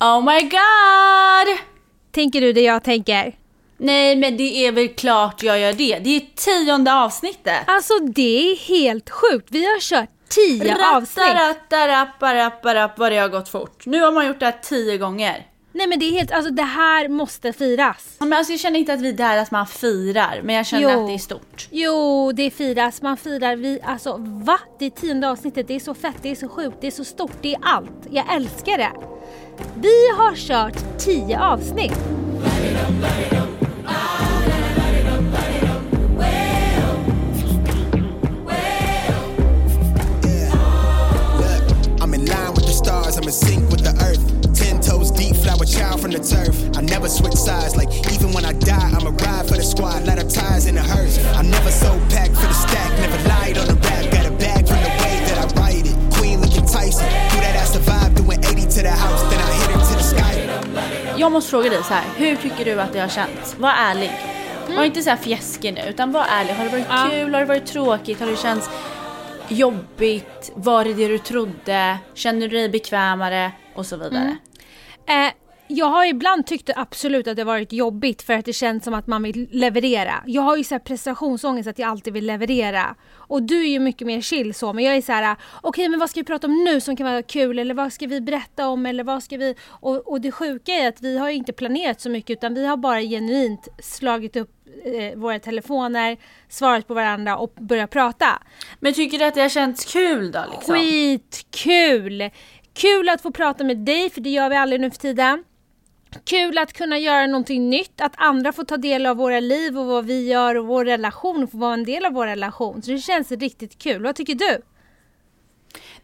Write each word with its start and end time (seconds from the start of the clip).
Oh 0.00 0.24
my 0.24 0.40
god! 0.40 1.58
Tänker 2.12 2.40
du 2.40 2.52
det 2.52 2.60
jag 2.60 2.84
tänker? 2.84 3.36
Nej 3.76 4.16
men 4.16 4.36
det 4.36 4.66
är 4.66 4.72
väl 4.72 4.88
klart 4.88 5.42
jag 5.42 5.60
gör 5.60 5.72
det. 5.72 5.98
Det 5.98 6.16
är 6.16 6.20
tionde 6.34 6.94
avsnittet. 6.94 7.58
Alltså 7.66 7.98
det 7.98 8.52
är 8.52 8.56
helt 8.56 9.10
sjukt. 9.10 9.48
Vi 9.50 9.64
har 9.64 9.80
kört 9.80 10.08
tio 10.28 10.76
avsnitt. 10.96 11.24
Rattarapparapparapparap 11.34 12.98
vad 12.98 13.12
det 13.12 13.18
har 13.18 13.28
gått 13.28 13.48
fort. 13.48 13.86
Nu 13.86 14.00
har 14.00 14.12
man 14.12 14.26
gjort 14.26 14.40
det 14.40 14.46
här 14.46 14.58
tio 14.62 14.98
gånger. 14.98 15.46
Nej 15.72 15.86
men 15.86 15.98
det 15.98 16.04
är 16.04 16.12
helt, 16.12 16.32
alltså 16.32 16.50
det 16.52 16.62
här 16.62 17.08
måste 17.08 17.52
firas. 17.52 18.16
Men 18.18 18.32
alltså 18.32 18.52
jag 18.52 18.60
känner 18.60 18.78
inte 18.78 18.92
att 18.92 19.00
vi 19.00 19.08
är 19.08 19.12
där 19.12 19.38
att 19.38 19.50
man 19.50 19.66
firar, 19.66 20.40
men 20.42 20.54
jag 20.54 20.66
känner 20.66 20.94
Jo. 20.94 21.00
att 21.00 21.06
det 21.08 21.14
är 21.14 21.18
stort. 21.18 21.68
Jo, 21.70 22.32
det 22.32 22.50
firas. 22.50 23.02
Man 23.02 23.16
firar. 23.16 23.56
Vi, 23.56 23.80
alltså 23.84 24.16
va? 24.18 24.58
Det 24.78 24.86
är 24.86 24.90
tionde 24.90 25.30
avsnittet. 25.30 25.68
Det 25.68 25.74
är 25.74 25.80
så 25.80 25.94
fett, 25.94 26.16
det 26.22 26.30
är 26.30 26.34
så 26.34 26.48
sjukt, 26.48 26.76
det 26.80 26.86
är 26.86 26.90
så 26.90 27.04
stort, 27.04 27.32
det 27.40 27.54
är 27.54 27.58
allt. 27.62 28.06
Jag 28.10 28.34
älskar 28.34 28.78
det. 28.78 28.90
Vi 29.74 30.10
har 30.16 30.36
kört 30.36 30.98
tio 30.98 31.38
avsnitt. 31.38 31.98
The 46.10 46.18
turf. 46.18 46.76
I 46.76 46.80
never 46.80 47.08
switch 47.08 47.34
sides, 47.34 47.76
like 47.76 47.88
even 48.10 48.32
when 48.32 48.44
I 48.44 48.52
die, 48.52 48.90
I'm 48.90 49.06
a 49.06 49.12
ride 49.12 49.46
for 49.46 49.54
the 49.54 49.62
squad, 49.62 50.04
lot 50.08 50.18
of 50.18 50.28
ties 50.28 50.66
in 50.66 50.74
the 50.74 50.82
hearse. 50.82 51.24
I 51.36 51.42
never 51.42 51.70
so 51.70 51.96
packed 52.10 52.34
for 52.34 52.48
the 52.48 52.52
stack, 52.52 52.90
never 52.98 53.28
lied 53.28 53.56
on 53.58 53.68
the 53.68 53.74
rap, 53.74 54.10
got 54.10 54.26
a 54.26 54.32
bag 54.32 54.66
from 54.66 54.82
the 54.82 54.90
way 54.98 55.22
that 55.30 55.38
I 55.38 55.46
it. 55.86 55.94
Queen 56.14 56.40
looking 56.40 56.66
Tyson, 56.66 57.06
do 57.30 57.38
that 57.46 57.54
doing 58.16 58.42
80 58.44 58.66
to 58.74 58.82
the 58.82 58.90
house, 58.90 59.22
Jag 61.20 61.32
måste 61.32 61.50
fråga 61.50 61.70
dig 61.70 61.84
så 61.84 61.94
här. 61.94 62.04
hur 62.16 62.36
tycker 62.36 62.64
du 62.64 62.80
att 62.80 62.92
det 62.92 63.00
har 63.00 63.08
känts? 63.08 63.58
Var 63.58 63.70
ärlig. 63.70 64.10
Var 64.76 64.84
inte 64.84 65.02
så 65.02 65.10
här 65.10 65.16
fjäskig 65.16 65.74
nu, 65.74 65.80
utan 65.88 66.12
var 66.12 66.24
ärlig. 66.30 66.52
Har 66.54 66.64
det 66.64 66.70
varit 66.70 66.86
Ja. 66.90 67.08
kul? 67.10 67.34
Har 67.34 67.40
det 67.40 67.46
varit 67.46 67.66
tråkigt? 67.66 68.20
Har 68.20 68.26
det 68.26 68.36
känts 68.36 68.70
jobbigt? 69.48 70.52
Var 70.54 70.84
det 70.84 70.94
det 70.94 71.08
du 71.08 71.18
trodde? 71.18 71.98
Känner 72.14 72.48
du 72.48 72.56
dig 72.56 72.68
bekvämare? 72.68 73.52
Och 73.74 73.86
så 73.86 73.96
vidare. 73.96 74.36
Eh, 75.08 75.32
jag 75.70 75.86
har 75.86 76.04
ibland 76.04 76.46
tyckt 76.46 76.70
absolut 76.76 77.28
att 77.28 77.36
det 77.36 77.44
varit 77.44 77.72
jobbigt 77.72 78.22
för 78.22 78.32
att 78.32 78.44
det 78.44 78.52
känns 78.52 78.84
som 78.84 78.94
att 78.94 79.06
man 79.06 79.22
vill 79.22 79.48
leverera. 79.50 80.22
Jag 80.26 80.42
har 80.42 80.56
ju 80.56 80.64
så 80.64 80.74
här 80.74 80.78
prestationsångest 80.78 81.68
att 81.68 81.78
jag 81.78 81.88
alltid 81.88 82.12
vill 82.12 82.26
leverera. 82.26 82.94
Och 83.14 83.42
du 83.42 83.62
är 83.62 83.68
ju 83.68 83.78
mycket 83.80 84.06
mer 84.06 84.20
chill 84.20 84.54
så, 84.54 84.72
men 84.72 84.84
jag 84.84 84.96
är 84.96 85.02
så 85.02 85.12
här: 85.12 85.36
okej 85.62 85.88
men 85.88 86.00
vad 86.00 86.10
ska 86.10 86.20
vi 86.20 86.24
prata 86.24 86.46
om 86.46 86.64
nu 86.64 86.80
som 86.80 86.96
kan 86.96 87.06
vara 87.06 87.22
kul 87.22 87.58
eller 87.58 87.74
vad 87.74 87.92
ska 87.92 88.06
vi 88.06 88.20
berätta 88.20 88.68
om 88.68 88.86
eller 88.86 89.04
vad 89.04 89.22
ska 89.22 89.36
vi... 89.36 89.54
Och, 89.68 90.08
och 90.08 90.20
det 90.20 90.32
sjuka 90.32 90.72
är 90.72 90.88
att 90.88 91.02
vi 91.02 91.18
har 91.18 91.30
ju 91.30 91.36
inte 91.36 91.52
planerat 91.52 92.00
så 92.00 92.10
mycket 92.10 92.30
utan 92.30 92.54
vi 92.54 92.66
har 92.66 92.76
bara 92.76 93.00
genuint 93.00 93.68
slagit 93.78 94.36
upp 94.36 94.50
eh, 94.84 95.18
våra 95.18 95.38
telefoner, 95.38 96.16
svarat 96.48 96.88
på 96.88 96.94
varandra 96.94 97.36
och 97.36 97.54
börjat 97.60 97.90
prata. 97.90 98.42
Men 98.80 98.94
tycker 98.94 99.18
du 99.18 99.24
att 99.24 99.34
det 99.34 99.42
har 99.42 99.48
känts 99.48 99.92
kul 99.92 100.32
då? 100.32 100.44
Liksom? 100.52 100.74
Skitkul! 100.74 102.30
Kul 102.72 103.08
att 103.08 103.22
få 103.22 103.30
prata 103.30 103.64
med 103.64 103.76
dig, 103.78 104.10
för 104.10 104.20
det 104.20 104.30
gör 104.30 104.48
vi 104.48 104.56
aldrig 104.56 104.80
nu 104.80 104.90
för 104.90 104.98
tiden. 104.98 105.44
Kul 106.24 106.58
att 106.58 106.72
kunna 106.72 106.98
göra 106.98 107.26
någonting 107.26 107.70
nytt, 107.70 108.00
att 108.00 108.12
andra 108.16 108.52
får 108.52 108.64
ta 108.64 108.76
del 108.76 109.06
av 109.06 109.16
våra 109.16 109.40
liv 109.40 109.78
och 109.78 109.86
vad 109.86 110.04
vi 110.04 110.28
gör 110.28 110.54
och 110.54 110.66
vår 110.66 110.84
relation 110.84 111.42
och 111.42 111.50
få 111.50 111.58
vara 111.58 111.74
en 111.74 111.84
del 111.84 112.06
av 112.06 112.12
vår 112.12 112.26
relation. 112.26 112.82
Så 112.82 112.90
det 112.90 112.98
känns 112.98 113.32
riktigt 113.32 113.78
kul. 113.78 114.02
Vad 114.02 114.16
tycker 114.16 114.34
du? 114.34 114.58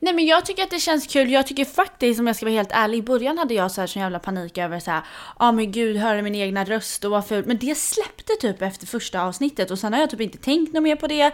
Nej 0.01 0.15
men 0.15 0.27
jag 0.27 0.47
tycker 0.47 0.63
att 0.63 0.71
det 0.71 0.81
känns 0.81 1.07
kul. 1.07 1.31
Jag 1.31 1.47
tycker 1.47 1.65
faktiskt, 1.65 2.21
om 2.21 2.27
jag 2.27 2.37
ska 2.37 2.47
vara 2.47 2.55
helt 2.55 2.73
ärlig, 2.73 2.99
i 2.99 3.03
början 3.03 3.39
hade 3.39 3.55
jag 3.55 3.71
så 3.71 3.81
här 3.81 3.87
sån 3.89 4.03
jävla 4.03 4.19
panik 4.19 4.59
över 4.59 4.81
så 4.81 4.91
här, 4.91 5.03
ja 5.39 5.53
men 5.53 5.73
gud, 5.73 5.97
höra 5.97 6.23
min 6.23 6.35
egna 6.35 6.65
röst 6.65 7.05
och 7.05 7.11
vad 7.11 7.27
fult. 7.27 7.47
Men 7.47 7.59
det 7.59 7.75
släppte 7.75 8.33
typ 8.41 8.63
efter 8.63 8.87
första 8.87 9.23
avsnittet 9.23 9.71
och 9.71 9.79
sen 9.79 9.93
har 9.93 10.01
jag 10.01 10.11
typ 10.11 10.21
inte 10.21 10.39
tänkt 10.39 10.73
något 10.73 10.83
mer 10.83 10.97
på 10.97 11.07
det. 11.07 11.33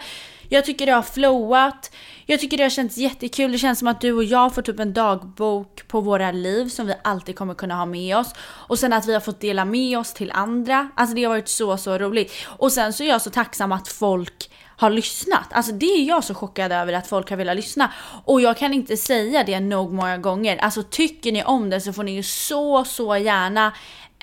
Jag 0.49 0.65
tycker 0.65 0.85
det 0.85 0.91
har 0.91 1.01
flowat. 1.01 1.91
Jag 2.25 2.39
tycker 2.39 2.57
det 2.57 2.63
har 2.63 2.69
känts 2.69 2.97
jättekul. 2.97 3.51
Det 3.51 3.57
känns 3.57 3.79
som 3.79 3.87
att 3.87 4.01
du 4.01 4.13
och 4.13 4.23
jag 4.23 4.55
får 4.55 4.61
typ 4.61 4.79
en 4.79 4.93
dagbok 4.93 5.87
på 5.87 6.01
våra 6.01 6.31
liv 6.31 6.69
som 6.69 6.87
vi 6.87 6.93
alltid 7.03 7.35
kommer 7.35 7.53
kunna 7.53 7.75
ha 7.75 7.85
med 7.85 8.17
oss. 8.17 8.33
Och 8.39 8.79
sen 8.79 8.93
att 8.93 9.07
vi 9.07 9.13
har 9.13 9.19
fått 9.19 9.39
dela 9.39 9.65
med 9.65 9.97
oss 9.97 10.13
till 10.13 10.31
andra. 10.31 10.89
Alltså 10.95 11.15
det 11.15 11.23
har 11.23 11.29
varit 11.29 11.47
så, 11.47 11.77
så 11.77 11.97
roligt. 11.97 12.33
Och 12.45 12.71
sen 12.71 12.93
så 12.93 13.03
är 13.03 13.07
jag 13.07 13.21
så 13.21 13.29
tacksam 13.29 13.71
att 13.71 13.87
folk 13.87 14.49
har 14.77 14.89
lyssnat. 14.89 15.47
Alltså 15.51 15.71
det 15.71 15.85
är 15.85 16.03
jag 16.03 16.23
så 16.23 16.33
chockad 16.33 16.71
över 16.71 16.93
att 16.93 17.07
folk 17.07 17.29
har 17.29 17.37
velat 17.37 17.55
lyssna. 17.55 17.93
Och 18.25 18.41
jag 18.41 18.57
kan 18.57 18.73
inte 18.73 18.97
säga 18.97 19.43
det 19.43 19.59
nog 19.59 19.93
många 19.93 20.17
gånger. 20.17 20.57
Alltså 20.57 20.83
tycker 20.83 21.31
ni 21.31 21.43
om 21.43 21.69
det 21.69 21.81
så 21.81 21.93
får 21.93 22.03
ni 22.03 22.11
ju 22.11 22.23
så, 22.23 22.83
så 22.83 23.17
gärna 23.17 23.73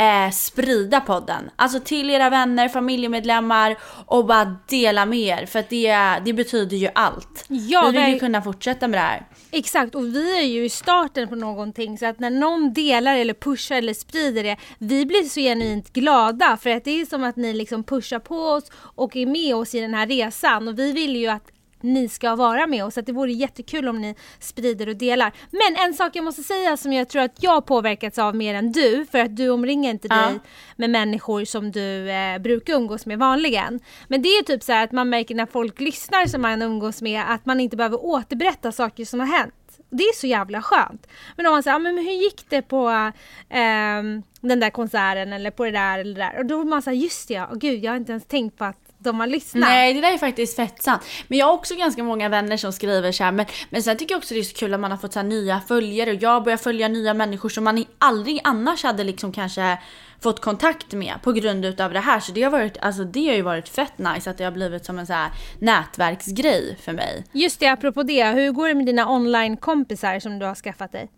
eh, 0.01 0.31
sprida 0.31 1.01
podden. 1.01 1.51
Alltså 1.57 1.81
till 1.81 2.11
era 2.11 2.31
vänner, 2.31 2.69
familjemedlemmar 2.69 3.77
och 4.07 4.27
bara 4.27 4.57
dela 4.69 5.07
med 5.07 5.19
er. 5.19 5.47
För 5.47 5.59
att 5.59 5.69
det, 5.69 5.95
det 6.25 6.33
betyder 6.33 6.77
ju 6.77 6.89
allt. 6.95 7.45
Ja, 7.49 7.91
Vi 7.93 7.99
vill 7.99 8.15
ju 8.15 8.19
kunna 8.19 8.43
fortsätta 8.43 8.89
med 8.89 8.99
det 9.01 9.05
här. 9.05 9.27
Exakt, 9.51 9.95
och 9.95 10.05
vi 10.05 10.39
är 10.39 10.47
ju 10.47 10.65
i 10.65 10.69
starten 10.69 11.29
på 11.29 11.35
någonting 11.35 11.99
så 11.99 12.07
att 12.07 12.19
när 12.19 12.31
någon 12.31 12.73
delar 12.73 13.17
eller 13.17 13.35
pushar 13.35 13.77
eller 13.77 13.95
sprider 13.95 14.43
det, 14.43 14.57
vi 14.79 15.07
blir 15.07 15.23
så 15.23 15.41
genuint 15.41 15.93
glada 15.93 16.59
för 16.63 16.71
att 16.71 16.85
det 16.85 17.01
är 17.01 17.07
som 17.07 17.25
att 17.25 17.37
ni 17.37 17.53
liksom 17.53 17.85
pushar 17.85 18.19
på 18.19 18.37
oss 18.37 18.71
och 18.75 19.17
är 19.17 19.27
med 19.27 19.55
oss 19.55 19.75
i 19.75 19.81
den 19.81 19.95
här 19.95 20.07
resan 20.07 20.69
och 20.69 20.79
vi 20.79 20.93
vill 20.93 21.17
ju 21.17 21.29
att 21.29 21.51
ni 21.83 22.09
ska 22.09 22.37
vara 22.37 22.67
med 22.67 22.85
oss, 22.85 22.95
så 22.95 23.01
det 23.01 23.13
vore 23.13 23.33
jättekul 23.33 23.89
om 23.89 24.01
ni 24.01 24.15
sprider 24.39 24.89
och 24.89 24.97
delar. 24.97 25.33
Men 25.51 25.87
en 25.87 25.95
sak 25.95 26.17
jag 26.17 26.25
måste 26.25 26.43
säga 26.43 26.77
som 26.77 26.93
jag 26.93 27.09
tror 27.09 27.23
att 27.23 27.43
jag 27.43 27.67
påverkats 27.67 28.19
av 28.19 28.37
mer 28.37 28.55
än 28.55 28.73
du, 28.73 29.07
för 29.11 29.19
att 29.19 29.37
du 29.37 29.51
omringar 29.51 29.91
inte 29.91 30.09
Ja. 30.11 30.17
dig 30.17 30.39
med 30.77 30.91
människor 30.91 31.45
som 31.45 31.71
du 31.73 32.11
eh, 32.11 32.39
brukar 32.39 32.75
umgås 32.75 33.07
med 33.07 33.19
vanligen. 33.19 33.81
Men 34.09 34.23
det 34.23 34.29
är 34.29 34.43
typ 34.43 34.63
så 34.63 34.73
här 34.73 34.85
att 34.85 34.93
man 34.93 35.09
märker 35.09 35.35
när 35.35 35.47
folk 35.47 35.81
lyssnar 35.81 36.27
som 36.27 36.43
man 36.43 36.63
umgås 36.63 37.03
med 37.03 37.25
att 37.29 37.47
man 37.47 37.61
inte 37.61 37.77
behöver 37.77 38.05
återberätta 38.05 38.73
saker 38.73 39.05
som 39.05 39.21
har 39.21 39.27
hänt. 39.27 39.55
Det 39.91 40.03
är 40.03 40.17
så 40.17 40.27
jävla 40.27 40.63
skönt. 40.63 41.07
Men 41.37 41.47
om 41.47 41.53
man 41.53 41.63
säger, 41.63 41.75
ah, 41.77 41.79
men 41.79 41.99
hur 41.99 42.23
gick 42.23 42.51
det 42.51 42.63
på 42.63 43.13
ehm, 43.49 44.23
den 44.41 44.61
där 44.61 44.71
konserten 44.71 45.33
eller 45.33 45.51
på 45.51 45.65
det 45.65 45.71
där 45.71 45.99
eller 45.99 46.15
det 46.15 46.21
där? 46.21 46.39
Och 46.39 46.47
då 46.47 46.57
var 46.57 46.65
man 46.65 46.83
säga, 46.83 46.95
just 46.95 47.29
det 47.29 47.35
ja, 47.35 47.47
och 47.47 47.61
gud 47.61 47.85
jag 47.85 47.93
har 47.93 47.97
inte 47.97 48.13
ens 48.13 48.25
tänkt 48.27 48.59
på 48.59 48.65
att 48.65 48.90
de 49.01 49.21
har 49.21 49.27
lyssnat. 49.27 49.61
Nej 49.61 49.95
det 49.95 50.01
där 50.01 50.13
är 50.13 50.19
faktiskt 50.19 50.57
fett 50.57 50.83
sant. 50.83 51.03
Men 51.29 51.39
jag 51.39 51.47
har 51.47 51.53
också 51.53 51.75
ganska 51.75 52.03
många 52.03 52.29
vänner 52.29 52.57
som 52.57 52.73
skriver 52.73 53.13
så 53.13 53.25
här. 53.25 53.33
Men, 53.33 53.47
men 53.71 53.83
sen 53.83 53.97
tycker 53.97 54.15
jag 54.15 54.19
också 54.19 54.35
det 54.35 54.41
är 54.41 54.45
så 54.45 54.57
kul 54.57 54.75
att 54.75 54.81
man 54.81 54.91
har 54.91 54.99
fått 54.99 55.13
så 55.13 55.19
här 55.19 55.27
nya 55.27 55.61
följare 55.61 56.11
och 56.11 56.23
jag 56.23 56.45
börjar 56.45 56.57
följa 56.57 56.89
nya 56.89 57.15
människor 57.15 57.49
som 57.49 57.65
man 57.65 57.85
aldrig 57.99 58.41
annars 58.45 58.83
hade 58.83 59.05
liksom 59.05 59.33
kanske 59.33 59.79
fått 60.23 60.41
kontakt 60.41 60.93
med 60.93 61.15
på 61.23 61.33
grund 61.33 61.65
utav 61.65 61.93
det 61.93 62.01
här. 62.01 62.21
Så 62.21 62.33
det 62.33 62.43
har, 62.43 62.51
varit, 62.51 62.79
alltså, 62.79 63.05
det 63.05 63.29
har 63.29 63.35
ju 63.35 63.43
varit 63.43 63.69
fett 63.69 63.99
nice 63.99 64.31
att 64.31 64.39
det 64.39 64.45
har 64.45 64.53
blivit 64.53 64.85
som 64.85 64.99
en 64.99 65.07
så 65.07 65.27
nätverksgrej 65.59 66.79
för 66.81 66.93
mig. 66.93 67.25
Just 67.33 67.61
det, 67.61 67.67
apropå 67.67 68.03
det, 68.03 68.25
hur 68.25 68.53
går 68.53 68.69
det 68.69 68.75
med 68.75 68.87
dina 68.87 69.11
online-kompisar 69.11 70.21
som 70.21 70.39
du 70.39 70.47
har 70.47 70.55
skaffat 70.55 70.93
dig? 70.93 71.11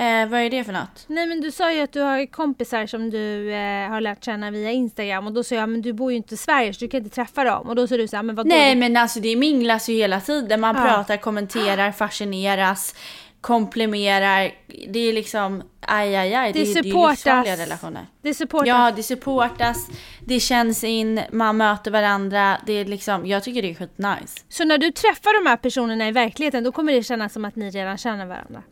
Eh, 0.00 0.26
vad 0.28 0.40
är 0.40 0.50
det 0.50 0.64
för 0.64 0.72
något? 0.72 1.04
Nej 1.06 1.26
men 1.26 1.40
du 1.40 1.50
sa 1.50 1.72
ju 1.72 1.80
att 1.80 1.92
du 1.92 2.00
har 2.00 2.26
kompisar 2.32 2.86
som 2.86 3.10
du 3.10 3.52
eh, 3.52 3.88
har 3.88 4.00
lärt 4.00 4.24
känna 4.24 4.50
via 4.50 4.70
Instagram 4.70 5.26
och 5.26 5.32
då 5.32 5.44
sa 5.44 5.54
jag 5.54 5.68
men 5.68 5.82
du 5.82 5.92
bor 5.92 6.10
ju 6.10 6.16
inte 6.16 6.34
i 6.34 6.36
Sverige 6.36 6.74
så 6.74 6.80
du 6.84 6.88
kan 6.88 6.98
inte 7.04 7.14
träffa 7.14 7.44
dem 7.44 7.68
och 7.68 7.76
då 7.76 7.86
sa 7.86 7.96
du 7.96 8.08
så 8.08 8.16
här, 8.16 8.22
men 8.22 8.34
vadå? 8.36 8.48
Nej 8.48 8.74
men 8.76 8.96
alltså 8.96 9.20
det 9.20 9.36
minglas 9.36 9.88
ju 9.88 9.94
hela 9.94 10.20
tiden. 10.20 10.60
Man 10.60 10.76
Ja. 10.76 10.82
pratar, 10.82 11.16
kommenterar, 11.16 11.92
fascineras, 11.92 12.94
komplimerar. 13.40 14.50
Det 14.88 14.98
är 14.98 15.12
liksom 15.12 15.62
aj 15.80 16.16
aj 16.16 16.34
aj. 16.34 16.52
Det 16.52 16.58
Det, 16.58 16.70
är- 16.70 16.74
det 16.74 16.80
är 16.80 16.82
supportas. 16.82 17.10
livsfarliga 17.24 17.56
relationer. 17.56 18.06
Det 18.22 18.34
supportar. 18.34 18.66
Ja, 18.66 18.92
det 18.96 19.02
supportas, 19.02 19.88
det 20.26 20.40
känns 20.40 20.84
in, 20.84 21.20
man 21.32 21.56
möter 21.56 21.90
varandra. 21.90 22.58
Det 22.66 22.72
är 22.72 22.84
liksom, 22.84 23.26
jag 23.26 23.44
tycker 23.44 23.62
det 23.62 23.70
är 23.70 23.74
skitnice. 23.74 24.44
Så 24.48 24.64
när 24.64 24.78
du 24.78 24.90
träffar 24.90 25.44
de 25.44 25.50
här 25.50 25.56
personerna 25.56 26.08
i 26.08 26.12
verkligheten 26.12 26.64
då 26.64 26.72
kommer 26.72 26.92
det 26.92 27.02
kännas 27.02 27.32
som 27.32 27.44
att 27.44 27.56
ni 27.56 27.70
redan 27.70 27.98
känner 27.98 28.26
varandra? 28.26 28.62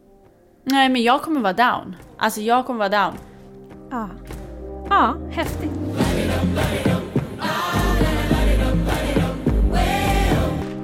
Nej 0.70 0.88
men 0.88 1.02
jag 1.02 1.22
kommer 1.22 1.40
vara 1.40 1.52
down. 1.52 1.96
Alltså 2.18 2.40
jag 2.40 2.66
kommer 2.66 2.78
vara 2.88 3.04
down. 3.04 3.18
Ja. 3.90 4.08
Ja, 4.90 5.14
häftigt. 5.30 5.70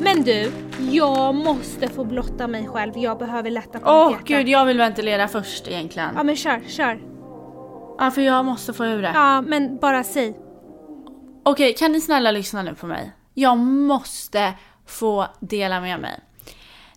Men 0.01 0.23
du, 0.23 0.53
jag 0.91 1.35
måste 1.35 1.89
få 1.89 2.05
blotta 2.05 2.47
mig 2.49 2.67
själv. 2.67 2.99
Jag 2.99 3.19
behöver 3.19 3.51
lätta 3.51 3.79
på 3.79 3.91
Åh 3.91 4.07
mitt 4.07 4.13
hjärta. 4.17 4.25
gud, 4.43 4.49
jag 4.49 4.65
vill 4.67 4.79
ventilera 4.79 5.29
först 5.29 5.69
egentligen. 5.69 6.09
Ja 6.17 6.23
men 6.23 6.37
kör, 6.37 6.61
kör. 6.69 7.01
Ja 7.99 8.11
för 8.11 8.21
jag 8.23 8.45
måste 8.45 8.73
få 8.73 8.85
ur 8.85 9.03
det. 9.03 9.11
Ja 9.15 9.41
men 9.41 9.77
bara 9.77 10.05
säg. 10.05 10.37
Okej, 11.45 11.75
kan 11.75 11.93
ni 11.93 12.01
snälla 12.01 12.31
lyssna 12.31 12.63
nu 12.63 12.75
på 12.75 12.87
mig? 12.87 13.13
Jag 13.35 13.59
måste 13.59 14.53
få 14.87 15.27
dela 15.41 15.81
med 15.81 16.01
mig. 16.01 16.21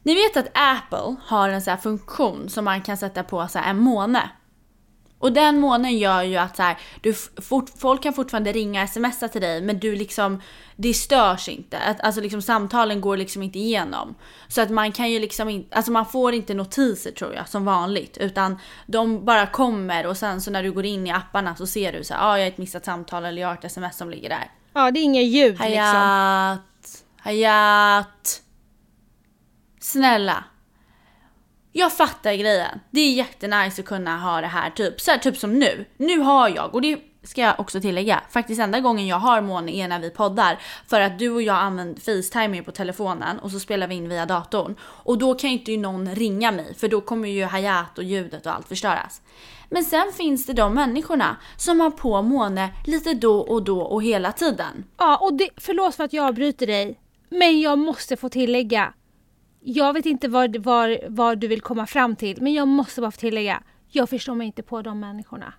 Ni 0.07 0.15
vet 0.15 0.37
att 0.37 0.47
Apple 0.53 1.15
har 1.25 1.49
en 1.49 1.61
här 1.61 1.77
funktion 1.77 2.49
som 2.49 2.65
man 2.65 2.81
kan 2.81 2.97
sätta 2.97 3.23
på 3.23 3.47
så 3.47 3.59
här 3.59 3.69
en 3.69 3.77
måne. 3.77 4.29
Och 5.19 5.33
den 5.33 5.59
månen 5.59 5.97
gör 5.97 6.23
ju 6.23 6.37
att 6.37 6.55
så 6.55 6.63
här, 6.63 6.77
du 7.01 7.13
fort, 7.41 7.69
folk 7.77 8.03
kan 8.03 8.13
fortfarande 8.13 8.51
ringa 8.51 8.87
smsa 8.87 9.27
till 9.27 9.41
dig 9.41 9.61
men 9.61 9.79
du 9.79 9.95
liksom, 9.95 10.41
det 10.75 10.93
störs 10.93 11.49
inte. 11.49 11.77
Att, 11.77 12.01
alltså 12.01 12.21
liksom 12.21 12.41
samtalen 12.41 13.01
går 13.01 13.17
liksom 13.17 13.43
inte 13.43 13.59
igenom. 13.59 14.15
Så 14.47 14.61
att 14.61 14.69
man 14.69 14.91
kan 14.91 15.11
ju 15.11 15.19
liksom 15.19 15.49
inte, 15.49 15.75
alltså 15.75 15.91
man 15.91 16.05
får 16.05 16.33
inte 16.33 16.53
notiser 16.53 17.11
tror 17.11 17.33
jag 17.33 17.49
som 17.49 17.65
vanligt. 17.65 18.17
Utan 18.17 18.59
de 18.85 19.25
bara 19.25 19.47
kommer 19.47 20.07
och 20.07 20.17
sen 20.17 20.41
så 20.41 20.51
när 20.51 20.63
du 20.63 20.71
går 20.71 20.85
in 20.85 21.07
i 21.07 21.11
apparna 21.11 21.55
så 21.55 21.67
ser 21.67 21.93
du 21.93 22.03
så 22.03 22.13
här, 22.13 22.21
ah, 22.21 22.37
jag 22.37 22.45
har 22.45 22.51
ett 22.51 22.57
missat 22.57 22.85
samtal 22.85 23.25
eller 23.25 23.41
jag 23.41 23.47
har 23.47 23.55
ett 23.55 23.65
sms 23.65 23.97
som 23.97 24.09
ligger 24.09 24.29
där. 24.29 24.51
Ja, 24.73 24.91
det 24.91 24.99
är 24.99 25.03
inga 25.03 25.21
ljud 25.21 25.51
liksom. 25.51 25.67
Hayat, 25.67 27.03
Hayat. 27.17 28.43
Snälla. 29.79 30.43
Jag 31.71 31.93
fattar 31.93 32.33
grejen. 32.33 32.79
Det 32.91 33.01
är 33.01 33.13
jättenice 33.13 33.81
att 33.81 33.87
kunna 33.87 34.17
ha 34.17 34.41
det 34.41 34.47
här 34.47 34.69
typ, 34.69 35.01
så 35.01 35.11
här, 35.11 35.17
typ 35.17 35.37
som 35.37 35.53
nu. 35.59 35.85
Nu 35.97 36.19
har 36.19 36.49
jag, 36.49 36.75
och 36.75 36.81
det 36.81 36.99
ska 37.23 37.41
jag 37.41 37.59
också 37.59 37.81
tillägga, 37.81 38.21
faktiskt 38.29 38.61
enda 38.61 38.79
gången 38.79 39.07
jag 39.07 39.17
har 39.17 39.41
Måne 39.41 39.71
är 39.71 39.87
när 39.87 39.99
vi 39.99 40.09
poddar. 40.09 40.59
För 40.87 41.01
att 41.01 41.19
du 41.19 41.29
och 41.29 41.41
jag 41.41 41.55
använder 41.55 42.01
Facetime 42.01 42.63
på 42.63 42.71
telefonen 42.71 43.39
och 43.39 43.51
så 43.51 43.59
spelar 43.59 43.87
vi 43.87 43.95
in 43.95 44.09
via 44.09 44.25
datorn. 44.25 44.75
Och 44.81 45.17
då 45.17 45.35
kan 45.35 45.49
ju 45.49 45.57
inte 45.57 45.77
någon 45.77 46.15
ringa 46.15 46.51
mig 46.51 46.75
för 46.75 46.87
då 46.87 47.01
kommer 47.01 47.29
ju 47.29 47.43
Hayat 47.43 47.97
och 47.97 48.03
ljudet 48.03 48.45
och 48.45 48.53
allt 48.53 48.67
förstöras. 48.67 49.21
Men 49.69 49.83
sen 49.83 50.11
finns 50.13 50.45
det 50.45 50.53
de 50.53 50.73
människorna 50.73 51.37
som 51.57 51.79
har 51.79 51.91
på 51.91 52.21
Måne 52.21 52.69
lite 52.85 53.13
då 53.13 53.39
och 53.39 53.63
då 53.63 53.81
och 53.81 54.03
hela 54.03 54.31
tiden. 54.31 54.83
Ja, 54.97 55.17
och 55.17 55.33
det, 55.33 55.49
förlåt 55.57 55.95
för 55.95 56.03
att 56.03 56.13
jag 56.13 56.25
avbryter 56.25 56.67
dig. 56.67 56.99
Men 57.29 57.61
jag 57.61 57.79
måste 57.79 58.17
få 58.17 58.29
tillägga. 58.29 58.93
Jag 59.69 59.93
vet 59.93 60.05
inte 60.05 60.27
vad, 60.27 60.57
vad, 60.57 60.97
vad 61.07 61.39
du 61.39 61.47
vill 61.47 61.61
komma 61.61 61.87
fram 61.87 62.15
till, 62.15 62.41
men 62.41 62.53
jag 62.53 62.67
måste 62.67 63.01
bara 63.01 63.11
tillägga. 63.11 63.63
Jag 63.89 64.09
förstår 64.09 64.35
mig 64.35 64.47
inte 64.47 64.63
på 64.63 64.81
de 64.81 64.99
människorna. 64.99 65.53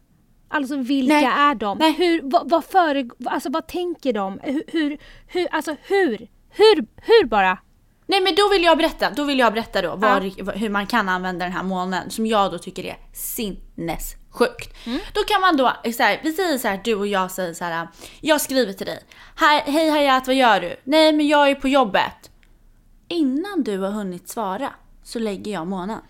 Alltså 0.49 0.77
vilka 0.77 1.15
Nej, 1.15 1.25
är 1.25 1.55
de? 1.55 1.79
nej. 1.79 1.93
Hur, 1.93 2.21
vad, 2.23 2.51
vad, 2.51 2.65
före, 2.65 3.09
alltså, 3.27 3.51
vad 3.51 3.67
tänker 3.67 4.13
de? 4.13 4.41
Hur, 4.43 4.63
hur, 4.67 4.99
hur, 5.27 5.49
alltså 5.51 5.77
hur? 5.83 6.29
Hur, 6.51 6.87
hur 6.97 7.27
bara? 7.27 7.59
Nej 8.07 8.21
men 8.21 8.35
då 8.35 8.49
vill 8.49 8.65
jag 8.65 8.79
berätta, 8.79 9.11
då 9.11 9.25
vill 9.25 9.39
jag 9.39 9.53
berätta 9.53 9.83
då 9.83 9.97
var, 9.97 10.53
hur 10.57 10.69
man 10.69 10.87
kan 10.87 11.09
använda 11.09 11.45
den 11.45 11.53
här 11.53 11.63
månen 11.63 12.11
som 12.11 12.27
jag 12.27 12.53
då 12.53 12.59
tycker 12.59 12.85
är 12.85 12.97
sinnessjukt. 13.13 14.75
Då 15.15 15.21
kan 15.29 15.41
man 15.41 15.57
då, 15.57 15.73
så 15.93 16.03
här, 16.03 16.21
vi 16.23 16.33
säger 16.33 16.59
så 16.59 16.69
här, 16.69 16.81
du 16.85 16.95
och 16.95 17.07
jag 17.07 17.31
säger 17.31 17.55
så 17.55 17.65
här, 17.65 17.89
jag 18.21 18.41
skriver 18.41 18.73
till 18.73 18.87
dig. 18.87 19.01
Hej 19.67 19.91
Hayat, 19.91 20.27
vad 20.27 20.37
gör 20.37 20.61
du? 20.61 20.77
Nej 20.85 21.13
men 21.13 21.29
jag 21.29 21.51
är 21.51 21.55
på 21.55 21.69
jobbet. 21.69 22.31
Innan 23.09 23.63
du 23.63 23.79
har 23.79 23.91
hunnit 23.91 24.29
svara 24.29 24.75
så 25.03 25.19
lägger 25.19 25.53
jag 25.53 25.67
månen. 25.67 26.01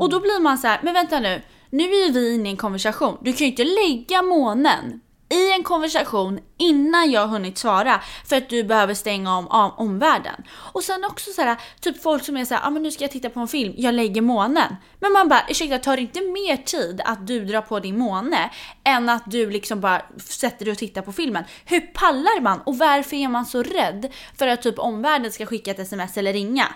Och 0.00 0.10
då 0.10 0.20
blir 0.20 0.40
man 0.40 0.58
så 0.58 0.66
här, 0.66 0.80
men 0.82 0.94
vänta 0.94 1.20
nu, 1.20 1.42
nu 1.70 1.82
är 1.82 2.06
ju 2.06 2.12
vi 2.12 2.34
inne 2.34 2.48
i 2.48 2.50
en 2.50 2.56
konversation. 2.56 3.18
Du 3.22 3.32
kan 3.32 3.46
ju 3.46 3.50
inte 3.50 3.64
lägga 3.64 4.22
månen 4.22 5.00
i 5.34 5.52
en 5.52 5.62
konversation 5.62 6.40
innan 6.56 7.10
jag 7.10 7.28
hunnit 7.28 7.58
svara 7.58 8.00
för 8.26 8.36
att 8.36 8.48
du 8.48 8.64
behöver 8.64 8.94
stänga 8.94 9.36
om, 9.38 9.48
om 9.48 9.72
omvärlden. 9.76 10.42
Och 10.50 10.82
sen 10.82 11.04
också 11.04 11.30
så 11.30 11.42
här, 11.42 11.56
typ 11.80 12.02
folk 12.02 12.24
som 12.24 12.36
är 12.36 12.44
så 12.44 12.54
här, 12.54 12.66
ah, 12.66 12.70
men 12.70 12.82
nu 12.82 12.90
ska 12.90 13.04
jag 13.04 13.10
titta 13.10 13.30
på 13.30 13.40
en 13.40 13.48
film, 13.48 13.74
jag 13.76 13.94
lägger 13.94 14.20
månen. 14.22 14.76
Men 15.00 15.12
man 15.12 15.28
bara, 15.28 15.42
ursäkta 15.48 15.78
tar 15.78 15.96
det 15.96 16.02
inte 16.02 16.20
mer 16.20 16.56
tid 16.56 17.00
att 17.04 17.26
du 17.26 17.44
drar 17.44 17.60
på 17.60 17.80
din 17.80 17.98
måne 17.98 18.50
än 18.84 19.08
att 19.08 19.30
du 19.30 19.50
liksom 19.50 19.80
bara 19.80 20.02
sätter 20.18 20.64
dig 20.64 20.72
och 20.72 20.78
tittar 20.78 21.02
på 21.02 21.12
filmen? 21.12 21.44
Hur 21.64 21.80
pallar 21.80 22.40
man 22.40 22.60
och 22.60 22.78
varför 22.78 23.16
är 23.16 23.28
man 23.28 23.46
så 23.46 23.62
rädd 23.62 24.12
för 24.38 24.46
att 24.46 24.62
typ 24.62 24.78
omvärlden 24.78 25.32
ska 25.32 25.46
skicka 25.46 25.70
ett 25.70 25.78
sms 25.78 26.16
eller 26.16 26.32
ringa? 26.32 26.66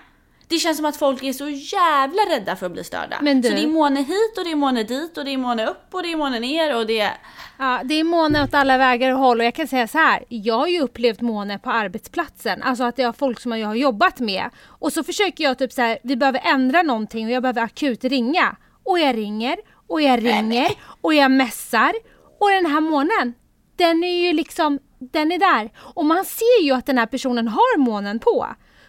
Det 0.49 0.59
känns 0.59 0.77
som 0.77 0.87
att 0.87 0.97
folk 0.97 1.23
är 1.23 1.33
så 1.33 1.49
jävla 1.49 2.23
rädda 2.31 2.57
för 2.57 2.67
att 2.67 2.73
bli 2.73 2.85
störda. 2.85 3.19
Men 3.23 3.41
du- 3.41 3.49
Så 3.49 3.55
det 3.55 3.63
är 3.63 3.67
måne 3.67 4.01
hit 4.01 4.39
och 4.39 4.45
det 4.45 4.51
är 4.51 4.57
måne 4.57 4.83
dit 4.83 5.19
och 5.19 5.25
det 5.25 5.31
är 5.35 5.39
måne 5.39 5.67
upp 5.67 5.85
och 5.95 6.03
det 6.03 6.13
är 6.13 6.17
måne 6.17 6.41
ner 6.41 6.77
och 6.77 6.87
det 6.87 7.01
är... 7.01 7.13
Ja, 7.59 7.81
det 7.85 7.95
är 7.95 8.05
måne 8.05 8.43
åt 8.45 8.55
alla 8.55 8.79
vägar 8.79 9.13
och 9.13 9.19
håll 9.19 9.41
och 9.41 9.47
jag 9.47 9.55
kan 9.55 9.67
säga 9.69 9.89
så 9.89 9.99
här. 9.99 10.25
Jag 10.29 10.55
har 10.59 10.67
ju 10.67 10.81
upplevt 10.81 11.21
måne 11.21 11.59
på 11.59 11.71
arbetsplatsen. 11.71 12.63
Alltså 12.63 12.85
att 12.85 12.97
det 12.97 13.03
är 13.03 13.13
folk 13.13 13.41
som 13.41 13.59
jag 13.59 13.69
har 13.69 13.75
jobbat 13.75 14.21
med. 14.21 14.51
Och 14.67 14.93
så 14.93 15.05
försöker 15.05 15.45
jag 15.45 15.59
typ 15.59 15.73
så 15.73 15.83
här, 15.83 15.99
vi 16.03 16.17
behöver 16.17 16.41
ändra 16.45 16.83
någonting 16.83 17.27
och 17.27 17.33
jag 17.33 17.43
behöver 17.43 17.63
akut 17.63 18.05
ringa. 18.05 18.57
Och 18.85 18.99
jag 18.99 19.17
ringer 19.17 19.57
och 19.89 20.01
jag 20.03 20.25
ringer 20.25 20.69
och 21.01 21.15
jag 21.15 21.31
mässar. 21.31 21.93
Och 22.41 22.51
den 22.51 22.67
här 22.67 22.81
månen, 22.81 23.35
den 23.77 24.05
är 24.05 24.23
ju 24.27 24.33
liksom, 24.33 24.79
den 24.99 25.33
är 25.33 25.39
där. 25.39 25.71
Och 25.79 26.05
man 26.05 26.25
ser 26.25 26.63
ju 26.63 26.73
att 26.73 26.87
den 26.87 26.99
här 26.99 27.07
personen 27.07 27.49
har 27.49 27.79
månen 27.79 28.19
på. 28.19 28.47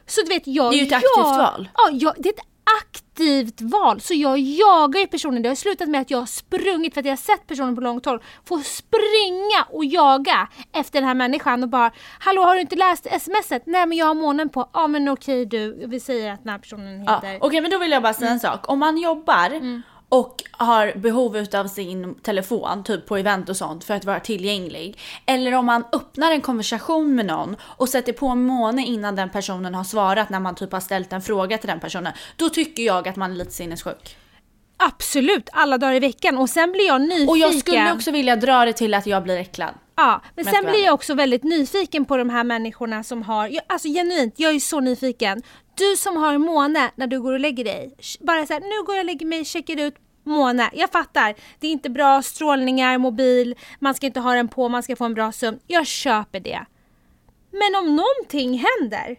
Så 0.10 0.22
du 0.22 0.28
vet, 0.28 0.48
jag... 0.48 0.72
Det 0.72 0.76
är 0.76 0.80
ju 0.80 0.88
ett 0.88 0.94
aktivt 0.94 1.12
jag, 1.18 1.38
val. 1.38 1.70
Ja, 1.78 1.90
jag, 1.92 2.14
det 2.18 2.30
är 2.30 2.34
ett 2.34 2.46
aktivt 2.84 3.62
val. 3.62 4.02
Så 4.02 4.14
jag 4.14 4.40
jagar 4.40 5.00
ju 5.00 5.08
personen. 5.08 5.42
Det 5.42 5.50
har 5.50 5.56
slutat 5.56 5.90
med 5.90 6.02
att 6.02 6.12
jag 6.12 6.18
har 6.18 6.26
sprungit 6.26 6.94
för 6.94 7.02
att 7.02 7.06
jag 7.06 7.12
har 7.12 7.18
sett 7.18 7.48
personen 7.48 7.76
på 7.76 7.82
långt 7.82 8.06
håll. 8.06 8.24
Får 8.46 8.60
springa 8.60 9.64
och 9.70 9.86
jaga 9.86 10.48
efter 10.74 11.00
den 11.00 11.08
här 11.08 11.16
människan 11.16 11.64
och 11.64 11.70
bara 11.70 11.92
Hallå 12.20 12.42
har 12.42 12.56
du 12.56 12.62
inte 12.62 12.76
läst 12.76 13.08
smset? 13.22 13.64
Nej 13.66 13.86
men 13.86 13.98
jag 13.98 14.06
har 14.06 14.14
månen 14.14 14.50
på. 14.50 14.70
Ja 14.74 14.88
men 14.88 15.10
okej 15.10 15.46
du, 15.46 15.88
vi 15.88 16.00
säger 16.00 16.34
att 16.34 16.44
den 16.44 16.52
här 16.52 16.60
personen 16.60 17.04
Ja, 17.04 17.16
heter... 17.16 17.46
Okej 17.46 17.62
men 17.62 17.72
då 17.72 17.78
vill 17.78 17.92
jag 17.92 18.04
bara 18.04 18.14
säga 18.14 18.32
en 18.32 18.40
sak. 18.40 18.70
Om 18.70 18.80
man 18.80 18.98
jobbar 18.98 19.82
och 20.10 20.44
har 20.52 20.94
behov 20.96 21.38
utav 21.38 21.68
sin 21.68 22.16
telefon, 22.16 22.84
typ 22.84 23.06
på 23.06 23.18
event 23.18 23.50
och 23.50 23.58
sånt, 23.58 23.84
för 23.84 23.94
att 23.94 24.06
vara 24.06 24.20
tillgänglig. 24.20 25.00
Eller 25.26 25.54
om 25.54 25.66
man 25.66 25.84
öppnar 25.92 26.32
en 26.32 26.42
konversation 26.42 27.16
med 27.16 27.26
någon 27.26 27.56
och 27.62 27.90
sätter 27.90 28.14
på 28.14 28.28
en 28.28 28.46
måne 28.46 28.86
innan 28.86 29.16
den 29.16 29.30
personen 29.30 29.76
har 29.76 29.84
svarat 29.84 30.30
när 30.30 30.40
man 30.40 30.56
typ 30.56 30.72
har 30.72 30.80
ställt 30.80 31.14
en 31.14 31.22
fråga 31.22 31.58
till 31.58 31.70
den 31.70 31.80
personen. 31.80 32.14
Då 32.36 32.50
tycker 32.50 32.84
jag 32.84 33.08
att 33.08 33.16
man 33.16 33.32
är 33.32 33.36
lite 33.36 33.52
sinnessjuk. 33.52 34.18
Absolut, 34.80 35.50
alla 35.52 35.78
dagar 35.78 35.94
i 35.94 36.00
veckan. 36.00 36.38
Och 36.38 36.50
sen 36.50 36.72
blir 36.72 36.88
jag 36.88 37.02
nyfiken. 37.02 37.30
Och 37.30 37.38
jag 37.38 37.60
skulle 37.60 37.94
också 37.94 38.12
vilja 38.12 38.36
dra 38.36 38.66
det 38.66 38.74
till 38.74 38.94
att 38.94 39.08
jag 39.08 39.24
blir 39.24 39.38
äcklad. 39.38 39.74
Ja, 39.96 40.22
men 40.36 40.46
sen 40.46 40.66
blir 40.66 40.86
jag 40.86 40.94
också 40.94 41.14
väldigt 41.14 41.44
nyfiken 41.44 42.06
på 42.06 42.18
de 42.18 42.30
här 42.30 42.44
människorna 42.44 43.04
som 43.04 43.24
har, 43.24 43.48
jag, 43.48 43.64
alltså 43.68 43.88
genuint, 43.88 44.34
jag 44.38 44.56
är 44.56 44.60
så 44.60 44.80
nyfiken. 44.80 45.42
Du 45.76 45.96
som 45.98 46.18
har 46.18 46.38
måne 46.38 46.92
när 46.96 47.08
du 47.08 47.22
går 47.22 47.34
och 47.34 47.40
lägger 47.40 47.64
dig. 47.64 47.96
Bara 48.20 48.46
så 48.46 48.54
här, 48.54 48.60
nu 48.60 48.86
går 48.86 48.96
jag 48.96 49.02
och 49.02 49.06
lägger 49.06 49.26
mig, 49.26 49.46
checkar 49.46 49.80
ut 49.80 49.96
måne. 50.24 50.70
Jag 50.74 50.90
fattar, 50.92 51.36
det 51.60 51.68
är 51.68 51.72
inte 51.72 51.90
bra 51.90 52.22
strålningar, 52.22 52.98
mobil, 52.98 53.56
man 53.80 53.96
ska 53.96 54.06
inte 54.06 54.20
ha 54.20 54.34
den 54.34 54.48
på, 54.48 54.70
man 54.70 54.84
ska 54.84 54.96
få 54.96 55.06
en 55.06 55.14
bra 55.14 55.32
sömn. 55.32 55.60
Jag 55.68 55.88
köper 55.88 56.40
det. 56.40 56.66
Men 57.52 57.76
om 57.84 57.96
någonting 57.96 58.66
händer, 58.80 59.16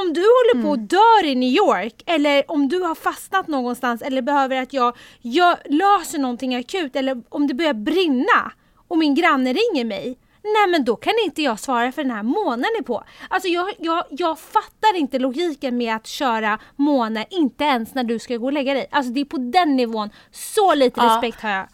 om 0.00 0.12
du 0.12 0.20
håller 0.20 0.62
på 0.62 0.72
att 0.72 0.88
dör 0.90 1.24
i 1.24 1.34
New 1.34 1.48
York 1.48 2.02
eller 2.06 2.50
om 2.50 2.68
du 2.68 2.80
har 2.80 2.94
fastnat 2.94 3.48
någonstans 3.48 4.02
eller 4.02 4.22
behöver 4.22 4.62
att 4.62 4.72
jag, 4.72 4.96
jag 5.22 5.56
löser 5.68 6.18
någonting 6.18 6.54
akut 6.54 6.96
eller 6.96 7.22
om 7.28 7.46
det 7.46 7.54
börjar 7.54 7.74
brinna 7.74 8.52
och 8.88 8.98
min 8.98 9.14
granne 9.14 9.52
ringer 9.52 9.84
mig. 9.84 10.18
Nej 10.42 10.68
men 10.70 10.84
då 10.84 10.96
kan 10.96 11.12
inte 11.24 11.42
jag 11.42 11.60
svara 11.60 11.92
för 11.92 12.02
den 12.02 12.10
här 12.10 12.22
månen 12.22 12.66
är 12.78 12.82
på. 12.82 13.04
Alltså 13.28 13.48
jag, 13.48 13.70
jag, 13.78 14.04
jag 14.10 14.38
fattar 14.38 14.96
inte 14.96 15.18
logiken 15.18 15.76
med 15.76 15.96
att 15.96 16.06
köra 16.06 16.58
måne 16.76 17.26
inte 17.30 17.64
ens 17.64 17.94
när 17.94 18.04
du 18.04 18.18
ska 18.18 18.36
gå 18.36 18.46
och 18.46 18.52
lägga 18.52 18.74
dig. 18.74 18.86
Alltså 18.90 19.12
det 19.12 19.20
är 19.20 19.24
på 19.24 19.36
den 19.36 19.76
nivån. 19.76 20.10
Så 20.30 20.74
lite 20.74 21.00
Ja. 21.00 21.06
respekt 21.16 21.42
har 21.42 21.50
jag. 21.50 21.66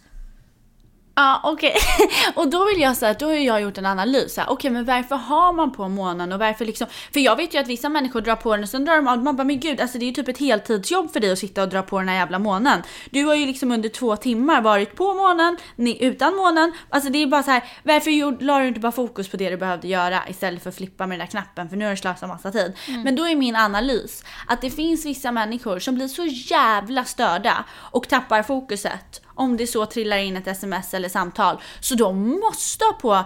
Ja 1.18 1.40
okej. 1.42 1.74
och 2.34 2.50
då 2.50 2.64
vill 2.64 2.80
jag 2.80 2.96
säga 2.96 3.10
att 3.10 3.18
då 3.18 3.26
har 3.26 3.34
jag 3.34 3.60
gjort 3.60 3.78
en 3.78 3.86
analys. 3.86 4.38
Okej 4.48 4.70
men 4.70 4.84
varför 4.84 5.16
har 5.16 5.52
man 5.52 5.72
på 5.72 5.88
månen 5.88 6.32
och 6.32 6.38
varför 6.38 6.64
liksom. 6.64 6.86
För 7.12 7.20
jag 7.20 7.36
vet 7.36 7.54
ju 7.54 7.58
att 7.58 7.66
vissa 7.66 7.88
människor 7.88 8.20
drar 8.20 8.36
på 8.36 8.54
den 8.54 8.62
och 8.62 8.68
sen 8.68 8.84
drar 8.84 8.96
de 8.96 9.08
av. 9.08 9.22
Man 9.22 9.36
bara 9.36 9.44
men 9.44 9.60
gud 9.60 9.80
alltså 9.80 9.98
det 9.98 10.04
är 10.04 10.06
ju 10.06 10.12
typ 10.12 10.28
ett 10.28 10.38
heltidsjobb 10.38 11.12
för 11.12 11.20
dig 11.20 11.32
att 11.32 11.38
sitta 11.38 11.62
och 11.62 11.68
dra 11.68 11.82
på 11.82 11.98
den 11.98 12.08
här 12.08 12.16
jävla 12.16 12.38
månen. 12.38 12.82
Du 13.10 13.24
har 13.24 13.34
ju 13.34 13.46
liksom 13.46 13.72
under 13.72 13.88
två 13.88 14.16
timmar 14.16 14.60
varit 14.60 14.96
på 14.96 15.14
månen, 15.14 15.56
ni, 15.76 16.04
utan 16.04 16.36
månen. 16.36 16.72
Alltså 16.90 17.10
det 17.10 17.22
är 17.22 17.26
bara 17.26 17.42
så 17.42 17.50
här. 17.50 17.64
Varför 17.82 18.42
la 18.44 18.58
du 18.58 18.68
inte 18.68 18.80
bara 18.80 18.92
fokus 18.92 19.28
på 19.28 19.36
det 19.36 19.50
du 19.50 19.56
behövde 19.56 19.88
göra 19.88 20.22
istället 20.28 20.62
för 20.62 20.68
att 20.70 20.76
flippa 20.76 21.06
med 21.06 21.18
den 21.18 21.26
där 21.26 21.30
knappen 21.30 21.68
för 21.68 21.76
nu 21.76 21.84
har 21.84 21.90
du 21.90 21.96
slösat 21.96 22.28
massa 22.28 22.50
tid. 22.52 22.72
Men 23.04 23.16
då 23.16 23.28
är 23.28 23.36
min 23.36 23.56
analys 23.56 24.24
att 24.46 24.60
det 24.60 24.70
finns 24.70 25.06
vissa 25.06 25.32
människor 25.32 25.78
som 25.78 25.94
blir 25.94 26.08
så 26.08 26.24
jävla 26.26 27.04
störda 27.04 27.64
och 27.90 28.08
tappar 28.08 28.42
fokuset 28.42 29.22
om 29.36 29.56
det 29.56 29.66
så 29.66 29.86
trillar 29.86 30.18
in 30.18 30.36
ett 30.36 30.46
sms 30.46 30.94
eller 30.94 31.08
samtal. 31.08 31.60
Så 31.80 31.94
de 31.94 32.40
måste 32.40 32.84
ha 32.84 32.92
på 32.92 33.24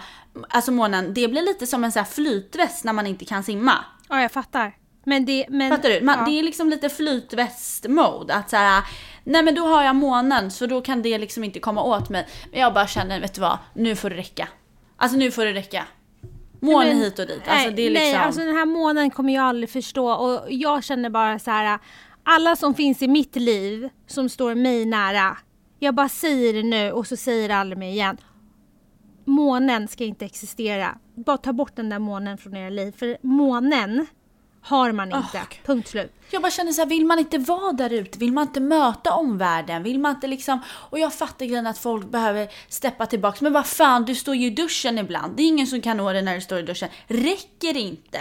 alltså 0.48 0.72
månen, 0.72 1.14
det 1.14 1.28
blir 1.28 1.42
lite 1.42 1.66
som 1.66 1.84
en 1.84 1.92
sån 1.92 2.00
här 2.00 2.10
flytväst 2.10 2.84
när 2.84 2.92
man 2.92 3.06
inte 3.06 3.24
kan 3.24 3.42
simma. 3.42 3.72
Ja 4.08 4.22
jag 4.22 4.32
fattar. 4.32 4.76
Men 5.04 5.24
det, 5.24 5.46
men, 5.48 5.70
Fattar 5.70 5.88
du? 5.90 6.00
Man, 6.00 6.18
ja. 6.18 6.24
Det 6.24 6.38
är 6.38 6.42
liksom 6.42 6.68
lite 6.70 6.88
flytväst-mode. 6.88 8.34
Att 8.34 8.50
så 8.50 8.56
här, 8.56 8.82
nej 9.24 9.42
men 9.42 9.54
då 9.54 9.66
har 9.66 9.82
jag 9.82 9.96
månen 9.96 10.50
så 10.50 10.66
då 10.66 10.80
kan 10.80 11.02
det 11.02 11.18
liksom 11.18 11.44
inte 11.44 11.60
komma 11.60 11.82
åt 11.82 12.08
mig. 12.08 12.26
Men 12.50 12.60
jag 12.60 12.74
bara 12.74 12.86
känner, 12.86 13.20
vet 13.20 13.34
du 13.34 13.40
vad? 13.40 13.58
Nu 13.74 13.96
får 13.96 14.10
det 14.10 14.16
räcka. 14.16 14.48
Alltså 14.96 15.18
nu 15.18 15.30
får 15.30 15.44
det 15.44 15.52
räcka. 15.52 15.84
Måne 16.60 16.86
Men- 16.86 16.96
hit 16.96 17.18
och 17.18 17.26
dit. 17.26 17.42
Alltså 17.46 17.70
det 17.70 17.82
är 17.82 17.90
liksom... 17.90 18.08
nej, 18.08 18.14
alltså 18.14 18.40
den 18.40 18.56
här 18.56 18.64
månen 18.64 19.10
kommer 19.10 19.34
jag 19.34 19.44
aldrig 19.44 19.70
förstå 19.70 20.10
och 20.12 20.46
jag 20.48 20.84
känner 20.84 21.10
bara 21.10 21.38
så 21.38 21.50
här. 21.50 21.78
Alla 22.24 22.56
som 22.56 22.74
finns 22.74 23.02
i 23.02 23.08
mitt 23.08 23.36
liv 23.36 23.88
som 24.06 24.28
står 24.28 24.54
mig 24.54 24.84
nära. 24.84 25.36
Jag 25.82 25.94
bara 25.94 26.08
säger 26.08 26.52
det 26.52 26.62
nu 26.62 26.92
och 26.92 27.06
så 27.06 27.16
säger 27.16 27.48
det 27.48 27.56
aldrig 27.56 27.78
mer 27.78 27.90
igen. 27.90 28.16
Månen 29.24 29.88
ska 29.88 30.04
inte 30.04 30.24
existera. 30.24 30.98
Bara 31.14 31.36
ta 31.36 31.52
bort 31.52 31.76
den 31.76 31.88
där 31.88 31.98
månen 31.98 32.38
från 32.38 32.56
era 32.56 32.70
liv. 32.70 32.92
För 32.98 33.18
månen 33.22 34.06
har 34.62 34.92
man 34.92 35.12
inte. 35.12 35.38
Gud. 35.38 35.66
Punkt 35.66 35.88
slut. 35.88 36.12
Jag 36.30 36.42
bara 36.42 36.50
känner 36.50 36.72
så 36.72 36.80
här, 36.80 36.88
vill 36.88 37.06
man 37.06 37.18
inte 37.18 37.38
vara 37.38 37.72
där 37.72 37.92
ute? 37.92 38.18
Vill 38.18 38.32
man 38.32 38.46
inte 38.46 38.60
möta 38.60 39.14
omvärlden? 39.14 39.82
Vill 39.82 40.00
man 40.00 40.14
inte 40.14 40.26
liksom... 40.26 40.60
Och 40.68 40.98
jag 40.98 41.14
fattar 41.14 41.46
grejen 41.46 41.66
att 41.66 41.78
folk 41.78 42.10
behöver 42.10 42.48
steppa 42.68 43.06
tillbaks. 43.06 43.40
Men 43.40 43.52
vad 43.52 43.66
fan, 43.66 44.04
du 44.04 44.14
står 44.14 44.34
ju 44.34 44.46
i 44.46 44.50
duschen 44.50 44.98
ibland. 44.98 45.36
Det 45.36 45.42
är 45.42 45.46
ingen 45.46 45.66
som 45.66 45.80
kan 45.80 45.96
nå 45.96 46.12
dig 46.12 46.22
när 46.22 46.34
du 46.34 46.40
står 46.40 46.58
i 46.58 46.62
duschen. 46.62 46.88
Räcker 47.06 47.74
det 47.74 47.80
inte? 47.80 48.20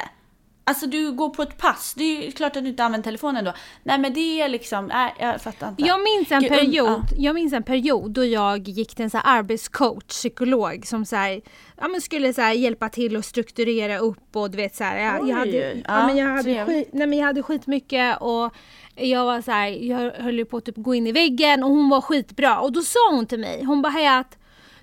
Alltså 0.70 0.88
du 0.88 1.12
går 1.12 1.30
på 1.30 1.42
ett 1.42 1.58
pass, 1.58 1.94
det 1.98 2.04
är 2.04 2.26
ju 2.26 2.32
klart 2.32 2.56
att 2.56 2.64
du 2.64 2.70
inte 2.70 2.84
använder 2.84 3.04
telefonen 3.04 3.46
då. 3.46 3.54
Nej 3.84 3.98
men 3.98 4.14
det 4.14 4.42
är 4.42 4.50
liksom, 4.50 4.86
nej 4.86 5.16
jag 5.20 5.42
fattar 5.42 5.70
inte. 5.70 5.84
Jag 5.84 6.00
minns 6.04 6.32
en 6.32 6.50
period, 6.50 7.04
ja. 7.12 7.18
jag 7.18 7.36
minns 7.36 7.54
en 7.54 7.64
period 7.64 8.12
då 8.12 8.26
jag 8.26 8.68
gick 8.68 8.96
till 8.96 9.04
en 9.04 9.10
så 9.10 9.18
arbetscoach, 9.18 10.04
psykolog 10.04 10.86
som 10.86 11.06
så 11.06 11.16
här, 11.16 11.42
ja, 11.82 11.88
men 11.88 12.02
skulle 12.02 12.34
så 12.34 12.42
hjälpa 12.42 12.90
till 12.90 13.16
att 13.16 13.26
strukturera 13.26 13.98
upp 13.98 14.36
och 14.36 14.52
du 14.52 14.58
vet 14.58 14.76
så 14.76 14.84
här, 14.84 14.98
jag, 14.98 15.24
Oj, 15.24 15.30
jag 15.30 15.38
hade, 15.38 15.52
ja, 15.52 15.82
ja, 15.88 16.08
men 16.08 16.18
jag 16.18 16.28
hade, 16.28 16.66
skit, 16.66 16.90
nej, 16.94 17.08
men 17.08 17.20
jag 17.20 17.26
hade 17.26 17.44
skitmycket 17.44 18.18
och 18.22 18.54
jag 18.96 19.26
var 19.26 19.42
så 19.42 19.52
här, 19.52 19.68
jag 19.68 20.12
höll 20.12 20.38
ju 20.38 20.46
på 20.46 20.58
att 20.58 20.66
typ 20.66 20.78
gå 20.78 20.96
in 20.96 21.08
i 21.08 21.12
väggen 21.12 21.64
och 21.64 21.70
hon 21.70 21.90
var 21.90 22.02
skitbra 22.02 22.60
och 22.60 22.72
då 22.72 22.82
sa 22.82 23.00
hon 23.12 23.26
till 23.26 23.40
mig, 23.40 23.64
hon 23.64 23.82
bara 23.82 23.94
Hayat 23.94 24.38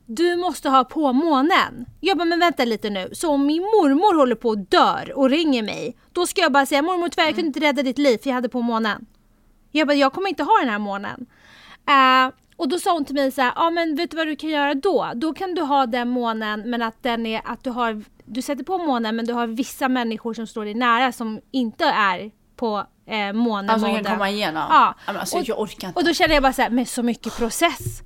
du 0.07 0.37
måste 0.37 0.69
ha 0.69 0.85
på 0.85 1.13
månen. 1.13 1.87
Jag 2.01 2.19
bara, 2.19 2.25
men 2.25 2.39
vänta 2.39 2.65
lite 2.65 2.91
nu. 2.91 3.09
Så 3.13 3.31
om 3.31 3.47
min 3.47 3.63
mormor 3.63 4.19
håller 4.19 4.35
på 4.35 4.51
att 4.51 4.71
dör 4.71 5.13
och 5.17 5.31
ringer 5.31 5.63
mig, 5.63 5.97
då 6.13 6.27
ska 6.27 6.41
jag 6.41 6.53
bara 6.53 6.67
säga 6.67 6.83
mormor 6.83 7.09
tyvärr 7.09 7.25
jag 7.27 7.35
kunde 7.35 7.47
inte 7.47 7.61
rädda 7.61 7.83
ditt 7.83 7.99
liv 7.99 8.19
för 8.19 8.31
jag 8.31 8.35
hade 8.35 8.49
på 8.49 8.63
månen. 8.63 9.07
Jag 9.71 9.89
bara, 9.89 9.95
jag 9.95 10.13
kommer 10.13 10.29
inte 10.29 10.43
ha 10.43 10.59
den 10.61 10.69
här 10.69 10.79
månen. 10.79 11.27
Eh, 11.89 12.35
och 12.57 12.69
då 12.69 12.79
sa 12.79 12.93
hon 12.93 13.05
till 13.05 13.15
mig 13.15 13.33
så 13.33 13.41
här, 13.43 13.53
ja 13.57 13.71
men 13.71 13.97
vet 13.97 14.11
du 14.11 14.17
vad 14.17 14.27
du 14.27 14.37
kan 14.37 14.51
göra 14.51 14.75
då? 14.75 15.11
Då 15.15 15.35
kan 15.35 15.55
du 15.55 15.63
ha 15.63 15.87
den 15.87 16.09
månen 16.09 16.71
men 16.71 16.83
att 16.83 17.03
den 17.03 17.27
är, 17.27 17.43
att 17.45 17.65
du 17.65 17.71
har, 17.71 18.03
du 18.25 18.43
sätter 18.43 18.65
på 18.65 18.79
månen 18.79 19.17
men 19.17 19.27
du 19.27 19.33
har 19.33 19.47
vissa 19.47 19.89
människor 19.89 20.35
som 20.35 20.47
står 20.47 20.65
dig 20.65 20.75
nära 20.75 21.13
som 21.13 21.41
inte 21.51 21.85
är 21.85 22.31
på 22.57 22.87
eh, 23.07 23.33
månen. 23.33 23.71
Alltså 23.71 23.87
kan 23.95 24.05
komma 24.05 24.31
igenom. 24.31 24.65
Ja. 24.71 24.95
Alltså, 25.07 25.37
Och- 25.37 25.49
jag 25.49 25.61
orkar 25.61 25.89
inte. 25.89 26.01
Och 26.01 26.07
då 26.07 26.15
kände 26.15 26.35
jag 26.35 26.43
bara 26.43 26.53
så 26.53 26.63
här, 26.63 26.71
men 26.71 26.87
så 26.87 27.03
mycket 27.03 27.37
process. 27.37 28.03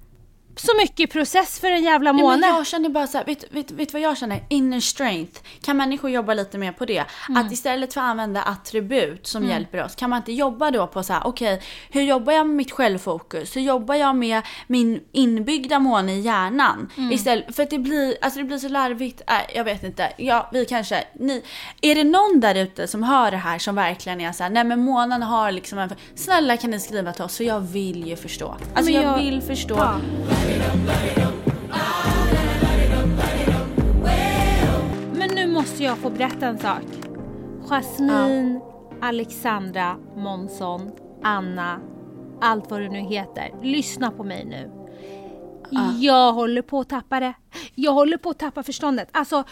Så 0.66 0.76
mycket 0.76 1.10
process 1.12 1.60
för 1.60 1.70
en 1.70 1.84
jävla 1.84 2.12
Nej, 2.12 2.22
måne. 2.22 2.36
men 2.36 2.48
jag 2.56 2.66
känner 2.66 2.88
bara 2.88 3.06
så 3.06 3.18
här, 3.18 3.24
vet, 3.24 3.44
vet, 3.52 3.70
vet 3.70 3.88
du 3.88 3.92
vad 3.92 4.00
jag 4.02 4.18
känner? 4.18 4.44
Inner 4.48 4.80
strength. 4.80 5.40
Kan 5.62 5.76
människor 5.76 6.10
jobba 6.10 6.34
lite 6.34 6.58
mer 6.58 6.72
på 6.72 6.84
det? 6.84 7.04
Mm. 7.28 7.46
Att 7.46 7.52
istället 7.52 7.94
för 7.94 8.00
att 8.00 8.04
använda 8.06 8.42
attribut 8.42 9.26
som 9.26 9.44
hjälper 9.48 9.84
oss, 9.84 9.94
kan 9.94 10.10
man 10.10 10.16
inte 10.16 10.32
jobba 10.32 10.70
då 10.70 10.86
på 10.86 11.02
så 11.02 11.12
här, 11.12 11.22
okej, 11.26 11.62
hur 11.90 12.02
jobbar 12.02 12.32
jag 12.32 12.46
med 12.46 12.56
mitt 12.56 12.72
självfokus? 12.72 13.56
Hur 13.56 13.60
jobbar 13.60 13.94
jag 13.94 14.16
med 14.16 14.42
min 14.66 15.00
inbyggda 15.12 15.78
måne 15.78 16.12
i 16.14 16.20
hjärnan? 16.20 16.90
Mm. 16.96 17.12
Istället, 17.12 17.56
för 17.56 17.62
att 17.62 17.70
det 17.70 17.78
blir, 17.78 18.16
alltså 18.20 18.38
det 18.38 18.44
blir 18.44 18.58
så 18.58 18.68
larvigt, 18.68 19.22
äh, 19.26 19.56
jag 19.56 19.64
vet 19.64 19.82
inte. 19.84 20.12
Ja, 20.16 20.48
vi 20.52 20.64
kanske, 20.64 21.04
ni, 21.18 21.42
är 21.80 21.94
det 21.94 22.04
någon 22.04 22.40
där 22.40 22.54
ute 22.54 22.86
som 22.88 23.02
hör 23.02 23.30
det 23.30 23.36
här 23.36 23.58
som 23.58 23.74
verkligen 23.74 24.20
är 24.20 24.32
så 24.32 24.42
här, 24.42 24.50
nej 24.50 24.64
men 24.64 24.80
månen 24.80 25.22
har 25.22 25.52
liksom 25.52 25.78
en, 25.78 25.90
snälla 26.14 26.56
kan 26.56 26.70
ni 26.70 26.80
skriva 26.80 27.12
till 27.12 27.24
oss 27.24 27.36
för 27.36 27.44
jag 27.44 27.60
vill 27.60 28.06
ju 28.08 28.16
förstå. 28.16 28.56
Alltså 28.74 28.92
jag, 28.92 29.04
jag- 29.04 29.18
vill 29.18 29.42
förstå. 29.42 29.74
Ja. 29.78 29.94
Men 35.14 35.30
nu 35.34 35.46
måste 35.46 35.84
jag 35.84 35.98
få 35.98 36.10
berätta 36.10 36.46
en 36.46 36.58
sak. 36.58 36.82
Jasmine, 37.68 38.60
Alexandra, 39.00 39.96
Månsson, 40.16 40.90
Anna, 41.22 41.80
allt 42.40 42.70
vad 42.70 42.80
du 42.80 42.88
nu 42.88 42.98
heter. 43.00 43.50
Lyssna 43.62 44.10
på 44.10 44.24
mig 44.24 44.44
nu. 44.44 44.70
Jag 46.00 46.32
håller 46.32 46.62
på 46.62 46.80
att 46.80 46.88
tappa 46.88 47.20
det. 47.20 47.34
Jag 47.74 47.92
håller 47.92 48.16
på 48.16 48.30
att 48.30 48.38
tappa 48.38 48.62
förståndet. 48.62 49.08
Alltså, 49.12 49.44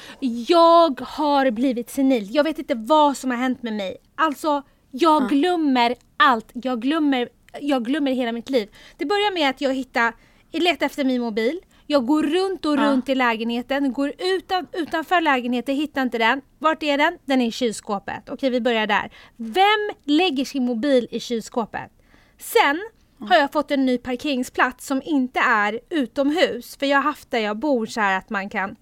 jag 0.49 1.01
har 1.01 1.51
blivit 1.51 1.91
senil. 1.91 2.35
Jag 2.35 2.45
vet 2.45 2.59
inte 2.59 2.75
vad 2.75 3.17
som 3.17 3.31
har 3.31 3.39
hänt 3.39 3.63
med 3.63 3.73
mig. 3.73 3.97
Alltså, 4.15 4.63
jag 4.91 5.29
glömmer 5.29 5.95
allt. 6.17 6.51
Jag 6.53 6.81
glömmer, 6.83 7.29
jag 7.61 7.85
glömmer 7.85 8.13
hela 8.13 8.33
mitt 8.33 8.51
liv. 8.51 8.69
Det 8.97 9.07
börjar 9.07 9.35
med 9.35 9.51
att 9.51 9.61
jag 9.61 9.75
hittar, 9.75 10.13
letar 10.51 10.87
efter 10.87 11.05
min 11.05 11.21
mobil. 11.21 11.61
Jag 11.87 12.07
går 12.07 12.23
runt 12.23 12.67
och 12.67 12.79
runt 12.79 13.09
i 13.09 13.15
lägenheten, 13.15 13.93
går 13.93 14.13
utan, 14.19 14.67
utanför 14.73 15.21
lägenheten, 15.21 15.75
hittar 15.75 16.03
inte 16.03 16.19
den. 16.19 16.41
Vart 16.59 16.83
är 16.83 16.99
den? 16.99 17.19
Den 17.25 17.41
är 17.41 17.47
i 17.47 17.53
kylskåpet. 17.53 18.29
Okej, 18.29 18.51
vi 18.51 18.61
börjar 18.61 18.87
där. 18.87 19.13
Vem 19.37 19.91
lägger 20.05 20.45
sin 20.45 20.65
mobil 20.65 21.09
i 21.11 21.21
kylskåpet? 21.21 21.91
Sen 22.39 22.81
har 23.21 23.37
jag 23.37 23.53
fått 23.53 23.71
en 23.71 23.87
ny 23.87 23.99
parkeringsplats 23.99 24.87
som 24.87 25.03
inte 25.05 25.41
är 25.41 25.81
utomhus. 25.91 26.77
För 26.77 26.87
jag 26.87 26.99
har 26.99 27.03
haft 27.03 27.31
där 27.31 27.39
jag 27.39 27.57
bor 27.57 27.87
så 27.87 28.01
här 28.01 28.19
att 28.19 28.31
man 28.31 28.51
kan 28.51 28.77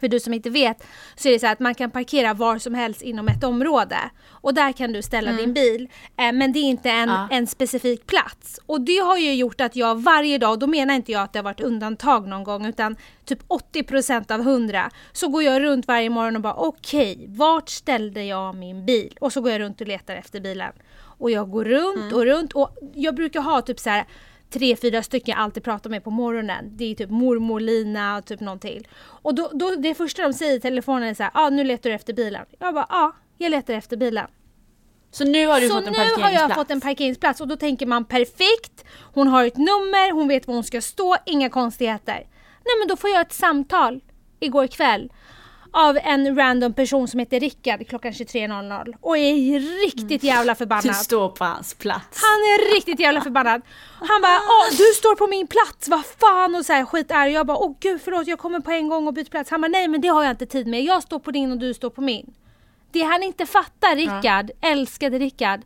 för 0.00 0.08
du 0.08 0.20
som 0.20 0.34
inte 0.34 0.50
vet 0.50 0.84
så 1.16 1.28
är 1.28 1.32
det 1.32 1.38
så 1.38 1.46
att 1.46 1.60
man 1.60 1.74
kan 1.74 1.90
parkera 1.90 2.34
var 2.34 2.58
som 2.58 2.74
helst 2.74 3.02
inom 3.02 3.28
ett 3.28 3.44
område. 3.44 3.98
Och 4.30 4.54
där 4.54 4.72
kan 4.72 4.92
du 4.92 5.02
ställa 5.02 5.32
din 5.32 5.52
bil. 5.54 5.88
Eh, 6.16 6.32
men 6.32 6.52
det 6.52 6.58
är 6.58 6.62
inte 6.62 6.90
en, 6.90 7.08
Ja. 7.08 7.28
en 7.30 7.46
specifik 7.46 8.06
plats. 8.06 8.60
Och 8.66 8.80
det 8.80 8.98
har 8.98 9.16
ju 9.18 9.34
gjort 9.34 9.60
att 9.60 9.76
jag 9.76 10.02
varje 10.02 10.38
dag, 10.38 10.58
då 10.58 10.66
menar 10.66 10.94
inte 10.94 11.12
jag 11.12 11.22
att 11.22 11.32
det 11.32 11.38
har 11.38 11.44
varit 11.44 11.60
undantag 11.60 12.28
någon 12.28 12.44
gång 12.44 12.66
utan 12.66 12.96
typ 13.24 13.38
80% 13.48 14.30
av 14.34 14.40
100 14.40 14.90
så 15.12 15.28
går 15.28 15.42
jag 15.42 15.62
runt 15.62 15.88
varje 15.88 16.10
morgon 16.10 16.36
och 16.36 16.42
bara 16.42 16.54
okej, 16.54 17.24
vart 17.28 17.68
ställde 17.68 18.24
jag 18.24 18.54
min 18.54 18.86
bil? 18.86 19.16
Och 19.20 19.32
så 19.32 19.40
går 19.40 19.50
jag 19.52 19.60
runt 19.60 19.80
och 19.80 19.86
letar 19.86 20.14
efter 20.14 20.40
bilen. 20.40 20.72
Och 21.20 21.30
jag 21.30 21.50
går 21.50 21.64
runt 21.64 22.12
och 22.12 22.24
runt 22.24 22.52
och 22.52 22.76
jag 22.94 23.14
brukar 23.14 23.40
ha 23.40 23.60
typ 23.62 23.78
så 23.80 23.90
här 23.90 24.04
tre, 24.50 24.76
fyra 24.76 25.02
stycken 25.02 25.32
jag 25.32 25.42
alltid 25.42 25.64
pratar 25.64 25.90
med 25.90 26.04
på 26.04 26.10
morgonen. 26.10 26.76
Det 26.76 26.84
är 26.84 26.94
typ 26.94 27.10
mormor 27.10 27.60
Lina 27.60 28.16
och 28.16 28.24
typ 28.24 28.40
någon 28.40 28.58
till. 28.58 28.88
Och 28.98 29.34
då, 29.34 29.50
då, 29.54 29.74
det 29.78 29.94
första 29.94 30.22
de 30.22 30.32
säger 30.32 30.56
i 30.56 30.60
telefonen 30.60 31.08
är 31.08 31.14
så 31.14 31.22
här, 31.22 31.32
ah, 31.34 31.50
nu 31.50 31.64
letar 31.64 31.90
du 31.90 31.96
efter 31.96 32.12
bilen. 32.12 32.44
Jag 32.58 32.74
bara, 32.74 32.86
ja, 32.88 32.96
ah, 32.96 33.12
jag 33.38 33.50
letar 33.50 33.74
efter 33.74 33.96
bilen. 33.96 34.26
Så 35.10 35.24
nu 35.24 35.46
har 35.46 35.60
du 35.60 35.68
Så 35.68 35.74
fått 35.74 35.86
en 35.86 35.92
nu 35.92 35.98
har 35.98 36.04
parkeringsplats? 36.04 36.48
jag 36.48 36.54
fått 36.54 36.70
en 36.70 36.80
parkeringsplats 36.80 37.40
och 37.40 37.48
då 37.48 37.56
tänker 37.56 37.86
man 37.86 38.04
perfekt, 38.04 38.84
hon 39.14 39.28
har 39.28 39.44
ett 39.44 39.56
nummer, 39.56 40.12
hon 40.12 40.28
vet 40.28 40.46
var 40.46 40.54
hon 40.54 40.64
ska 40.64 40.80
stå, 40.80 41.16
inga 41.26 41.48
konstigheter. 41.50 42.26
Nej 42.64 42.78
men 42.78 42.88
då 42.88 42.96
får 42.96 43.10
jag 43.10 43.20
ett 43.20 43.32
samtal 43.32 44.00
igår 44.40 44.66
kväll 44.66 45.12
av 45.72 45.98
en 46.02 46.36
random 46.36 46.72
person 46.74 47.08
som 47.08 47.20
heter 47.20 47.40
Rickard 47.40 47.88
klockan 47.88 48.12
23.00 48.12 48.94
och 49.00 49.18
är 49.18 49.60
riktigt 49.86 50.22
jävla 50.22 50.52
Du 50.52 50.56
förbannad. 50.58 50.96
står 50.96 51.28
på 51.28 51.44
hans 51.44 51.74
plats. 51.74 52.20
Han 52.22 52.38
är 52.38 52.74
riktigt 52.74 53.00
jävla 53.00 53.20
förbannad. 53.20 53.62
Han 53.98 54.22
bara 54.22 54.36
Åh, 54.38 54.70
du 54.70 54.84
står 54.94 55.16
på 55.16 55.26
min 55.26 55.46
plats, 55.46 55.88
vad 55.88 56.04
fan 56.06 56.54
och 56.54 56.64
så 56.66 56.72
här 56.72 56.84
skit 56.84 57.10
är 57.10 57.26
Jag 57.26 57.46
bara 57.46 57.58
åh 57.58 57.74
gud 57.80 58.00
förlåt 58.04 58.26
jag 58.26 58.38
kommer 58.38 58.60
på 58.60 58.70
en 58.70 58.88
gång 58.88 59.06
och 59.06 59.14
byter 59.14 59.24
plats. 59.30 59.50
Han 59.50 59.60
bara 59.60 59.68
nej 59.68 59.88
men 59.88 60.00
det 60.00 60.08
har 60.08 60.22
jag 60.24 60.30
inte 60.32 60.46
tid 60.46 60.66
med. 60.66 60.82
Jag 60.84 61.02
står 61.02 61.18
på 61.18 61.30
din 61.30 61.52
och 61.52 61.58
du 61.58 61.74
står 61.74 61.90
på 61.90 62.00
min. 62.00 62.34
Det 62.92 63.02
han 63.02 63.22
inte 63.22 63.46
fattar 63.46 63.96
Rickard, 63.96 64.50
älskade 64.60 65.18
Rickard. 65.18 65.60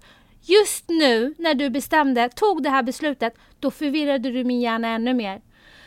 Just 0.44 0.88
nu 0.88 1.34
när 1.38 1.54
du 1.54 1.70
bestämde, 1.70 2.28
tog 2.28 2.62
det 2.62 2.70
här 2.70 2.82
beslutet, 2.82 3.34
då 3.60 3.70
förvirrade 3.70 4.30
du 4.30 4.44
min 4.44 4.60
hjärna 4.60 4.88
ännu 4.88 5.14
mer. 5.14 5.40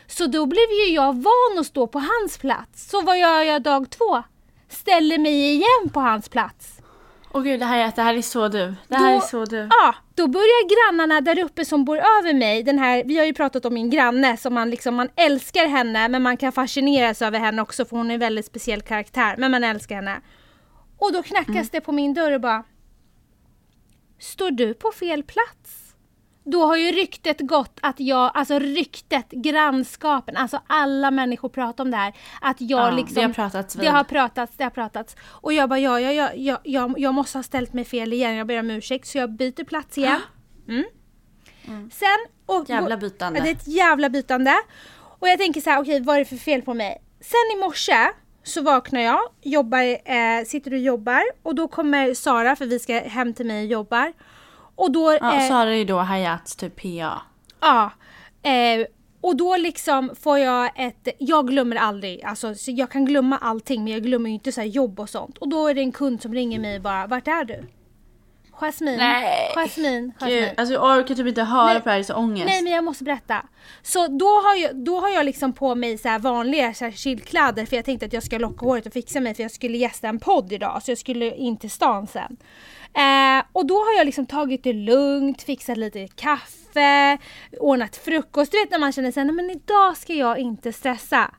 Så 0.07 0.27
då 0.27 0.45
blev 0.45 0.71
ju 0.71 0.93
jag 0.93 1.13
van 1.13 1.59
att 1.59 1.65
stå 1.65 1.87
på 1.87 1.99
hans 1.99 2.37
plats. 2.37 2.89
Så 2.89 3.01
vad 3.01 3.19
gör 3.19 3.41
jag 3.41 3.61
dag 3.61 3.89
två? 3.89 4.23
Ställer 4.69 5.17
mig 5.17 5.53
igen 5.53 5.89
på 5.93 5.99
hans 5.99 6.29
plats. 6.29 6.81
Åh 7.33 7.41
gud, 7.43 7.59
det 7.59 7.65
här, 7.65 7.77
är, 7.79 7.91
det 7.95 8.01
här 8.01 8.13
är 8.13 8.21
så 8.21 8.47
du. 8.47 8.75
Det 8.87 8.95
här 8.95 9.11
Då- 9.11 9.17
är 9.17 9.27
så 9.27 9.45
du. 9.45 9.57
Ja, 9.69 9.95
då 10.15 10.27
börjar 10.27 10.91
grannarna 10.91 11.21
där 11.21 11.39
uppe 11.39 11.65
som 11.65 11.85
bor 11.85 11.97
över 11.97 12.33
mig, 12.33 12.63
den 12.63 12.79
här, 12.79 13.03
vi 13.05 13.17
har 13.17 13.25
ju 13.25 13.33
pratat 13.33 13.65
om 13.65 13.73
min 13.73 13.89
granne 13.89 14.37
som 14.37 14.53
man 14.53 14.69
liksom, 14.69 14.95
man 14.95 15.09
älskar 15.15 15.67
henne 15.67 16.07
men 16.07 16.21
man 16.23 16.37
kan 16.37 16.51
fascineras 16.51 17.21
över 17.21 17.39
henne 17.39 17.61
också 17.61 17.85
för 17.85 17.97
hon 17.97 18.09
är 18.09 18.13
en 18.13 18.19
väldigt 18.19 18.45
speciell 18.45 18.81
karaktär, 18.81 19.35
men 19.37 19.51
man 19.51 19.63
älskar 19.63 19.95
henne. 19.95 20.21
Och 20.97 21.13
då 21.13 21.23
knackas 21.23 21.69
det 21.69 21.81
på 21.81 21.91
min 21.91 22.13
dörr 22.13 22.31
och 22.31 22.41
bara 22.41 22.63
Står 24.19 24.51
du 24.51 24.73
på 24.73 24.91
fel 24.91 25.23
plats? 25.23 25.84
Då 26.45 26.65
har 26.65 26.75
ju 26.77 26.91
ryktet 26.91 27.41
gått 27.41 27.79
att 27.81 27.99
jag, 27.99 28.31
alltså 28.33 28.59
ryktet, 28.59 29.31
grannskapen, 29.31 30.37
alltså 30.37 30.61
alla 30.67 31.11
människor 31.11 31.49
pratar 31.49 31.83
om 31.83 31.91
det 31.91 31.97
här. 31.97 32.13
Att 32.41 32.61
jag 32.61 32.79
Ja, 32.79 32.91
liksom... 32.91 33.15
det 33.15 33.21
har 33.21 33.33
pratats 33.33 33.75
vid. 33.75 33.83
Det 33.85 33.91
har 33.91 34.03
pratats, 34.03 34.57
det 34.57 34.63
har 34.63 34.71
pratats. 34.71 35.15
Och 35.23 35.53
jag 35.53 35.69
bara, 35.69 35.79
ja, 35.79 35.99
ja, 35.99 36.11
ja, 36.11 36.29
ja, 36.35 36.59
jag, 36.63 36.99
jag 36.99 37.13
måste 37.13 37.37
ha 37.37 37.43
ställt 37.43 37.73
mig 37.73 37.85
fel 37.85 38.13
igen, 38.13 38.35
jag 38.35 38.47
ber 38.47 38.59
om 38.59 38.69
ursäkt. 38.69 39.07
Så 39.07 39.17
jag 39.17 39.31
byter 39.31 39.63
plats 39.63 39.97
igen. 39.97 40.21
Mm. 41.67 41.89
Sen... 41.91 42.07
Och, 42.45 42.69
Jävla 42.69 42.97
bytande. 42.97 43.39
Ja, 43.39 43.43
det 43.45 43.49
är 43.49 43.55
ett 43.55 43.67
jävla 43.67 44.09
bytande. 44.09 44.53
Och 45.19 45.27
jag 45.27 45.39
tänker 45.39 45.61
så 45.61 45.69
här, 45.69 45.81
okej 45.81 46.01
vad 46.01 46.15
är 46.15 46.19
det 46.19 46.25
för 46.25 46.35
fel 46.35 46.61
på 46.61 46.73
mig? 46.73 47.01
Sen 47.21 47.57
i 47.57 47.59
morse 47.59 48.07
så 48.43 48.61
vaknar 48.61 49.01
jag, 49.01 49.19
jobbar, 49.41 49.81
eh, 50.11 50.45
sitter 50.45 50.71
och 50.73 50.79
jobbar 50.79 51.23
och 51.43 51.55
då 51.55 51.67
kommer 51.67 52.13
Sara, 52.13 52.55
för 52.55 52.65
vi 52.65 52.79
ska 52.79 52.99
hem 52.99 53.33
till 53.33 53.45
mig 53.45 53.65
och 53.65 53.71
jobbar. 53.71 54.13
Och 54.75 54.91
då... 54.91 55.17
Ja, 55.21 55.41
eh, 55.41 55.47
så 55.47 55.53
har 55.53 55.65
det 55.65 55.77
ju 55.77 55.85
då 55.85 55.97
Hayats 55.97 56.55
typ 56.55 56.81
PA. 56.81 57.21
Ja. 57.59 57.91
Eh, 58.43 58.85
och 59.21 59.35
då 59.35 59.57
liksom 59.57 60.15
får 60.21 60.39
jag 60.39 60.71
ett, 60.75 61.07
jag 61.17 61.47
glömmer 61.47 61.75
aldrig, 61.75 62.23
alltså 62.23 62.55
så 62.55 62.71
jag 62.71 62.91
kan 62.91 63.05
glömma 63.05 63.37
allting 63.37 63.83
men 63.83 63.93
jag 63.93 64.03
glömmer 64.03 64.29
ju 64.29 64.33
inte 64.33 64.51
så 64.51 64.61
jobb 64.61 64.99
och 64.99 65.09
sånt. 65.09 65.37
Och 65.37 65.49
då 65.49 65.67
är 65.67 65.73
det 65.73 65.81
en 65.81 65.91
kund 65.91 66.21
som 66.21 66.33
ringer 66.33 66.59
mig 66.59 66.75
och 66.75 66.81
bara, 66.81 67.07
vart 67.07 67.27
är 67.27 67.45
du? 67.45 67.63
Jasmin. 68.51 68.97
Nej. 68.97 69.51
Jasmin. 69.55 70.13
Gud, 70.19 70.29
Jasmin. 70.29 70.49
alltså 70.57 70.73
jag 70.73 70.97
orkar 70.99 71.15
typ 71.15 71.27
inte 71.27 71.43
höra 71.43 71.65
Nej. 71.65 71.79
på 71.79 71.83
det 71.83 71.89
här, 71.89 71.97
det 71.97 72.01
är 72.01 72.03
så 72.03 72.15
ångest. 72.15 72.45
Nej 72.47 72.61
men 72.61 72.73
jag 72.73 72.83
måste 72.83 73.03
berätta. 73.03 73.45
Så 73.81 74.07
då 74.07 74.25
har 74.25 74.55
jag, 74.55 74.75
då 74.75 74.99
har 74.99 75.09
jag 75.09 75.25
liksom 75.25 75.53
på 75.53 75.75
mig 75.75 75.97
så 75.97 76.17
vanliga 76.19 76.73
så 76.73 76.85
här 76.85 76.91
chillkläder 76.91 77.65
för 77.65 77.75
jag 77.75 77.85
tänkte 77.85 78.05
att 78.05 78.13
jag 78.13 78.23
ska 78.23 78.37
locka 78.37 78.65
håret 78.65 78.85
och 78.85 78.93
fixa 78.93 79.19
mig 79.19 79.33
för 79.33 79.43
jag 79.43 79.51
skulle 79.51 79.77
gästa 79.77 80.07
en 80.07 80.19
podd 80.19 80.53
idag 80.53 80.83
så 80.83 80.91
jag 80.91 80.97
skulle 80.97 81.35
in 81.35 81.57
till 81.57 81.71
stan 81.71 82.07
sen. 82.07 82.37
Eh, 82.95 83.43
och 83.51 83.65
då 83.65 83.75
har 83.75 83.97
jag 83.97 84.05
liksom 84.05 84.25
tagit 84.25 84.63
det 84.63 84.73
lugnt, 84.73 85.41
fixat 85.43 85.77
lite 85.77 86.07
kaffe, 86.07 87.17
ordnat 87.59 87.95
frukost. 87.97 88.51
Du 88.51 88.59
vet 88.59 88.71
när 88.71 88.79
man 88.79 88.91
känner 88.91 89.11
sig 89.11 89.25
men 89.25 89.49
idag 89.49 89.97
ska 89.97 90.13
jag 90.13 90.39
inte 90.39 90.73
stressa. 90.73 91.31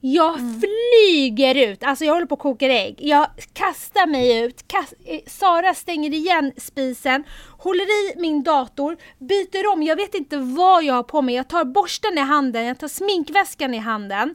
Jag 0.00 0.36
flyger 0.38 1.54
ut, 1.54 1.82
alltså 1.82 2.04
jag 2.04 2.12
håller 2.14 2.26
på 2.26 2.34
att 2.34 2.40
koka 2.40 2.66
ägg. 2.66 2.96
Jag 2.98 3.26
kastar 3.52 4.06
mig 4.06 4.38
ut, 4.44 4.64
kas- 4.68 4.94
eh, 5.06 5.20
Sara 5.26 5.74
stänger 5.74 6.14
igen 6.14 6.52
spisen, 6.56 7.24
håller 7.58 7.84
i 8.12 8.20
min 8.20 8.42
dator, 8.42 8.96
byter 9.18 9.72
om, 9.72 9.82
jag 9.82 9.96
vet 9.96 10.14
inte 10.14 10.36
vad 10.36 10.84
jag 10.84 10.94
har 10.94 11.02
på 11.02 11.22
mig. 11.22 11.34
Jag 11.34 11.48
tar 11.48 11.64
borsten 11.64 12.18
i 12.18 12.20
handen, 12.20 12.64
jag 12.64 12.78
tar 12.78 12.88
sminkväskan 12.88 13.74
i 13.74 13.78
handen. 13.78 14.34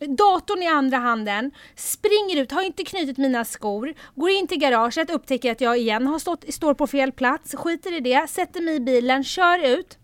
Datorn 0.00 0.62
i 0.62 0.66
andra 0.66 0.96
handen, 0.98 1.50
springer 1.76 2.36
ut, 2.36 2.52
har 2.52 2.62
inte 2.62 2.84
knutit 2.84 3.18
mina 3.18 3.44
skor, 3.44 3.94
går 4.14 4.30
in 4.30 4.46
till 4.46 4.58
garaget, 4.58 5.10
upptäcker 5.10 5.52
att 5.52 5.60
jag 5.60 5.78
igen 5.78 6.06
har 6.06 6.18
stått, 6.18 6.44
står 6.54 6.74
på 6.74 6.86
fel 6.86 7.12
plats, 7.12 7.54
skiter 7.54 7.96
i 7.96 8.00
det, 8.00 8.30
sätter 8.30 8.60
mig 8.60 8.74
i 8.74 8.80
bilen, 8.80 9.24
kör 9.24 9.78
ut. 9.78 9.98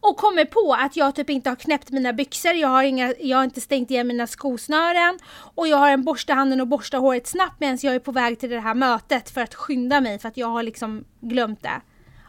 Och 0.00 0.16
kommer 0.16 0.44
på 0.44 0.76
att 0.78 0.96
jag 0.96 1.14
typ 1.14 1.30
inte 1.30 1.50
har 1.50 1.56
knäppt 1.56 1.90
mina 1.90 2.12
byxor, 2.12 2.52
jag 2.52 2.68
har, 2.68 2.82
inga, 2.82 3.14
jag 3.20 3.36
har 3.36 3.44
inte 3.44 3.60
stängt 3.60 3.90
igen 3.90 4.06
mina 4.06 4.26
skosnören 4.26 5.18
och 5.54 5.68
jag 5.68 5.76
har 5.76 5.90
en 5.90 6.04
borste 6.04 6.32
i 6.32 6.34
handen 6.34 6.60
och 6.60 6.68
borstar 6.68 6.98
håret 6.98 7.26
snabbt 7.26 7.60
medan 7.60 7.78
jag 7.82 7.94
är 7.94 7.98
på 7.98 8.12
väg 8.12 8.38
till 8.38 8.50
det 8.50 8.60
här 8.60 8.74
mötet 8.74 9.30
för 9.30 9.40
att 9.40 9.54
skynda 9.54 10.00
mig 10.00 10.18
för 10.18 10.28
att 10.28 10.36
jag 10.36 10.46
har 10.46 10.62
liksom 10.62 11.04
glömt 11.20 11.62
det. 11.62 11.80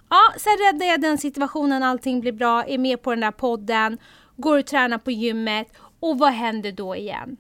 Ja, 0.09 0.33
sen 0.37 0.53
räddar 0.67 0.85
jag 0.85 1.01
den 1.01 1.17
situationen, 1.17 1.83
allting 1.83 2.21
blir 2.21 2.31
bra, 2.31 2.63
är 2.63 2.77
med 2.77 3.01
på 3.01 3.09
den 3.09 3.19
där 3.19 3.31
podden, 3.31 3.97
går 4.37 4.59
och 4.59 4.65
tränar 4.65 4.97
på 4.97 5.11
gymmet 5.11 5.67
och 5.99 6.19
vad 6.19 6.31
händer 6.31 6.71
då 6.71 6.95
igen? 6.95 7.37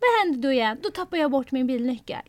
Vad 0.00 0.26
händer 0.26 0.48
då 0.48 0.52
igen? 0.52 0.78
Då 0.82 0.90
tappar 0.90 1.16
jag 1.16 1.30
bort 1.30 1.52
min 1.52 1.66
bilnyckel. 1.66 2.22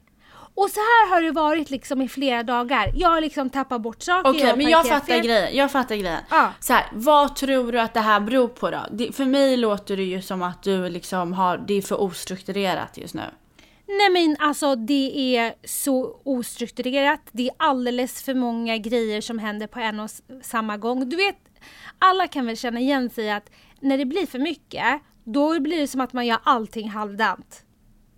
Och 0.59 0.69
så 0.69 0.79
här 0.79 1.09
har 1.09 1.21
det 1.21 1.31
varit 1.31 1.69
liksom 1.69 2.01
i 2.01 2.07
flera 2.07 2.43
dagar. 2.43 2.91
Jag 2.95 3.09
har 3.09 3.21
liksom 3.21 3.49
tappat 3.49 3.81
bort 3.81 4.01
saker. 4.01 4.29
Okej, 4.29 4.45
har 4.45 4.55
men 4.55 4.69
jag 4.69 4.87
fattar 4.87 5.05
fel. 5.05 5.25
grejen. 5.25 5.55
Jag 5.55 5.71
fattar 5.71 5.95
grejen. 5.95 6.21
Ja. 6.29 6.53
Så 6.59 6.73
här, 6.73 6.85
vad 6.93 7.35
tror 7.35 7.71
du 7.71 7.79
att 7.79 7.93
det 7.93 7.99
här 7.99 8.19
beror 8.19 8.47
på 8.47 8.71
då? 8.71 8.85
Det, 8.91 9.15
för 9.15 9.25
mig 9.25 9.57
låter 9.57 9.97
det 9.97 10.03
ju 10.03 10.21
som 10.21 10.41
att 10.41 10.63
du 10.63 10.89
liksom 10.89 11.33
har, 11.33 11.57
det 11.57 11.73
är 11.73 11.81
för 11.81 12.01
ostrukturerat 12.01 12.97
just 12.97 13.13
nu. 13.13 13.23
Nej 13.87 14.09
men 14.09 14.35
alltså 14.39 14.75
det 14.75 15.37
är 15.37 15.53
så 15.63 16.21
ostrukturerat. 16.23 17.21
Det 17.31 17.47
är 17.47 17.55
alldeles 17.57 18.23
för 18.23 18.33
många 18.33 18.77
grejer 18.77 19.21
som 19.21 19.39
händer 19.39 19.67
på 19.67 19.79
en 19.79 19.99
och 19.99 20.09
samma 20.43 20.77
gång. 20.77 21.09
Du 21.09 21.15
vet, 21.15 21.37
alla 21.99 22.27
kan 22.27 22.45
väl 22.45 22.57
känna 22.57 22.79
igen 22.79 23.09
sig 23.09 23.31
att 23.31 23.49
när 23.79 23.97
det 23.97 24.05
blir 24.05 24.25
för 24.25 24.39
mycket, 24.39 25.01
då 25.33 25.59
blir 25.59 25.77
det 25.79 25.87
som 25.87 26.01
att 26.01 26.13
man 26.13 26.25
gör 26.25 26.37
allting 26.43 26.89
halvdant. 26.89 27.63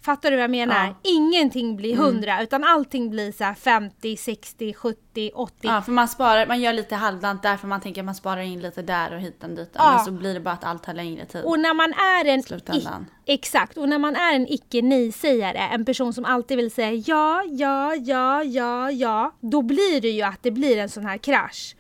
Fattar 0.06 0.32
du 0.32 0.38
vad 0.38 0.44
jag 0.44 0.52
menar? 0.52 0.76
Ja. 0.76 0.82
Mm. 0.82 0.96
Ingenting 1.04 1.76
blir 1.76 1.96
hundra 1.96 2.42
utan 2.44 2.64
allting 2.64 3.10
blir 3.10 3.32
så 3.32 3.44
här 3.44 3.54
50, 3.54 4.18
60, 4.18 4.74
70, 4.74 5.32
80. 5.36 5.56
Ja, 5.62 5.82
för 5.82 5.92
man 5.92 6.08
sparar, 6.08 6.46
man 6.48 6.62
gör 6.62 6.74
lite 6.74 6.96
halvdant 6.96 7.44
där 7.44 7.58
för 7.58 7.68
man 7.68 7.82
tänker 7.82 8.02
att 8.02 8.06
man 8.06 8.16
sparar 8.16 8.42
in 8.42 8.62
lite 8.62 8.82
där 8.82 9.14
och 9.14 9.20
hit 9.22 9.44
och 9.44 9.50
dit. 9.50 9.72
Ja. 9.74 9.92
Men 9.96 10.06
så 10.06 10.12
blir 10.12 10.34
det 10.34 10.40
bara 10.40 10.54
att 10.54 10.64
allt 10.64 10.84
tar 10.84 10.94
längre 10.94 11.26
tid. 11.26 11.44
Och 11.44 11.60
när 11.60 11.74
man 11.74 11.94
är 11.94 12.26
en... 12.26 12.44
Slutändan. 12.44 13.06
i- 13.26 13.34
Exakt, 13.34 13.78
och 13.78 13.90
när 13.90 13.98
man 14.00 14.16
är 14.16 14.36
en 14.36 14.48
icke 14.54 14.82
nej-sägare, 14.82 15.58
en 15.58 15.86
person 15.86 16.14
som 16.14 16.26
alltid 16.26 16.58
vill 16.58 16.72
säga 16.72 16.92
ja, 17.08 17.44
ja, 17.44 17.96
ja, 17.96 18.44
ja, 18.44 18.92
ja, 18.92 19.36
då 19.40 19.62
blir 19.62 20.02
det 20.02 20.10
ju 20.10 20.22
att 20.22 20.44
det 20.44 20.52
blir 20.52 20.78
en 20.78 20.90
sån 20.90 21.06
här 21.06 21.18
krasch. 21.18 21.76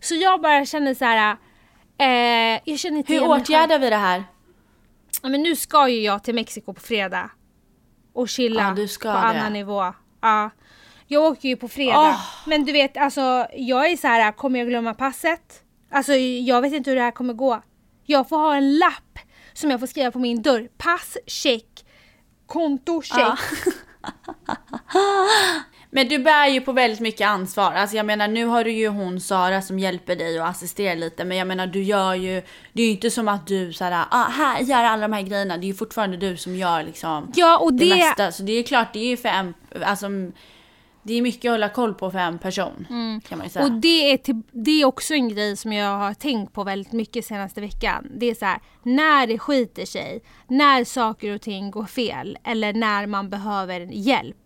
Så 0.00 0.14
jag 0.14 0.40
bara 0.40 0.64
känner 0.66 0.94
så 0.94 1.04
här. 1.04 1.36
Eh, 1.98 2.60
jag 2.64 2.78
känner 2.78 2.98
inte 2.98 3.12
Hur 3.12 3.28
åtgärdar 3.28 3.78
vi 3.78 3.90
det 3.90 3.96
här? 3.96 4.24
Ja, 5.22 5.28
men 5.28 5.42
nu 5.42 5.56
ska 5.56 5.88
ju 5.88 6.00
jag 6.00 6.24
till 6.24 6.34
Mexiko 6.34 6.72
på 6.72 6.80
fredag. 6.80 7.30
Och 8.12 8.28
chilla 8.28 8.62
Ja, 8.62 8.86
på 9.02 9.08
det. 9.08 9.12
annan 9.18 9.52
nivå. 9.52 9.94
Ja. 10.22 10.50
Jag 11.06 11.24
åker 11.24 11.48
ju 11.48 11.56
på 11.56 11.68
fredag. 11.68 11.98
Åh. 11.98 12.20
Men 12.46 12.64
du 12.64 12.72
vet, 12.72 12.96
alltså 12.96 13.46
jag 13.56 13.90
är 13.90 13.96
så 13.96 14.06
här, 14.06 14.32
kommer 14.32 14.58
jag 14.58 14.68
glömma 14.68 14.94
passet? 14.94 15.62
Alltså 15.90 16.12
jag 16.14 16.60
vet 16.62 16.72
inte 16.72 16.90
hur 16.90 16.96
det 16.96 17.02
här 17.02 17.10
kommer 17.10 17.34
gå. 17.34 17.62
Jag 18.04 18.28
får 18.28 18.36
ha 18.38 18.56
en 18.56 18.78
lapp 18.78 19.18
som 19.52 19.70
jag 19.70 19.80
får 19.80 19.86
skriva 19.86 20.10
på 20.10 20.18
min 20.18 20.42
dörr. 20.42 20.68
Pass, 20.78 21.16
check. 21.26 21.84
Konto, 22.46 23.02
check. 23.02 23.18
Ja. 23.18 23.36
Men 25.94 26.08
du 26.08 26.18
bär 26.18 26.48
ju 26.48 26.60
på 26.60 26.72
väldigt 26.72 27.00
mycket 27.00 27.28
ansvar. 27.28 27.72
Alltså 27.72 27.96
jag 27.96 28.06
menar 28.06 28.28
nu 28.28 28.44
har 28.44 28.64
du 28.64 28.72
ju 28.72 28.88
hon 28.88 29.20
Sara 29.20 29.62
som 29.62 29.78
hjälper 29.78 30.16
dig 30.16 30.40
och 30.40 30.46
assisterar 30.46 30.96
lite. 30.96 31.24
Men 31.24 31.36
jag 31.36 31.48
menar 31.48 31.66
du 31.66 31.82
gör 31.82 32.14
ju, 32.14 32.42
det 32.72 32.82
är 32.82 32.86
ju 32.86 32.92
inte 32.92 33.10
som 33.10 33.28
att 33.28 33.46
du 33.46 33.72
såhär, 33.72 34.06
ah, 34.10 34.28
här 34.28 34.60
gör 34.60 34.84
alla 34.84 35.08
de 35.08 35.12
här 35.12 35.22
grejerna. 35.22 35.56
Det 35.56 35.64
är 35.64 35.68
ju 35.68 35.74
fortfarande 35.74 36.16
du 36.16 36.36
som 36.36 36.56
gör 36.56 36.82
liksom 36.82 37.32
Ja, 37.34 37.58
och 37.58 37.74
det, 37.74 37.88
det... 37.88 37.96
mesta. 37.96 38.32
Så 38.32 38.42
det 38.42 38.52
är 38.52 38.62
klart, 38.62 38.92
det 38.92 38.98
är 38.98 39.08
ju 39.08 39.16
för 39.16 39.28
en, 39.28 39.54
alltså 39.84 40.06
det 41.02 41.14
är 41.14 41.22
mycket 41.22 41.48
att 41.48 41.52
hålla 41.52 41.68
koll 41.68 41.94
på 41.94 42.10
för 42.10 42.18
en 42.18 42.38
person. 42.38 42.86
Kan 43.28 43.38
man 43.38 43.50
säga. 43.50 43.64
Och 43.64 43.72
det 43.72 44.12
är, 44.12 44.16
till, 44.16 44.42
det 44.50 44.82
är 44.82 44.84
också 44.84 45.14
en 45.14 45.28
grej 45.28 45.56
som 45.56 45.72
jag 45.72 45.98
har 45.98 46.14
tänkt 46.14 46.52
på 46.52 46.64
väldigt 46.64 46.92
mycket 46.92 47.26
senaste 47.26 47.60
veckan. 47.60 48.06
Det 48.16 48.30
är 48.30 48.34
så 48.34 48.44
här, 48.44 48.60
när 48.82 49.26
det 49.26 49.38
skiter 49.38 49.84
sig, 49.84 50.22
när 50.48 50.84
saker 50.84 51.34
och 51.34 51.40
ting 51.40 51.70
går 51.70 51.86
fel 51.86 52.38
eller 52.44 52.72
när 52.72 53.06
man 53.06 53.30
behöver 53.30 53.80
hjälp. 53.80 54.41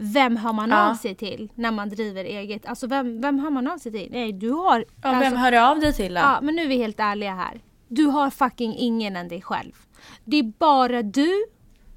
Vem 0.00 0.36
hör 0.36 0.52
man 0.52 0.70
Ja. 0.70 0.90
av 0.90 0.94
sig 0.94 1.14
till 1.14 1.52
när 1.54 1.70
man 1.70 1.88
driver 1.88 2.24
eget? 2.24 2.66
Alltså 2.66 2.86
vem, 2.86 3.20
vem 3.20 3.38
hör 3.38 3.50
man 3.50 3.68
av 3.68 3.78
sig 3.78 3.92
till? 3.92 4.08
Nej, 4.10 4.32
du 4.32 4.50
har... 4.50 4.84
ja, 5.02 5.08
alltså, 5.08 5.30
vem 5.30 5.36
hör 5.36 5.50
du 5.52 5.58
av 5.58 5.80
dig 5.80 5.92
till 5.92 6.14
då? 6.14 6.20
Ja, 6.20 6.38
men 6.42 6.56
nu 6.56 6.62
är 6.62 6.66
vi 6.66 6.76
helt 6.76 7.00
ärliga 7.00 7.34
här. 7.34 7.60
Du 7.88 8.04
har 8.06 8.30
fucking 8.30 8.74
ingen 8.78 9.16
än 9.16 9.28
dig 9.28 9.42
själv. 9.42 9.72
Det 10.24 10.36
är 10.36 10.52
bara 10.58 11.02
du 11.02 11.44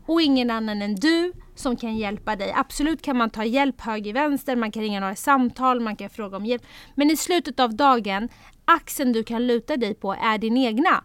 och 0.05 0.21
ingen 0.21 0.51
annan 0.51 0.81
än 0.81 0.95
du 0.95 1.33
som 1.55 1.75
kan 1.75 1.97
hjälpa 1.97 2.35
dig. 2.35 2.53
Absolut 2.55 3.01
kan 3.01 3.17
man 3.17 3.29
ta 3.29 3.43
hjälp 3.43 3.81
höger 3.81 4.13
vänster, 4.13 4.55
man 4.55 4.71
kan 4.71 4.83
ringa 4.83 4.99
några 4.99 5.15
samtal, 5.15 5.79
man 5.79 5.95
kan 5.95 6.09
fråga 6.09 6.37
om 6.37 6.45
hjälp. 6.45 6.63
Men 6.95 7.11
i 7.11 7.17
slutet 7.17 7.59
av 7.59 7.75
dagen, 7.75 8.29
axeln 8.65 9.13
du 9.13 9.23
kan 9.23 9.47
luta 9.47 9.77
dig 9.77 9.93
på 9.93 10.13
är 10.13 10.37
din 10.37 10.57
egna. 10.57 11.03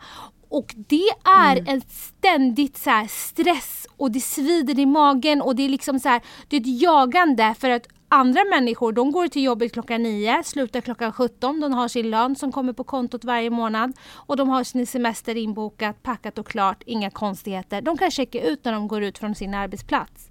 Och 0.48 0.74
det 0.76 1.08
är 1.24 1.68
en 1.68 1.80
ständigt 1.80 2.76
så 2.76 3.06
stress 3.08 3.86
och 3.96 4.10
det 4.10 4.20
svider 4.20 4.78
i 4.78 4.86
magen 4.86 5.42
och 5.42 5.56
det 5.56 5.62
är 5.62 5.68
liksom 5.68 6.00
så 6.00 6.08
här, 6.08 6.22
det 6.48 6.56
är 6.56 6.60
ett 6.60 6.82
jagande 6.82 7.54
för 7.58 7.70
att 7.70 7.86
andra 8.08 8.44
människor 8.44 8.92
de 8.92 9.12
går 9.12 9.28
till 9.28 9.42
jobbet 9.42 9.72
klockan 9.72 10.02
9, 10.02 10.42
slutar 10.44 10.80
klockan 10.80 11.12
17, 11.12 11.60
de 11.60 11.72
har 11.72 11.88
sin 11.88 12.10
lön 12.10 12.36
som 12.36 12.52
kommer 12.52 12.72
på 12.72 12.84
kontot 12.84 13.24
varje 13.24 13.50
månad 13.50 13.92
och 14.12 14.36
de 14.36 14.48
har 14.48 14.64
sin 14.64 14.86
semester 14.86 15.36
inbokat, 15.36 16.02
packat 16.02 16.38
och 16.38 16.46
klart, 16.46 16.82
inga 16.86 17.10
konstigheter. 17.10 17.80
De 17.82 17.98
kan 17.98 18.10
checka 18.10 18.42
ut 18.42 18.64
när 18.64 18.72
de 18.72 18.88
går 18.88 19.02
ut 19.02 19.18
från 19.18 19.34
sin 19.34 19.54
arbetsplats. 19.54 20.30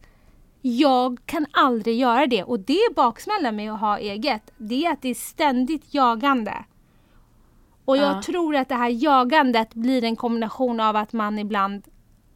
Jag 0.61 1.19
kan 1.25 1.45
aldrig 1.51 1.99
göra 1.99 2.27
det 2.27 2.43
och 2.43 2.59
det 2.59 2.73
är 2.73 2.93
baksmällan 2.93 3.55
med 3.55 3.73
att 3.73 3.79
ha 3.79 3.97
eget. 3.97 4.51
Det 4.57 4.85
är 4.85 4.91
att 4.91 5.01
det 5.01 5.09
är 5.09 5.15
ständigt 5.15 5.93
jagande. 5.93 6.53
Och 7.85 7.97
jag 7.97 8.17
Ja. 8.17 8.21
tror 8.21 8.55
att 8.55 8.69
det 8.69 8.75
här 8.75 8.89
jagandet 9.03 9.73
blir 9.73 10.03
en 10.03 10.15
kombination 10.15 10.79
av 10.79 10.95
att 10.95 11.13
man 11.13 11.39
ibland 11.39 11.83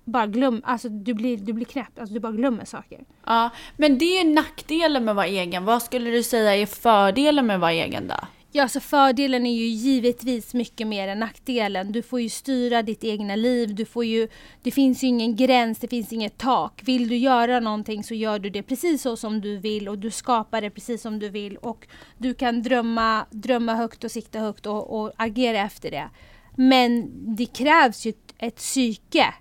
bara 0.05 0.27
glömmer, 0.27 0.61
alltså 0.63 0.89
du 0.89 1.13
blir, 1.13 1.37
du 1.37 1.53
blir 1.53 1.65
knäpp, 1.65 1.99
alltså 1.99 2.13
du 2.13 2.19
bara 2.19 2.31
glömmer 2.31 2.65
saker. 2.65 2.99
Ja, 3.25 3.49
men 3.77 3.97
det 3.97 4.05
är 4.19 4.25
nackdelen 4.25 5.05
med 5.05 5.11
att 5.11 5.15
vara 5.15 5.25
egen. 5.27 5.65
Vad 5.65 5.81
skulle 5.83 6.09
du 6.09 6.23
säga 6.23 6.55
är 6.55 6.65
fördelen 6.65 7.45
med 7.45 7.53
att 7.55 7.61
vara 7.61 7.71
egen 7.71 8.07
då? 8.07 8.15
Ja, 8.51 8.67
så 8.67 8.79
fördelen 8.79 9.45
är 9.45 9.53
ju 9.53 9.65
givetvis 9.65 10.53
mycket 10.53 10.87
mer 10.87 11.07
än 11.07 11.19
nackdelen. 11.19 11.91
Du 11.91 12.01
får 12.01 12.21
ju 12.21 12.29
styra 12.29 12.81
ditt 12.81 13.03
egna 13.03 13.35
liv, 13.35 13.75
du 13.75 13.85
får 13.85 14.05
ju, 14.05 14.27
det 14.63 14.71
finns 14.71 15.03
ju 15.03 15.07
ingen 15.07 15.35
gräns, 15.35 15.79
det 15.79 15.87
finns 15.87 16.13
inget 16.13 16.37
tak. 16.37 16.81
Vill 16.85 17.07
du 17.07 17.17
göra 17.17 17.59
någonting 17.59 18.03
så 18.03 18.13
gör 18.13 18.39
du 18.39 18.49
det 18.49 18.63
precis 18.63 19.01
så 19.01 19.17
som 19.17 19.41
du 19.41 19.57
vill 19.57 19.89
och 19.89 19.97
du 19.97 20.11
skapar 20.11 20.61
det 20.61 20.69
precis 20.69 21.01
som 21.01 21.19
du 21.19 21.29
vill 21.29 21.57
och 21.57 21.87
du 22.17 22.33
kan 22.33 22.61
drömma, 22.61 23.25
drömma 23.31 23.75
högt 23.75 24.03
och 24.03 24.11
sikta 24.11 24.39
högt 24.39 24.65
och, 24.65 24.99
och 24.99 25.11
agera 25.17 25.59
efter 25.59 25.91
det. 25.91 26.09
Men 26.55 27.11
det 27.35 27.45
krävs 27.45 28.05
ju 28.05 28.09
ett, 28.09 28.35
ett 28.37 28.55
psyke 28.55 29.33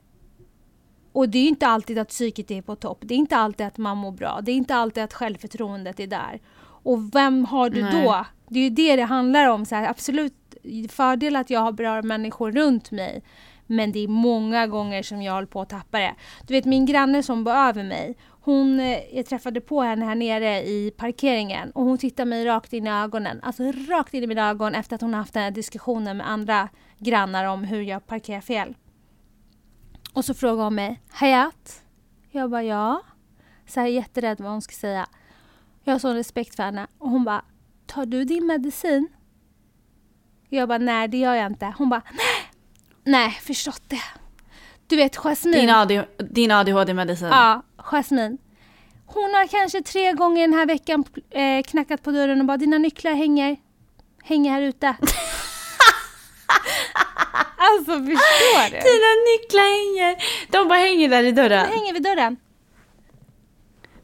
och 1.12 1.28
det 1.28 1.38
är 1.38 1.42
ju 1.42 1.48
inte 1.48 1.66
alltid 1.66 1.98
att 1.98 2.08
psyket 2.08 2.50
är 2.50 2.62
på 2.62 2.76
topp. 2.76 2.98
Det 3.00 3.14
är 3.14 3.18
inte 3.18 3.36
alltid 3.36 3.66
att 3.66 3.78
man 3.78 3.96
mår 3.96 4.12
bra. 4.12 4.40
Det 4.42 4.52
är 4.52 4.56
inte 4.56 4.74
alltid 4.74 5.02
att 5.02 5.14
självförtroendet 5.14 6.00
är 6.00 6.06
där. 6.06 6.40
Och 6.88 7.14
vem 7.14 7.44
har 7.44 7.70
du 7.70 7.82
Nej. 7.82 8.04
då? 8.04 8.26
Det 8.48 8.58
är 8.58 8.64
ju 8.64 8.70
det 8.70 8.96
det 8.96 9.02
handlar 9.02 9.48
om. 9.48 9.64
Så 9.64 9.74
här, 9.74 9.88
absolut 9.88 10.34
fördel 10.88 11.36
att 11.36 11.50
jag 11.50 11.60
har 11.60 11.72
bra 11.72 12.02
människor 12.02 12.52
runt 12.52 12.90
mig. 12.90 13.22
Men 13.66 13.92
det 13.92 13.98
är 13.98 14.08
många 14.08 14.66
gånger 14.66 15.02
som 15.02 15.22
jag 15.22 15.32
håller 15.32 15.46
på 15.46 15.60
att 15.60 15.68
tappa 15.68 15.98
det. 15.98 16.14
Du 16.46 16.54
vet 16.54 16.64
min 16.64 16.86
granne 16.86 17.22
som 17.22 17.44
bor 17.44 17.52
över 17.52 17.84
mig. 17.84 18.16
Hon, 18.28 18.80
eh, 18.80 18.98
jag 19.12 19.26
träffade 19.26 19.60
på 19.60 19.82
henne 19.82 20.04
här 20.04 20.14
nere 20.14 20.62
i 20.62 20.92
parkeringen 20.96 21.70
och 21.70 21.84
hon 21.84 21.98
tittar 21.98 22.24
mig 22.24 22.44
rakt 22.44 22.72
in 22.72 22.86
i 22.86 22.90
ögonen. 22.90 23.40
Alltså 23.42 23.62
rakt 23.88 24.14
in 24.14 24.24
i 24.24 24.26
mina 24.26 24.50
ögon 24.50 24.74
efter 24.74 24.94
att 24.94 25.02
hon 25.02 25.14
haft 25.14 25.34
den 25.34 25.42
här 25.42 25.50
diskussionen 25.50 26.16
med 26.16 26.30
andra 26.30 26.68
grannar 26.98 27.44
om 27.44 27.64
hur 27.64 27.82
jag 27.82 28.06
parkerar 28.06 28.40
fel. 28.40 28.74
Och 30.12 30.24
så 30.24 30.34
frågar 30.34 30.64
hon 30.64 30.74
mig, 30.74 31.00
Hayat? 31.10 31.82
Jag 32.30 32.50
bara 32.50 32.62
ja. 32.62 33.02
Så 33.66 33.80
här 33.80 33.86
jätterädd 33.86 34.40
vad 34.40 34.50
hon 34.50 34.62
ska 34.62 34.72
säga. 34.72 35.06
Jag 35.88 35.94
har 35.94 35.98
sån 35.98 36.14
respekt 36.14 36.56
för 36.56 36.62
henne. 36.62 36.86
Och 36.98 37.10
hon 37.10 37.24
bara, 37.24 37.44
tar 37.86 38.06
du 38.06 38.24
din 38.24 38.46
medicin? 38.46 39.08
Jag 40.48 40.68
bara, 40.68 40.78
nej 40.78 41.08
det 41.08 41.16
gör 41.18 41.34
jag 41.34 41.46
inte. 41.46 41.74
Hon 41.78 41.88
bara, 41.88 42.02
nej, 42.10 42.50
nej 43.04 43.30
förstått 43.30 43.82
det. 43.88 44.02
Du 44.86 44.96
vet 44.96 45.16
Jasmine. 45.16 45.56
Din, 45.60 45.70
AD, 45.70 46.04
din 46.30 46.50
ADHD-medicin. 46.50 47.28
Ja, 47.28 47.62
Jasmine. 47.76 48.38
Hon 49.06 49.34
har 49.34 49.46
kanske 49.46 49.82
tre 49.82 50.12
gånger 50.12 50.40
den 50.40 50.52
här 50.54 50.66
veckan 50.66 51.04
eh, 51.30 51.62
knackat 51.62 52.02
på 52.02 52.10
dörren 52.10 52.40
och 52.40 52.46
bara 52.46 52.56
dina 52.56 52.78
nycklar 52.78 53.14
hänger, 53.14 53.56
hänger 54.22 54.50
här 54.50 54.62
ute. 54.62 54.86
alltså 57.56 57.92
förstår 57.92 58.64
du? 58.70 58.76
Dina 58.76 59.10
nycklar 59.30 59.68
hänger. 59.78 60.16
De 60.50 60.68
bara 60.68 60.78
hänger 60.78 61.08
där 61.08 61.22
i 61.22 61.32
De 61.32 61.42
dörren. 61.42 61.66
hänger 61.66 61.92
vid 61.92 62.02
dörren. 62.02 62.36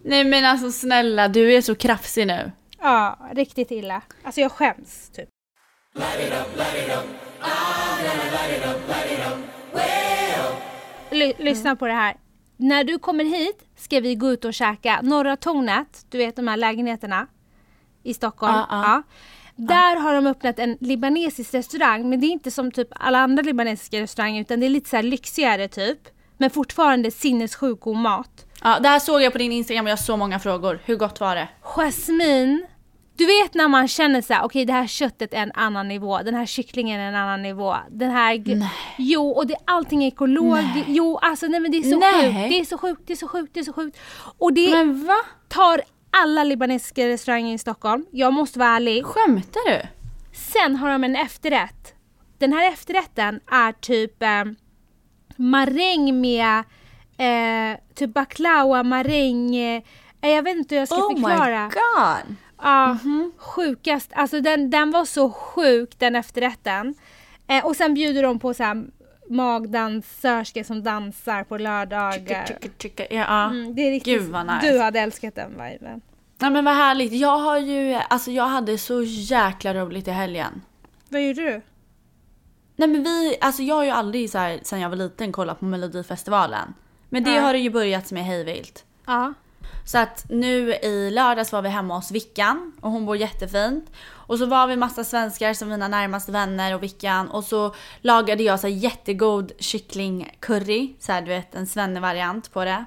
Nej 0.05 0.25
men 0.25 0.45
alltså 0.45 0.71
snälla, 0.73 1.29
du 1.29 1.53
är 1.53 1.61
så 1.61 1.75
krafsig 1.75 2.27
nu. 2.27 2.53
Ja, 2.81 3.19
riktigt 3.33 3.71
illa. 3.71 4.03
Alltså 4.23 4.40
jag 4.40 4.53
skäms 4.53 5.11
typ. 5.11 5.29
Ly- 11.11 11.33
lyssna 11.38 11.77
på 11.77 11.87
det 11.87 11.93
här. 11.93 12.17
När 12.57 12.85
du 12.85 12.99
kommer 12.99 13.25
hit 13.25 13.59
ska 13.77 14.01
vi 14.01 14.14
gå 14.14 14.33
ut 14.33 14.45
och 14.45 14.55
käka 14.55 15.01
Norra 15.03 15.37
Tornet, 15.37 16.07
du 16.11 16.19
vet 16.19 16.37
de 16.37 16.49
här 16.49 16.57
lägenheterna 16.57 17.27
i 18.03 18.14
Stockholm. 18.14 18.55
Ja, 18.55 18.67
ja. 18.71 19.03
Där 19.57 19.97
har 19.97 20.14
de 20.14 20.27
öppnat 20.27 20.59
en 20.59 20.77
libanesisk 20.81 21.55
restaurang 21.55 22.09
men 22.11 22.21
det 22.21 22.27
är 22.27 22.29
inte 22.31 22.51
som 22.51 22.71
typ 22.71 22.88
alla 22.90 23.19
andra 23.19 23.43
libanesiska 23.43 24.01
restauranger 24.01 24.40
utan 24.40 24.61
det 24.61 24.67
är 24.67 24.71
lite 24.71 24.90
så 24.90 25.03
lyxigare 25.03 25.69
typ. 25.69 25.99
Men 26.38 26.51
fortfarande 26.51 27.11
sinnessjuk 27.11 27.81
god 27.81 27.97
mat. 27.97 28.47
Ja, 28.64 28.79
det 28.81 28.88
här 28.88 28.98
såg 28.98 29.22
jag 29.22 29.33
på 29.33 29.38
din 29.38 29.53
Instagram 29.53 29.85
och 29.85 29.90
jag 29.90 29.96
har 29.96 30.03
så 30.03 30.16
många 30.16 30.38
frågor. 30.38 30.81
Hur 30.85 30.96
gott 30.96 31.20
var 31.20 31.37
det? 31.37 31.48
Jasmin, 31.62 32.66
du 33.16 33.27
vet 33.27 33.55
när 33.55 33.68
man 33.68 33.88
känner 33.88 34.20
så 34.22 34.33
här, 34.33 34.44
okej 34.44 34.64
det 34.64 34.72
här 34.72 34.87
köttet 34.87 35.35
är 35.35 35.38
en 35.42 35.53
annan 35.55 35.88
nivå, 35.88 36.18
den 36.22 36.35
här 36.35 36.46
kycklingen 36.46 37.00
är 37.00 37.09
en 37.09 37.14
annan 37.14 37.42
nivå, 37.42 37.77
den 37.90 38.11
här... 38.11 38.42
Nej. 38.46 38.70
Jo, 38.98 39.29
och 39.31 39.46
det, 39.46 39.57
allting 39.64 40.05
är 40.05 40.09
ekologiskt. 40.09 40.87
Jo, 40.87 41.18
alltså 41.22 41.46
nej 41.46 41.61
men 41.61 41.70
det 41.70 41.79
är 41.79 41.83
så 41.83 41.98
Nej. 41.98 42.33
sjukt, 42.33 42.48
det 42.48 42.61
är 42.61 42.64
så 42.64 42.79
sjukt, 42.79 43.03
det 43.07 43.12
är 43.12 43.16
så 43.16 43.29
sjukt, 43.29 43.55
det 43.55 43.61
är 43.61 43.64
så 43.64 43.72
sjukt. 43.72 43.98
Och 44.38 44.53
det 44.53 44.70
Men 44.70 45.07
va? 45.07 45.16
tar 45.48 45.81
alla 46.11 46.44
libanesiska 46.44 47.09
restauranger 47.09 47.55
i 47.55 47.59
Stockholm, 47.59 48.07
jag 48.11 48.33
måste 48.33 48.59
vara 48.59 48.68
ärlig. 48.70 49.05
Skämtar 49.05 49.70
du? 49.70 49.81
Sen 50.33 50.77
har 50.77 50.90
de 50.90 51.05
en 51.05 51.16
efterrätt. 51.16 51.94
Den 52.38 52.53
här 52.53 52.72
efterrätten 52.72 53.40
är 53.50 53.72
typ 53.72 54.22
eh, 54.22 54.44
maräng 55.37 56.20
med 56.20 56.62
eh, 57.16 57.79
typ 57.94 58.14
baklava, 58.14 58.83
maräng. 58.83 59.57
Eh, 59.57 59.83
jag 60.20 60.42
vet 60.42 60.57
inte 60.57 60.74
hur 60.74 60.81
jag 60.81 60.88
ska 60.88 60.96
Oh 60.96 61.12
förklara. 61.12 61.64
my 61.64 61.74
god! 61.74 62.37
Ja, 62.62 62.98
sjukast. 63.38 64.11
Alltså 64.14 64.40
den, 64.40 64.70
den 64.70 64.90
var 64.90 65.05
så 65.05 65.31
sjuk 65.31 65.98
den 65.98 66.16
efterrätten. 66.16 66.94
Eh, 67.46 67.64
och 67.66 67.77
sen 67.77 67.94
bjuder 67.94 68.22
de 68.22 68.38
på 68.38 68.55
så 68.55 68.62
här 68.62 68.85
magdansörskor 69.31 70.62
som 70.62 70.83
dansar 70.83 71.44
på 71.44 71.59
lördagar. 71.59 72.46
Tjicka, 72.46 72.68
tjicka, 72.79 73.07
Ja, 73.11 73.16
ja. 73.29 73.44
Mm, 73.44 73.74
det 73.74 73.83
är 73.83 73.90
riktigt, 73.90 74.20
Gud, 74.20 74.31
vad 74.31 74.46
nice. 74.46 74.72
Du 74.72 74.79
hade 74.81 75.00
älskat 75.00 75.35
den 75.35 75.50
viben. 75.50 76.00
Nej 76.38 76.50
men 76.50 76.64
vad 76.64 76.74
härligt. 76.74 77.12
Jag 77.12 77.38
har 77.38 77.59
ju, 77.59 77.94
alltså 77.94 78.31
jag 78.31 78.44
hade 78.46 78.79
så 78.79 79.03
jäkla 79.03 79.74
roligt 79.74 80.09
i 80.09 80.11
helgen. 80.11 80.62
Vad 81.09 81.22
gjorde 81.22 81.42
du? 81.42 81.61
Nej 82.77 82.88
men 82.88 83.03
vi, 83.03 83.37
alltså 83.40 83.62
jag 83.62 83.74
har 83.74 83.85
ju 83.85 83.90
aldrig 83.90 84.31
så 84.31 84.38
här, 84.38 84.61
sen 84.62 84.81
jag 84.81 84.88
var 84.88 84.96
liten 84.96 85.33
kollat 85.33 85.59
på 85.61 85.64
melodifestivalen. 85.64 86.74
Men 87.14 87.24
det 87.24 87.35
Ja. 87.35 87.40
har 87.40 87.53
det 87.53 87.59
ju 87.59 87.70
börjat 87.70 88.12
med 88.12 88.24
hejvilt. 88.24 88.85
Ja. 89.07 89.35
Så 89.85 89.99
att 89.99 90.25
nu 90.29 90.75
i 90.75 91.11
lördags 91.11 91.53
var 91.53 91.62
vi 91.62 91.68
hemma 91.68 91.97
hos 91.97 92.11
Vickan 92.11 92.73
och 92.81 92.90
hon 92.90 93.07
bor 93.07 93.16
jättefint. 93.16 93.90
Och 94.27 94.38
så 94.38 94.47
var 94.47 94.66
vi 94.66 94.77
massa 94.77 95.05
svenskar 95.05 95.55
som 95.55 95.68
mina 95.68 95.88
närmaste 95.88 96.33
vänner 96.33 96.75
och 96.75 96.83
Vickan 96.83 97.31
och 97.31 97.44
så 97.44 97.75
lagade 98.01 98.42
jag 98.42 98.61
så 98.61 98.68
jättegod 98.68 99.53
kycklingcurry, 99.59 100.94
så 101.01 101.12
här 101.12 101.23
du 101.23 101.29
vet 101.29 101.55
en 101.55 101.66
svennevariant 101.66 102.53
på 102.53 102.64
det. 102.64 102.85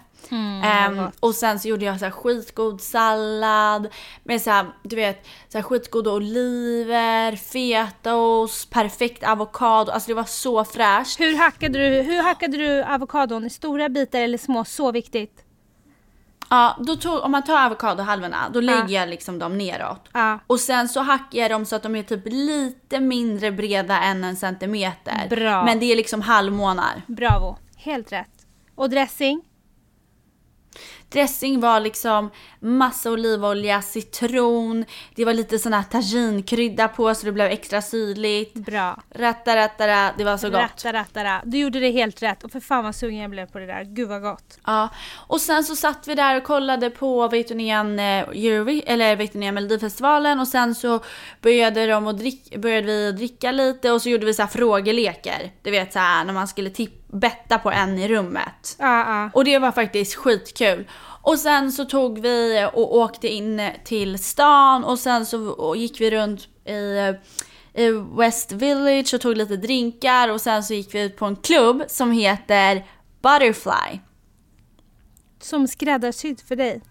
Ehm, 0.64 1.12
och 1.20 1.36
sen 1.36 1.60
så 1.60 1.68
gjorde 1.68 1.86
jag 1.86 2.00
så 2.00 2.06
här 2.06 2.12
skitgod 2.12 2.82
sallad 2.82 3.88
med 4.24 4.42
så 4.42 4.50
här, 4.50 4.66
du 4.84 4.96
vet, 4.96 5.26
så 5.50 5.58
här 5.58 5.64
skitgoda 5.64 6.12
oliver, 6.12 7.36
fetaost, 7.36 8.70
perfekt 8.70 9.24
avokado. 9.24 9.92
Alltså 9.92 10.08
det 10.08 10.14
var 10.14 10.24
så 10.24 10.64
fräscht. 10.66 11.20
Hur 11.20 11.38
hackade 11.38 11.80
du, 11.80 12.02
hur 12.02 12.24
hackade 12.24 12.58
du 12.58 12.84
avokadon? 12.84 13.46
I 13.46 13.50
stora 13.50 13.90
bitar 13.90 14.20
eller 14.20 14.38
små? 14.38 14.66
Så 14.66 14.92
viktigt. 14.92 15.47
Ja, 16.50 16.78
då 16.80 16.96
tog, 16.96 17.24
om 17.24 17.32
man 17.32 17.44
tar 17.44 17.66
avokadohalvorna, 17.66 18.50
då 18.54 18.60
lägger 18.62 19.00
jag 19.00 19.10
liksom 19.10 19.40
dem 19.40 19.58
neråt. 19.58 20.10
Och 20.48 20.60
sen 20.60 20.90
så 20.90 21.00
hackar 21.02 21.40
jag 21.40 21.52
dem 21.52 21.66
så 21.66 21.76
att 21.76 21.84
de 21.84 21.96
är 21.96 22.04
typ 22.04 22.22
lite 22.26 23.00
mindre 23.00 23.52
breda 23.52 24.00
än 24.00 24.24
en 24.24 24.36
centimeter. 24.36 25.28
Bra. 25.30 25.66
Men 25.66 25.80
det 25.80 25.86
är 25.86 25.96
liksom 25.96 26.22
halvmånar. 26.22 27.02
Bravo. 27.08 27.58
Helt 27.78 28.12
rätt. 28.12 28.46
Och 28.76 28.90
dressing? 28.90 29.42
Dressing 31.10 31.60
var 31.60 31.80
liksom 31.80 32.30
massa 32.60 33.12
olivolja, 33.12 33.82
citron, 33.82 34.86
det 35.16 35.26
var 35.26 35.34
lite 35.34 35.60
sån 35.60 35.74
här 35.74 35.84
taginkrydda 35.84 36.88
på 36.88 37.16
så 37.16 37.26
det 37.26 37.32
blev 37.32 37.48
extra 37.48 37.82
syrligt. 37.82 38.54
Bra. 38.54 39.02
Rätta, 39.10 39.56
det 40.18 40.24
var 40.24 40.38
så 40.38 40.50
gott. 40.50 40.60
Ratta, 40.60 40.94
ratta, 40.94 41.24
ratta. 41.24 41.46
Du 41.46 41.58
gjorde 41.58 41.80
det 41.80 41.92
helt 41.92 42.22
rätt. 42.22 42.44
Och 42.44 42.52
för 42.52 42.60
fan 42.60 42.84
vad 42.84 42.96
sugen 42.96 43.20
jag 43.20 43.30
blev 43.32 43.46
på 43.46 43.60
det 43.60 43.66
där. 43.66 43.84
Gud 43.84 44.10
vad 44.10 44.22
gott. 44.22 44.60
Ja, 44.66 44.90
och 45.28 45.42
sen 45.42 45.64
så 45.64 45.76
satt 45.76 46.08
vi 46.08 46.16
där 46.16 46.38
och 46.38 46.44
kollade 46.44 46.90
på 46.90 47.28
vet 47.28 47.48
du, 47.48 47.62
igen, 47.62 48.00
eh, 48.00 48.04
Eurovi- 48.04 48.84
eller 48.86 49.16
vet 49.16 49.34
du, 49.34 49.40
igen, 49.40 49.54
Melodifestivalen 49.54 50.40
och 50.40 50.48
sen 50.48 50.76
så 50.76 51.00
började, 51.42 51.88
de 51.88 52.08
att 52.08 52.18
drick, 52.18 52.58
började 52.58 52.88
vi 52.88 53.12
dricka 53.12 53.52
lite 53.52 53.92
och 53.92 54.02
så 54.02 54.10
gjorde 54.10 54.26
vi 54.26 54.34
så 54.34 54.42
här 54.42 54.50
frågelekar. 54.50 55.52
Du 55.62 55.72
vet 55.72 55.94
så 55.94 56.00
här 56.00 56.26
när 56.26 56.34
man 56.34 56.48
skulle 56.48 56.70
tipp, 56.70 56.97
betta 57.08 57.60
på 57.60 57.72
en 57.72 58.00
i 58.00 58.08
rummet. 58.08 58.76
Ja, 58.80 59.00
ja. 59.00 59.30
Och 59.34 59.46
det 59.46 59.60
var 59.60 59.72
faktiskt 59.72 60.16
skitkul. 60.16 60.88
Och 61.22 61.40
sen 61.40 61.72
så 61.72 61.86
tog 61.86 62.20
vi 62.20 62.70
och 62.74 62.96
åkte 62.98 63.28
in 63.28 63.70
till 63.84 64.24
stan 64.24 64.84
och 64.84 65.00
sen 65.00 65.26
så 65.26 65.74
gick 65.78 66.02
vi 66.02 66.12
runt 66.12 66.48
i, 66.66 67.14
i 67.74 67.92
West 68.18 68.52
Village 68.52 69.14
och 69.14 69.22
tog 69.22 69.38
lite 69.38 69.58
drinkar 69.58 70.30
och 70.30 70.42
sen 70.42 70.64
så 70.64 70.74
gick 70.74 70.96
vi 70.96 71.02
ut 71.02 71.18
på 71.18 71.26
en 71.26 71.36
klubb 71.36 71.84
som 71.88 72.12
heter 72.12 72.86
Butterfly. 73.22 74.00
Som 75.42 75.68
skräddarsydd 75.68 76.42
för 76.48 76.56
dig. 76.56 76.82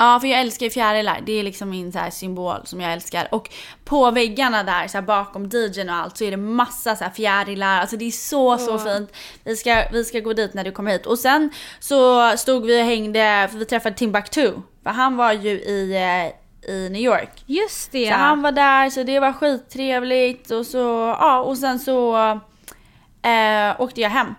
Ja, 0.00 0.20
för 0.20 0.28
jag 0.28 0.40
älskar 0.40 0.66
ju 0.66 0.70
fjärilar. 0.70 1.20
Det 1.26 1.32
är 1.32 1.42
liksom 1.42 1.70
min 1.70 1.92
så 1.92 1.98
här 1.98 2.10
symbol 2.10 2.60
som 2.64 2.80
jag 2.80 2.92
älskar. 2.92 3.28
Och 3.30 3.50
på 3.84 4.10
väggarna 4.10 4.62
där, 4.62 4.88
så 4.88 5.02
bakom 5.02 5.44
DJn 5.44 5.90
och 5.90 5.96
allt, 5.96 6.16
så 6.16 6.24
är 6.24 6.30
det 6.30 6.36
massa 6.36 6.96
så 6.96 7.04
här 7.04 7.10
fjärilar. 7.10 7.80
Alltså 7.80 7.96
det 7.96 8.04
är 8.04 8.10
så, 8.10 8.58
så 8.58 8.78
fint. 8.78 9.16
Vi 9.44 9.56
ska, 9.56 9.84
vi 9.92 10.04
ska 10.04 10.20
gå 10.20 10.32
dit 10.32 10.54
när 10.54 10.64
du 10.64 10.72
kommer 10.72 10.92
hit. 10.92 11.06
Och 11.06 11.18
sen 11.18 11.50
så 11.80 12.32
stod 12.36 12.66
vi 12.66 12.82
och 12.82 12.86
hängde, 12.86 13.48
för 13.50 13.58
vi 13.58 13.64
träffade 13.64 13.96
Timbuktu. 13.96 14.52
För 14.82 14.90
han 14.90 15.16
var 15.16 15.32
ju 15.32 15.50
i, 15.50 15.92
eh, 15.92 16.74
i 16.74 16.88
New 16.88 17.02
York. 17.02 17.44
Just 17.46 17.92
det 17.92 18.08
Så 18.08 18.14
han 18.14 18.42
var 18.42 18.52
där, 18.52 18.90
så 18.90 19.02
det 19.02 19.20
var 19.20 19.32
skittrevligt. 19.32 20.50
Och 20.50 20.66
så, 20.66 21.16
ja, 21.20 21.40
och 21.40 21.58
sen 21.58 21.78
så 21.78 22.16
eh, 23.22 23.80
åkte 23.80 24.00
jag 24.00 24.10
hem. 24.10 24.34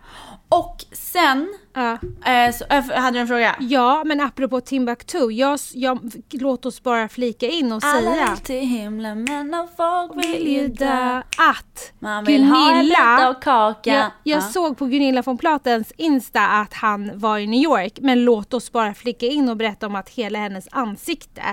Och 0.50 0.86
sen, 0.92 1.54
Ja. 1.74 1.92
eh, 2.32 2.54
så, 2.54 2.66
äh, 2.70 2.84
hade 3.02 3.18
du 3.18 3.20
en 3.22 3.28
fråga? 3.28 3.56
ja, 3.60 4.04
men 4.06 4.22
apropå 4.22 4.62
Timbuktu. 4.62 5.32
Jag, 5.32 5.60
jag, 5.74 6.00
låt 6.32 6.66
oss 6.66 6.84
bara 6.84 7.10
flika 7.10 7.48
in 7.48 7.72
och 7.72 7.80
Alla 7.84 8.12
säga. 8.12 8.30
vill 8.30 8.38
till 8.38 8.60
himlen 8.68 9.24
men 9.24 9.54
av 9.54 9.68
folk 9.78 10.26
vill 10.26 10.48
ju 10.48 10.68
dö. 10.68 11.22
Att 11.38 11.94
Man 12.00 12.24
vill 12.24 12.44
ha 12.44 12.72
en 12.72 12.86
bit 12.86 12.98
av 13.28 13.34
kakan. 13.42 13.94
Jag, 13.96 14.12
jag 14.24 14.38
Ja. 14.38 14.42
såg 14.42 14.78
på 14.78 14.86
Gunilla 14.86 15.22
von 15.22 15.38
Platens 15.38 15.92
Insta 15.98 16.48
att 16.48 16.74
han 16.74 17.12
var 17.20 17.38
i 17.38 17.48
New 17.48 17.62
York. 17.64 17.98
Men 18.02 18.26
låt 18.26 18.54
oss 18.54 18.72
bara 18.72 18.94
flika 18.94 19.26
in 19.26 19.50
och 19.50 19.58
berätta 19.58 19.88
om 19.88 19.96
att 19.96 20.10
hela 20.10 20.40
hennes 20.40 20.68
ansikte 20.72 21.44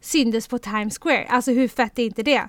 syntes 0.00 0.48
på 0.48 0.58
Times 0.58 0.98
Square. 0.98 1.26
Alltså 1.30 1.50
hur 1.50 1.68
fett 1.68 1.98
är 1.98 2.04
inte 2.04 2.22
det? 2.22 2.42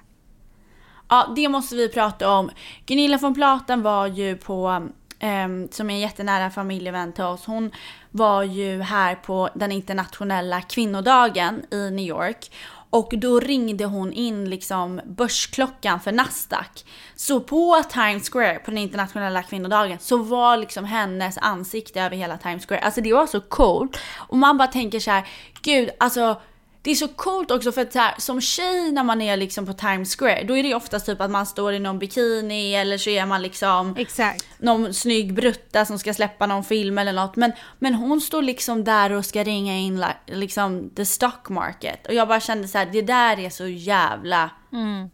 Ja, 1.10 1.34
det 1.36 1.50
måste 1.50 1.76
vi 1.76 1.90
prata 1.90 2.32
om. 2.32 2.50
Gunilla 2.86 3.18
von 3.18 3.34
Platen 3.34 3.82
var 3.82 4.08
ju 4.08 4.36
på, 4.38 4.88
Ehm, 5.20 5.68
som 5.72 5.90
är 5.90 5.94
en 5.94 6.00
jättenära 6.00 6.50
familjevän 6.50 7.14
till 7.14 7.24
oss, 7.24 7.46
hon 7.46 7.72
var 8.12 8.44
ju 8.44 8.82
här 8.82 9.16
på 9.16 9.50
den 9.54 9.72
internationella 9.72 10.62
kvinnodagen 10.62 11.66
i 11.72 11.92
New 11.92 12.06
York. 12.06 12.52
Och 12.92 13.14
då 13.18 13.40
ringde 13.40 13.86
hon 13.86 14.14
in 14.14 14.50
liksom 14.50 15.02
börsklockan 15.06 16.00
för 16.00 16.12
Nasdaq. 16.12 16.86
Så 17.16 17.40
på 17.40 17.84
Times 17.90 18.30
Square, 18.30 18.60
på 18.60 18.72
den 18.72 18.78
internationella 18.78 19.44
kvinnodagen, 19.44 20.00
så 20.00 20.18
var 20.18 20.58
liksom 20.58 20.86
hennes 20.86 21.38
ansikte 21.38 22.02
över 22.02 22.16
hela 22.16 22.38
Times 22.38 22.66
Square. 22.66 22.82
Alltså 22.82 23.02
det 23.02 23.14
var 23.14 23.28
så 23.28 23.42
coolt. 23.42 23.98
Och 24.18 24.38
man 24.38 24.58
bara 24.58 24.68
tänker 24.68 25.00
så 25.00 25.12
här, 25.12 25.28
gud 25.62 25.90
alltså 26.00 26.42
det 26.82 26.92
är 26.92 26.96
så 26.96 27.08
coolt 27.08 27.52
också 27.52 27.72
för 27.72 27.82
att 27.82 27.94
så 27.94 28.00
här, 28.00 28.16
som 28.18 28.42
tjej 28.42 28.92
när 28.92 29.04
man 29.04 29.22
är 29.22 29.38
liksom 29.38 29.66
på 29.66 29.74
Times 29.74 30.16
Square, 30.16 30.44
då 30.44 30.58
är 30.58 30.64
det 30.64 30.76
oftast 30.76 31.06
typ 31.06 31.22
att 31.22 31.32
man 31.32 31.46
står 31.46 31.74
i 31.74 31.80
någon 31.80 32.00
bikini 32.00 32.76
eller 32.76 32.98
så 32.98 33.10
är 33.10 33.26
man 33.26 33.42
liksom 33.42 33.96
Exakt. 33.98 34.46
någon 34.58 34.94
snygg 34.94 35.34
brutta 35.34 35.86
som 35.86 36.00
ska 36.00 36.14
släppa 36.14 36.46
någon 36.46 36.64
film 36.64 36.98
eller 36.98 37.14
något. 37.14 37.36
Men, 37.36 37.52
men 37.80 37.94
hon 37.96 38.22
står 38.22 38.42
liksom 38.42 38.84
där 38.84 39.12
och 39.12 39.26
ska 39.26 39.44
ringa 39.44 39.78
in 39.78 40.00
li- 40.00 40.36
liksom 40.36 40.90
the 40.96 41.06
stock 41.06 41.50
market. 41.50 42.08
Och 42.08 42.14
jag 42.14 42.28
bara 42.28 42.40
kände 42.40 42.68
så 42.68 42.78
här, 42.78 42.86
det 42.92 43.02
där 43.02 43.40
är 43.40 43.50
så 43.50 43.68
jävla 43.68 44.50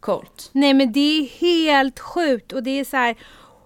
coolt. 0.00 0.48
Nej 0.52 0.74
men 0.74 0.92
det 0.92 1.18
är 1.18 1.28
helt 1.40 1.98
sjukt 2.00 2.52
och 2.52 2.62
det 2.62 2.80
är 2.80 2.84
så 2.84 2.96
här, 2.96 3.16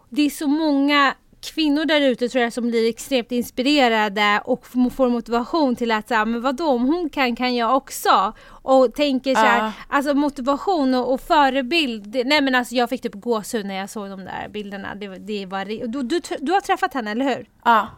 det 0.09 0.23
är 0.23 0.31
så 0.31 0.47
många 0.47 1.15
kvinnor 1.41 1.85
där 1.85 2.01
ute 2.01 2.29
tror 2.29 2.45
jag 2.45 2.53
som 2.53 2.69
blir 2.71 2.89
extremt 2.89 3.33
inspirerade 3.33 4.43
och 4.45 4.67
får 4.67 5.09
motivation 5.09 5.77
till 5.77 5.91
att 5.91 6.09
säga 6.09 6.25
men 6.25 6.43
vadå 6.43 6.67
om 6.69 6.83
hon 6.87 7.11
kan 7.11 7.37
kan 7.37 7.55
jag 7.57 7.77
också. 7.77 8.33
Och 8.49 8.95
tänker 8.95 9.35
så 9.35 9.41
här, 9.41 9.59
Ja. 9.65 9.73
alltså 9.89 10.15
motivation 10.15 10.95
och, 10.95 11.13
och 11.13 11.21
förebild. 11.21 12.09
Det- 12.09 12.25
Nej 12.25 12.41
men 12.41 12.55
alltså 12.55 12.75
jag 12.75 12.89
fick 12.89 13.03
typ 13.03 13.15
gåshud 13.15 13.67
när 13.67 13.75
jag 13.75 13.91
såg 13.91 14.11
de 14.11 14.25
där 14.25 14.49
bilderna. 14.49 14.95
Det, 14.95 15.09
det 15.09 15.47
var, 15.47 15.65
du, 15.89 16.03
du, 16.03 16.21
du 16.41 16.53
har 16.53 16.61
träffat 16.61 16.95
henne 16.95 17.11
eller 17.11 17.25
hur? 17.37 17.49
Ja. 17.65 17.89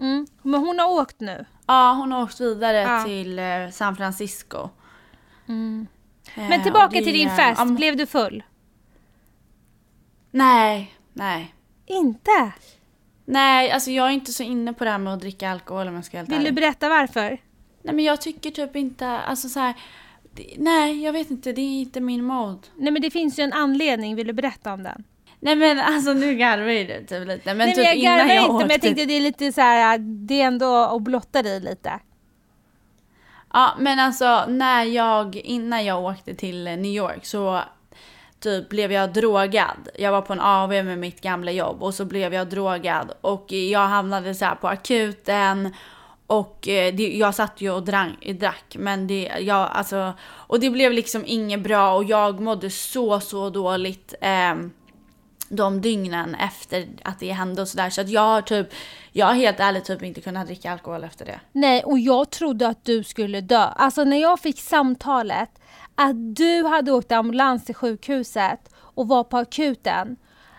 Mm. 0.00 0.26
Men 0.42 0.60
hon 0.60 0.78
har 0.78 0.88
åkt 1.00 1.20
nu. 1.20 1.44
Ja, 1.66 1.92
hon 1.98 2.12
har 2.12 2.22
åkt 2.22 2.40
vidare 2.40 2.76
Ja. 2.76 3.04
till 3.04 3.38
eh, 3.38 3.44
San 3.72 3.96
Francisco. 3.96 4.58
Eh, 5.46 6.48
Men 6.48 6.62
tillbaka 6.62 6.88
till 6.90 7.12
din 7.12 7.28
är- 7.28 7.36
fest, 7.36 7.64
men- 7.64 7.74
blev 7.76 7.96
du 7.96 8.06
full? 8.06 8.42
Nej, 10.30 10.94
nej. 11.12 11.54
Inte? 11.86 12.52
Nej, 13.30 13.70
alltså 13.70 13.90
jag 13.90 14.06
är 14.06 14.10
inte 14.10 14.32
så 14.32 14.42
inne 14.42 14.72
på 14.72 14.84
det 14.84 14.90
här 14.90 14.98
med 14.98 15.14
att 15.14 15.20
dricka 15.20 15.50
alkohol 15.50 15.88
om 15.88 15.94
jag 15.94 16.04
ska 16.04 16.16
helt 16.16 16.28
Vill 16.28 16.44
du 16.44 16.52
berätta 16.52 16.88
varför? 16.88 17.38
Nej 17.82 17.94
men 17.94 18.04
jag 18.04 18.20
tycker 18.20 18.50
typ 18.50 18.76
inte, 18.76 19.06
alltså 19.06 19.48
så 19.48 19.60
här, 19.60 19.74
det, 20.34 20.54
nej 20.58 21.04
jag 21.04 21.12
vet 21.12 21.30
inte, 21.30 21.52
det 21.52 21.60
är 21.60 21.80
inte 21.80 22.00
min 22.00 22.24
mode. 22.24 22.58
Nej 22.76 22.92
men 22.92 23.02
det 23.02 23.10
finns 23.10 23.38
ju 23.38 23.42
en 23.42 23.52
anledning, 23.52 24.16
vill 24.16 24.26
du 24.26 24.32
berätta 24.32 24.72
om 24.72 24.82
den? 24.82 25.04
Nej 25.40 25.56
men 25.56 25.78
alltså 25.78 26.12
nu 26.12 26.34
garvar 26.34 26.70
ju 26.70 26.84
du 26.84 27.06
typ 27.06 27.28
lite. 27.28 27.54
Men 27.54 27.58
Nej, 27.58 27.74
typ 27.74 27.76
men 27.76 27.84
jag 27.84 27.96
innan 27.96 28.28
jag 28.28 28.36
inte 28.36 28.50
åkte... 28.50 28.66
men 28.66 28.70
jag 28.70 28.80
tänkte 28.80 29.04
det 29.04 29.14
är 29.14 29.20
lite 29.20 29.52
så 29.52 29.60
här, 29.60 29.98
det 29.98 30.42
är 30.42 30.46
ändå 30.46 30.76
att 30.76 31.02
blotta 31.02 31.42
dig 31.42 31.60
lite. 31.60 32.00
Ja 33.52 33.70
men 33.78 33.98
alltså 33.98 34.44
när 34.48 34.84
jag, 34.84 35.36
innan 35.36 35.84
jag 35.84 36.04
åkte 36.04 36.34
till 36.34 36.64
New 36.64 36.92
York 36.92 37.26
så 37.26 37.60
typ 38.40 38.68
blev 38.68 38.92
jag 38.92 39.12
drogad. 39.12 39.88
Jag 39.98 40.12
var 40.12 40.22
på 40.22 40.32
en 40.32 40.40
AV 40.40 40.68
med 40.68 40.98
mitt 40.98 41.20
gamla 41.20 41.50
jobb 41.50 41.82
och 41.82 41.94
så 41.94 42.04
blev 42.04 42.34
jag 42.34 42.48
drogad 42.48 43.12
och 43.20 43.52
jag 43.52 43.86
hamnade 43.86 44.34
så 44.34 44.44
här 44.44 44.54
på 44.54 44.68
akuten 44.68 45.74
och 46.26 46.68
eh, 46.68 46.94
det, 46.94 47.16
jag 47.16 47.34
satt 47.34 47.60
ju 47.60 47.70
och 47.70 47.82
drang, 47.82 48.16
drack 48.40 48.76
men 48.78 49.06
det, 49.06 49.32
jag, 49.40 49.70
alltså, 49.72 50.12
och 50.22 50.60
det 50.60 50.70
blev 50.70 50.92
liksom 50.92 51.22
inget 51.26 51.60
bra 51.60 51.94
och 51.94 52.04
jag 52.04 52.40
mådde 52.40 52.70
så 52.70 53.20
så 53.20 53.50
dåligt. 53.50 54.14
eh, 54.20 54.54
de 55.50 55.80
dygnen 55.80 56.34
efter 56.34 56.88
att 57.02 57.18
det 57.18 57.32
hände 57.32 57.62
och 57.62 57.68
sådär. 57.68 57.90
Så 57.90 58.00
att 58.00 58.08
jag 58.08 58.20
har 58.20 58.42
typ, 58.42 58.68
jag 59.12 59.26
har 59.26 59.34
helt 59.34 59.60
ärligt 59.60 59.84
typ 59.84 60.02
inte 60.02 60.20
kunnat 60.20 60.46
dricka 60.46 60.72
alkohol 60.72 61.04
efter 61.04 61.24
det. 61.24 61.40
Nej, 61.52 61.82
och 61.84 61.98
jag 61.98 62.30
trodde 62.30 62.68
att 62.68 62.84
du 62.84 63.04
skulle 63.04 63.40
dö. 63.40 63.68
Alltså 63.76 64.04
när 64.04 64.20
jag 64.20 64.40
fick 64.40 64.60
samtalet 64.60 65.59
att 66.02 66.36
du 66.36 66.64
hade 66.64 66.92
åkt 66.92 67.12
ambulans 67.12 67.64
till 67.64 67.74
sjukhuset 67.74 68.74
och 68.76 69.08
var 69.08 69.24
på 69.24 69.36
akuten. 69.36 70.16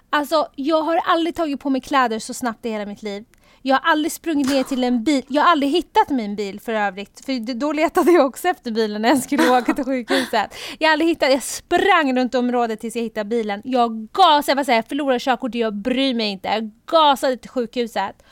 Alltså 0.09 0.47
jag 0.55 0.81
har 0.81 0.97
aldrig 0.97 1.35
tagit 1.35 1.59
på 1.59 1.69
mig 1.69 1.81
kläder 1.81 2.19
så 2.19 2.33
snabbt 2.33 2.65
i 2.65 2.69
hela 2.69 2.85
mitt 2.85 3.03
liv. 3.03 3.25
Jag 3.61 3.75
har 3.75 3.91
aldrig 3.91 4.11
sprungit 4.11 4.49
ner 4.49 4.63
till 4.63 4.83
en 4.83 5.03
bil. 5.03 5.23
Jag 5.27 5.41
har 5.41 5.51
aldrig 5.51 5.71
hittat 5.71 6.09
min 6.09 6.35
bil 6.35 6.59
för 6.59 6.73
övrigt. 6.73 7.25
För 7.25 7.53
då 7.53 7.71
letade 7.73 8.11
jag 8.11 8.25
också 8.25 8.47
efter 8.47 8.71
bilen 8.71 9.01
när 9.01 9.09
jag 9.09 9.23
skulle 9.23 9.49
åka 9.57 9.73
till 9.73 9.83
sjukhuset. 9.83 10.55
Jag 10.79 10.87
har 10.87 10.93
aldrig 10.93 11.09
hittat, 11.09 11.31
jag 11.31 11.43
sprang 11.43 12.17
runt 12.17 12.35
området 12.35 12.79
tills 12.79 12.95
jag 12.95 13.03
hittade 13.03 13.29
bilen. 13.29 13.61
Jag 13.63 14.07
gasade, 14.11 14.55
vad 14.55 14.65
säger 14.65 14.77
jag, 14.77 14.87
förlorade 14.87 15.19
körkortet, 15.19 15.61
jag 15.61 15.75
bryr 15.75 16.13
mig 16.13 16.27
inte. 16.27 16.47
Jag 16.47 16.71
gasade 16.91 17.37
till 17.37 17.49
sjukhuset. 17.49 18.23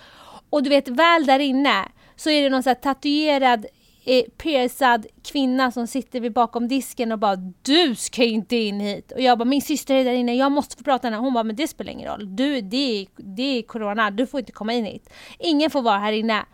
Och 0.49 0.63
du 0.63 0.69
vet, 0.69 0.87
väl 0.87 1.25
där 1.25 1.39
inne 1.39 1.85
så 2.15 2.29
är 2.29 2.43
det 2.43 2.49
någon 2.49 2.63
så 2.63 2.69
här 2.69 2.75
tatuerad, 2.75 3.65
eh, 4.09 4.23
piercad 4.37 5.05
kvinna 5.23 5.71
som 5.71 5.87
sitter 5.87 6.19
vid 6.19 6.33
bakom 6.33 6.67
disken 6.67 7.11
och 7.11 7.19
bara 7.19 7.35
Du 7.61 7.95
ska 7.95 8.23
inte 8.23 8.55
in 8.55 8.79
hit! 8.79 9.11
Och 9.11 9.21
jag 9.21 9.37
bara 9.37 9.45
min 9.45 9.61
syster 9.61 9.95
är 9.95 10.03
där 10.03 10.13
inne, 10.13 10.35
jag 10.35 10.51
måste 10.51 10.77
få 10.77 10.83
prata 10.83 11.07
med 11.07 11.13
henne. 11.13 11.25
Hon 11.25 11.33
bara 11.33 11.43
men 11.43 11.55
det 11.55 11.67
spelar 11.67 11.91
ingen 11.91 12.11
roll. 12.11 12.35
Du, 12.35 12.61
det, 12.61 13.01
är, 13.01 13.07
det 13.15 13.57
är 13.57 13.61
corona, 13.61 14.11
du 14.11 14.27
får 14.27 14.39
inte 14.39 14.51
komma 14.51 14.73
in 14.73 14.85
hit. 14.85 15.09
Ingen 15.39 15.69
får 15.69 15.81
vara 15.81 15.97
här 15.97 16.11
inne. 16.11 16.45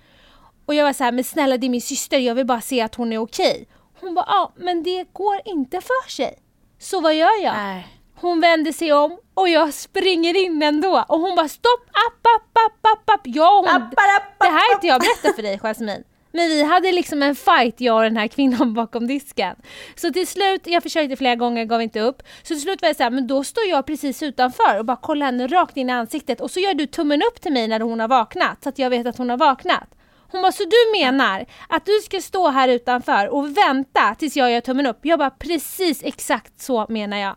Och 0.65 0.75
jag 0.75 0.85
var 0.85 0.93
så 0.93 1.03
här, 1.03 1.11
men 1.11 1.23
snälla 1.23 1.57
det 1.57 1.67
är 1.67 1.69
min 1.69 1.81
syster, 1.81 2.17
jag 2.17 2.35
vill 2.35 2.45
bara 2.45 2.61
se 2.61 2.81
att 2.81 2.95
hon 2.95 3.13
är 3.13 3.17
okej. 3.17 3.67
Hon 4.01 4.15
bara 4.15 4.25
ja, 4.27 4.53
men 4.55 4.83
det 4.83 5.13
går 5.13 5.41
inte 5.45 5.81
för 5.81 6.09
sig. 6.09 6.37
Så 6.79 7.01
vad 7.01 7.15
gör 7.15 7.43
jag? 7.43 7.53
Nej. 7.53 7.87
Hon 8.15 8.41
vänder 8.41 8.71
sig 8.71 8.93
om 8.93 9.19
och 9.33 9.49
jag 9.49 9.73
springer 9.73 10.45
in 10.45 10.63
ändå. 10.63 11.05
Och 11.07 11.19
hon 11.19 11.35
bara 11.35 11.47
stopp, 11.49 11.85
app, 12.07 12.27
app, 12.35 12.57
app, 12.65 12.93
app, 12.93 13.09
app. 13.09 13.21
Ja, 13.23 13.63
hon, 13.65 13.81
App, 13.81 13.93
app, 13.93 14.39
det 14.39 14.45
här 14.45 14.69
har 14.69 14.75
inte 14.75 14.87
jag 14.87 15.01
berättat 15.01 15.35
för 15.35 15.43
dig 15.43 15.59
Jasmine. 15.59 16.03
Men 16.35 16.47
vi 16.47 16.63
hade 16.63 16.91
liksom 16.91 17.23
en 17.23 17.35
fight 17.35 17.81
jag 17.81 17.95
och 17.97 18.03
den 18.03 18.17
här 18.17 18.27
kvinnan 18.27 18.73
bakom 18.79 19.07
disken. 19.07 19.55
Så 19.95 20.13
till 20.13 20.27
slut, 20.27 20.67
jag 20.67 20.83
försökte 20.83 21.15
flera 21.15 21.35
gånger, 21.35 21.65
gav 21.65 21.81
inte 21.81 21.99
upp. 21.99 22.23
Så 22.43 22.47
till 22.47 22.61
slut 22.61 22.81
var 22.81 22.89
jag 22.89 22.95
såhär, 22.95 23.09
men 23.09 23.27
då 23.27 23.43
står 23.43 23.63
jag 23.63 23.85
precis 23.85 24.23
utanför 24.23 24.79
och 24.79 24.85
bara 24.85 24.97
kollar 24.97 25.25
henne 25.25 25.47
rakt 25.47 25.77
in 25.77 25.89
i 25.89 25.91
ansiktet. 25.91 26.41
Och 26.41 26.51
så 26.51 26.59
gör 26.59 26.73
du 26.73 26.85
tummen 26.85 27.21
upp 27.21 27.41
till 27.41 27.53
mig 27.53 27.67
när 27.67 27.79
hon 27.79 27.99
har 27.99 28.07
vaknat, 28.07 28.63
så 28.63 28.69
att 28.69 28.79
jag 28.79 28.89
vet 28.89 29.07
att 29.07 29.17
hon 29.17 29.29
har 29.29 29.37
vaknat. 29.37 29.89
Hon 30.31 30.41
bara, 30.41 30.51
så 30.51 30.63
du 30.63 30.99
menar 31.01 31.45
att 31.69 31.85
du 31.85 31.99
ska 32.05 32.21
stå 32.21 32.49
här 32.49 32.67
utanför 32.67 33.27
och 33.27 33.57
vänta 33.57 34.15
tills 34.15 34.35
jag 34.37 34.51
gör 34.51 34.61
tummen 34.61 34.85
upp? 34.85 34.99
Jag 35.01 35.19
bara, 35.19 35.29
precis 35.29 36.03
exakt 36.03 36.61
så 36.61 36.85
menar 36.89 37.17
jag. 37.17 37.35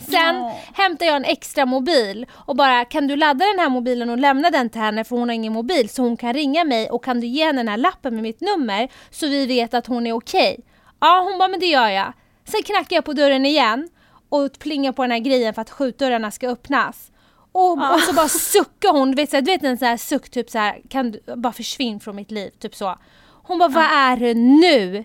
Sen 0.00 0.36
Ja. 0.36 0.58
hämtar 0.74 1.06
jag 1.06 1.16
en 1.16 1.24
extra 1.24 1.66
mobil 1.66 2.26
och 2.32 2.56
bara 2.56 2.84
kan 2.84 3.06
du 3.06 3.16
ladda 3.16 3.44
den 3.44 3.58
här 3.58 3.68
mobilen 3.68 4.10
och 4.10 4.18
lämna 4.18 4.50
den 4.50 4.70
till 4.70 4.80
henne 4.80 5.04
för 5.04 5.16
hon 5.16 5.28
har 5.28 5.34
ingen 5.34 5.52
mobil 5.52 5.88
så 5.88 6.02
hon 6.02 6.16
kan 6.16 6.32
ringa 6.34 6.64
mig 6.64 6.90
och 6.90 7.04
kan 7.04 7.20
du 7.20 7.26
ge 7.26 7.44
henne 7.44 7.58
den 7.58 7.68
här 7.68 7.76
lappen 7.76 8.14
med 8.14 8.22
mitt 8.22 8.40
nummer 8.40 8.88
så 9.10 9.26
vi 9.26 9.46
vet 9.46 9.74
att 9.74 9.86
hon 9.86 10.06
är 10.06 10.12
okej. 10.12 10.60
Ja 11.00 11.26
hon 11.30 11.38
bara 11.38 11.48
men 11.48 11.60
det 11.60 11.66
gör 11.66 11.88
jag. 11.88 12.12
Sen 12.44 12.62
knackar 12.62 12.96
jag 12.96 13.04
på 13.04 13.12
dörren 13.12 13.46
igen 13.46 13.88
och 14.28 14.58
plingar 14.58 14.92
på 14.92 15.02
den 15.02 15.10
här 15.10 15.18
grejen 15.18 15.54
för 15.54 15.62
att 15.62 15.70
skjutdörrarna 15.70 16.30
ska 16.30 16.48
öppnas. 16.48 17.10
Och, 17.52 17.72
och 17.72 18.00
så 18.00 18.14
bara 18.14 18.28
suckar 18.28 18.92
hon, 18.92 19.10
du 19.10 19.16
vet, 19.16 19.30
så 19.30 19.36
här, 19.36 19.42
du 19.42 19.50
vet 19.50 19.64
en 19.64 19.78
sån 19.78 19.88
här 19.88 19.96
suck 19.96 20.30
typ 20.30 20.50
så 20.50 20.58
här, 20.58 20.80
kan 20.88 21.10
du 21.10 21.20
bara 21.36 21.52
försvinn 21.52 22.00
från 22.00 22.16
mitt 22.16 22.30
liv, 22.30 22.50
typ 22.60 22.74
så. 22.74 22.98
Hon 23.42 23.58
bara 23.58 23.68
vad 23.68 23.84
är 23.84 24.16
det 24.16 24.34
nu? 24.34 25.04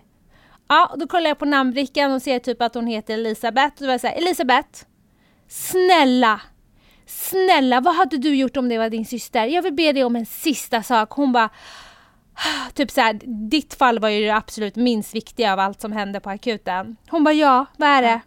Ja, 0.74 0.90
och 0.92 1.00
då 1.00 1.08
kollar 1.08 1.30
jag 1.30 1.40
på 1.40 1.46
namnbrickan 1.46 2.12
och 2.12 2.22
ser 2.22 2.40
typ 2.40 2.62
att 2.62 2.76
hon 2.76 2.88
heter 2.88 3.14
Elisabeth. 3.14 3.74
Och 3.74 3.80
då 3.80 3.86
var 3.86 3.94
jag 3.94 4.02
såhär, 4.02 4.16
Elisabeth, 4.16 4.86
snälla, 5.48 6.42
snälla, 7.06 7.82
vad 7.82 7.96
hade 7.96 8.18
du 8.18 8.36
gjort 8.36 8.58
om 8.58 8.70
det 8.70 8.78
var 8.78 8.90
din 8.90 9.06
syster? 9.06 9.46
Jag 9.46 9.62
vill 9.62 9.74
be 9.74 9.92
dig 9.92 10.04
om 10.04 10.16
en 10.16 10.26
sista 10.26 10.84
sak. 10.84 11.12
Hon 11.12 11.32
bara, 11.32 11.50
typ 12.74 12.92
såhär, 12.92 13.20
ditt 13.50 13.74
fall 13.74 14.00
var 14.00 14.10
ju 14.10 14.26
det 14.26 14.36
absolut 14.36 14.76
minst 14.76 15.16
viktiga 15.16 15.54
av 15.54 15.60
allt 15.60 15.82
som 15.82 15.92
hände 15.92 16.20
på 16.20 16.30
akuten. 16.30 16.96
Hon 17.10 17.24
bara, 17.24 17.34
ja, 17.34 17.66
vad 17.78 17.90
är 17.90 18.02
det? 18.02 18.22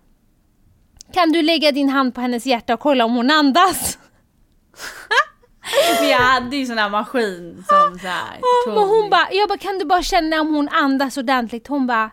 Kan 1.12 1.32
du 1.32 1.42
lägga 1.42 1.72
din 1.72 1.88
hand 1.88 2.14
på 2.14 2.20
hennes 2.20 2.46
hjärta 2.46 2.74
och 2.74 2.80
kolla 2.80 3.04
om 3.04 3.14
hon 3.14 3.30
andas? 3.30 3.98
Men 6.00 6.08
jag 6.08 6.18
hade 6.18 6.56
ju 6.56 6.66
sån 6.66 6.78
här 6.78 6.88
maskin 6.88 7.64
som 7.68 7.98
så 7.98 8.06
här, 8.06 8.40
men 8.66 8.88
hon 8.88 9.10
bara, 9.10 9.28
jag 9.32 9.48
bara, 9.48 9.58
kan 9.58 9.78
du 9.78 9.84
bara 9.84 10.02
känna 10.02 10.40
om 10.40 10.54
hon 10.54 10.68
andas 10.68 11.16
ordentligt? 11.16 11.66
Hon 11.66 11.86
bara, 11.86 12.10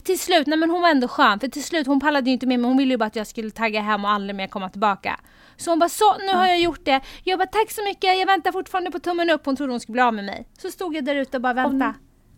till 0.00 0.18
slut, 0.18 0.46
nej 0.46 0.58
men 0.58 0.70
hon 0.70 0.82
var 0.82 0.88
ändå 0.88 1.08
skön, 1.08 1.40
för 1.40 1.48
till 1.48 1.64
slut 1.64 1.86
hon 1.86 2.00
pallade 2.00 2.30
ju 2.30 2.32
inte 2.32 2.46
med 2.46 2.60
mig, 2.60 2.68
hon 2.68 2.76
ville 2.76 2.94
ju 2.94 2.98
bara 2.98 3.04
att 3.04 3.16
jag 3.16 3.26
skulle 3.26 3.50
tagga 3.50 3.80
hem 3.80 4.04
och 4.04 4.10
aldrig 4.10 4.36
mer 4.36 4.46
komma 4.46 4.68
tillbaka. 4.68 5.20
Så 5.56 5.70
hon 5.70 5.78
bara, 5.78 5.88
så 5.88 6.16
nu 6.18 6.32
har 6.32 6.46
jag 6.46 6.60
gjort 6.60 6.84
det. 6.84 7.00
Jag 7.24 7.38
bara, 7.38 7.46
tack 7.46 7.70
så 7.70 7.84
mycket, 7.84 8.18
jag 8.18 8.26
väntar 8.26 8.52
fortfarande 8.52 8.90
på 8.90 8.98
tummen 8.98 9.30
upp, 9.30 9.46
hon 9.46 9.56
trodde 9.56 9.72
hon 9.72 9.80
skulle 9.80 9.92
bli 9.92 10.02
av 10.02 10.14
med 10.14 10.24
mig. 10.24 10.46
Så 10.58 10.70
stod 10.70 10.96
jag 10.96 11.04
där 11.04 11.14
ute 11.14 11.36
och 11.36 11.40
bara 11.40 11.52
vänta. 11.54 11.94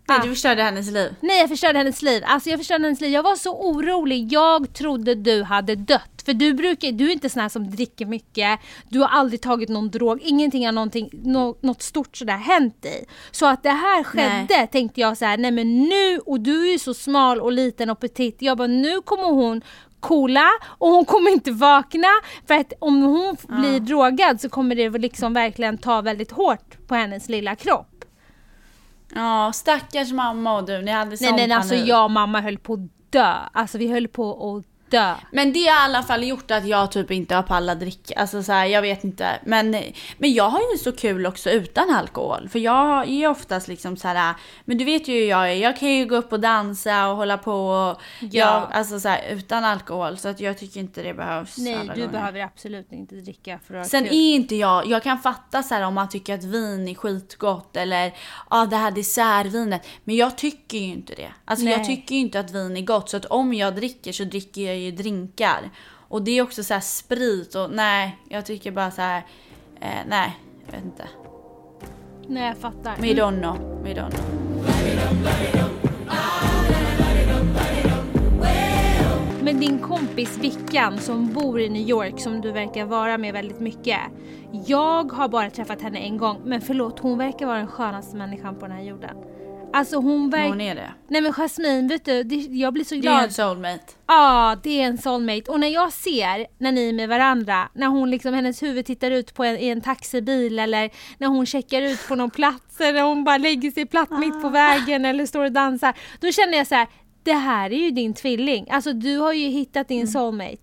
Nej, 0.08 0.18
Ah. 0.20 0.22
du 0.22 0.28
förstörde 0.30 0.62
hennes 0.62 0.90
liv. 0.90 1.14
Nej 1.20 1.40
jag 1.40 1.48
förstörde 1.48 1.78
hennes 1.78 2.02
liv. 2.02 2.22
Alltså 2.26 2.50
jag 2.50 2.58
förstörde 2.60 2.84
hennes 2.84 3.00
liv. 3.00 3.10
Jag 3.10 3.22
var 3.22 3.36
så 3.36 3.56
orolig. 3.68 4.32
Jag 4.32 4.74
trodde 4.74 5.14
du 5.14 5.42
hade 5.42 5.74
dött. 5.76 6.22
För 6.24 6.32
du 6.34 6.54
brukar, 6.54 6.92
du 6.92 7.08
är 7.08 7.12
inte 7.12 7.28
sån 7.30 7.42
här 7.42 7.48
som 7.48 7.70
dricker 7.70 8.06
mycket. 8.06 8.60
Du 8.88 8.98
har 9.00 9.08
aldrig 9.08 9.40
tagit 9.42 9.68
någon 9.68 9.90
drog. 9.90 10.20
Ingenting 10.22 10.64
har 10.66 10.72
någonting, 10.72 11.10
nå, 11.12 11.56
något 11.60 11.82
stort 11.82 12.16
sådär 12.16 12.36
hänt 12.36 12.82
dig. 12.82 13.04
Så 13.30 13.46
att 13.46 13.62
det 13.62 13.70
här 13.70 14.04
skedde 14.04 14.66
tänkte 14.66 15.00
jag 15.00 15.18
så 15.18 15.24
här, 15.24 15.36
nej 15.36 15.50
men 15.50 15.78
nu, 15.84 16.18
och 16.26 16.40
du 16.40 16.66
är 16.68 16.72
ju 16.72 16.78
så 16.78 16.94
smal 16.94 17.40
och 17.40 17.52
liten 17.52 17.90
och 17.90 18.00
petit. 18.00 18.36
Jag 18.38 18.58
bara 18.58 18.66
nu 18.68 19.00
kommer 19.00 19.24
hon 19.28 19.62
coola 20.00 20.46
och 20.64 20.88
hon 20.88 21.04
kommer 21.04 21.30
inte 21.30 21.50
vakna. 21.52 22.08
För 22.46 22.54
att 22.54 22.72
om 22.78 23.02
hon 23.02 23.36
blir 23.60 23.80
drogad 23.80 24.40
så 24.40 24.48
kommer 24.48 24.74
det 24.74 24.90
liksom 24.90 25.34
verkligen 25.34 25.78
ta 25.78 26.00
väldigt 26.00 26.30
hårt 26.32 26.86
på 26.86 26.94
hennes 26.94 27.28
lilla 27.28 27.54
kropp. 27.56 27.88
Ja, 29.14 29.52
stackars 29.54 30.12
mamma 30.12 30.56
och 30.56 30.66
du, 30.66 30.82
ni 30.82 30.90
hade 30.90 31.16
sån 31.16 31.36
Nej 31.36 31.48
men 31.48 31.56
alltså 31.58 31.74
panik. 31.74 31.88
jag 31.88 32.04
och 32.04 32.10
mamma 32.10 32.40
höll 32.40 32.58
på 32.58 32.72
att 32.74 33.10
dö. 33.10 33.34
Alltså 33.52 33.78
vi 33.78 33.88
höll 33.92 34.08
på 34.08 34.56
att 34.56 34.66
dö. 34.92 35.14
Men 35.30 35.52
det 35.52 35.58
har 35.66 35.66
i 35.66 35.84
alla 35.84 36.02
fall 36.02 36.24
gjort 36.24 36.50
att 36.50 36.66
jag 36.66 36.92
typ 36.92 37.10
inte 37.10 37.34
har 37.34 37.42
pallat 37.42 37.80
dricka. 37.80 38.14
Alltså 38.20 38.42
så 38.42 38.52
här, 38.52 38.66
jag 38.66 38.82
vet 38.82 39.04
inte. 39.04 39.40
Men, 39.44 39.70
men 40.18 40.32
jag 40.32 40.48
har 40.48 40.60
ju 40.72 40.78
så 40.78 40.92
kul 40.92 41.26
också 41.26 41.50
utan 41.50 41.90
alkohol. 41.90 42.48
För 42.48 42.58
jag 42.58 43.08
är 43.08 43.28
oftast 43.28 43.68
liksom 43.68 43.96
så 43.96 44.08
här, 44.08 44.34
men 44.64 44.78
du 44.78 44.84
vet 44.84 45.08
ju 45.08 45.14
hur 45.14 45.26
jag 45.28 45.50
är. 45.50 45.54
Jag 45.54 45.76
kan 45.76 45.88
ju 45.90 46.06
gå 46.06 46.16
upp 46.16 46.32
och 46.32 46.40
dansa 46.40 47.08
och 47.08 47.16
hålla 47.16 47.38
på. 47.38 47.52
Och 47.52 48.00
Ja. 48.20 48.28
jag, 48.30 48.68
alltså 48.72 49.00
så 49.00 49.08
här, 49.08 49.20
utan 49.30 49.64
alkohol. 49.64 50.16
Så 50.18 50.28
att 50.28 50.40
jag 50.40 50.58
tycker 50.58 50.80
inte 50.80 51.02
det 51.02 51.14
behövs 51.14 51.58
Nej, 51.58 51.74
alla 51.74 51.94
du 51.94 52.00
gånger. 52.00 52.12
behöver 52.12 52.40
absolut 52.40 52.92
inte 52.92 53.14
dricka 53.14 53.58
för 53.66 53.74
att 53.74 53.88
Sen 53.88 54.04
kul. 54.04 54.12
är 54.12 54.34
inte 54.34 54.56
jag, 54.56 54.86
jag 54.86 55.02
kan 55.02 55.18
fatta 55.18 55.62
så 55.62 55.74
här 55.74 55.82
om 55.82 55.94
man 55.94 56.08
tycker 56.08 56.34
att 56.34 56.44
vin 56.44 56.88
är 56.88 56.94
skitgott 56.94 57.76
eller 57.76 58.06
ja 58.06 58.12
ah, 58.48 58.66
det 58.66 58.76
här 58.76 58.90
dessertvinet. 58.90 59.86
Men 60.04 60.16
jag 60.16 60.38
tycker 60.38 60.78
ju 60.78 60.84
inte 60.84 61.14
det. 61.14 61.32
Alltså 61.44 61.66
jag 61.66 61.78
Nej. 61.78 61.86
tycker 61.86 62.14
ju 62.14 62.20
inte 62.20 62.40
att 62.40 62.50
vin 62.50 62.76
är 62.76 62.80
gott. 62.80 63.10
Så 63.10 63.16
att 63.16 63.24
om 63.24 63.54
jag 63.54 63.74
dricker 63.76 64.12
så 64.12 64.24
dricker 64.24 64.62
jag 64.66 64.76
ju 64.84 64.90
drinkar. 64.90 65.70
Och 66.08 66.22
det 66.22 66.30
är 66.30 66.42
också 66.42 66.64
så 66.64 66.74
här 66.74 66.80
sprit 66.80 67.54
och 67.54 67.70
nej, 67.70 68.18
jag 68.28 68.46
tycker 68.46 68.70
bara 68.70 68.90
så 68.90 69.02
här. 69.02 69.26
Eh, 69.80 69.88
nej, 70.06 70.36
jag 70.66 70.72
vet 70.72 70.84
inte. 70.84 71.08
Nej, 72.26 72.46
jag 72.46 72.56
fattar. 72.56 72.96
We 72.96 73.06
don't 73.06 73.40
know, 73.40 73.82
we 73.82 73.94
don't 73.94 74.10
know. 74.10 74.42
Men 79.44 79.60
din 79.60 79.78
kompis 79.78 80.38
Vickan 80.38 80.98
som 80.98 81.32
bor 81.32 81.60
i 81.60 81.68
New 81.68 81.88
York 81.88 82.20
som 82.20 82.40
du 82.40 82.52
verkar 82.52 82.84
vara 82.84 83.18
med 83.18 83.32
väldigt 83.32 83.60
mycket. 83.60 84.00
Jag 84.66 85.12
har 85.12 85.28
bara 85.28 85.50
träffat 85.50 85.82
henne 85.82 85.98
en 85.98 86.16
gång 86.16 86.40
men 86.44 86.60
förlåt 86.60 86.98
hon 86.98 87.18
verkar 87.18 87.46
vara 87.46 87.58
den 87.58 87.66
skönaste 87.66 88.16
människan 88.16 88.54
på 88.54 88.66
den 88.66 88.76
här 88.76 88.82
jorden. 88.82 89.16
Alltså 89.72 89.96
hon 89.96 90.30
verkar... 90.30 90.48
hon 90.48 90.60
är 90.60 90.74
det. 90.74 90.90
Nej 91.08 91.20
men 91.20 91.32
Jasmine 91.32 91.88
vet 91.88 92.04
du, 92.04 92.22
det, 92.22 92.34
jag 92.36 92.72
blir 92.72 92.84
så 92.84 92.94
Det 92.94 92.98
är 92.98 93.02
glad. 93.02 93.24
en 93.24 93.30
soulmate. 93.32 93.84
Ja, 94.06 94.56
det 94.62 94.80
är 94.82 94.86
en 94.86 94.98
soulmate. 94.98 95.50
Och 95.50 95.60
när 95.60 95.68
jag 95.68 95.92
ser 95.92 96.46
när 96.58 96.72
ni 96.72 96.88
är 96.88 96.92
med 96.92 97.08
varandra, 97.08 97.68
när 97.74 97.86
hon 97.86 98.10
liksom, 98.10 98.34
hennes 98.34 98.62
huvud 98.62 98.86
tittar 98.86 99.10
ut 99.10 99.34
på 99.34 99.44
en, 99.44 99.58
i 99.58 99.68
en 99.68 99.80
taxibil 99.80 100.58
eller 100.58 100.90
när 101.18 101.28
hon 101.28 101.46
checkar 101.46 101.82
ut 101.82 102.08
på 102.08 102.14
någon 102.14 102.30
plats 102.30 102.80
eller 102.80 103.02
hon 103.02 103.24
bara 103.24 103.38
lägger 103.38 103.70
sig 103.70 103.86
platt 103.86 104.10
mitt 104.10 104.42
på 104.42 104.48
vägen 104.48 105.04
eller 105.04 105.26
står 105.26 105.44
och 105.44 105.52
dansar. 105.52 105.94
Då 106.20 106.32
känner 106.32 106.58
jag 106.58 106.66
så 106.66 106.74
här, 106.74 106.88
det 107.22 107.32
här 107.32 107.72
är 107.72 107.78
ju 107.78 107.90
din 107.90 108.14
tvilling. 108.14 108.66
Alltså 108.70 108.92
du 108.92 109.16
har 109.18 109.32
ju 109.32 109.48
hittat 109.48 109.88
din 109.88 110.08
soulmate. 110.08 110.58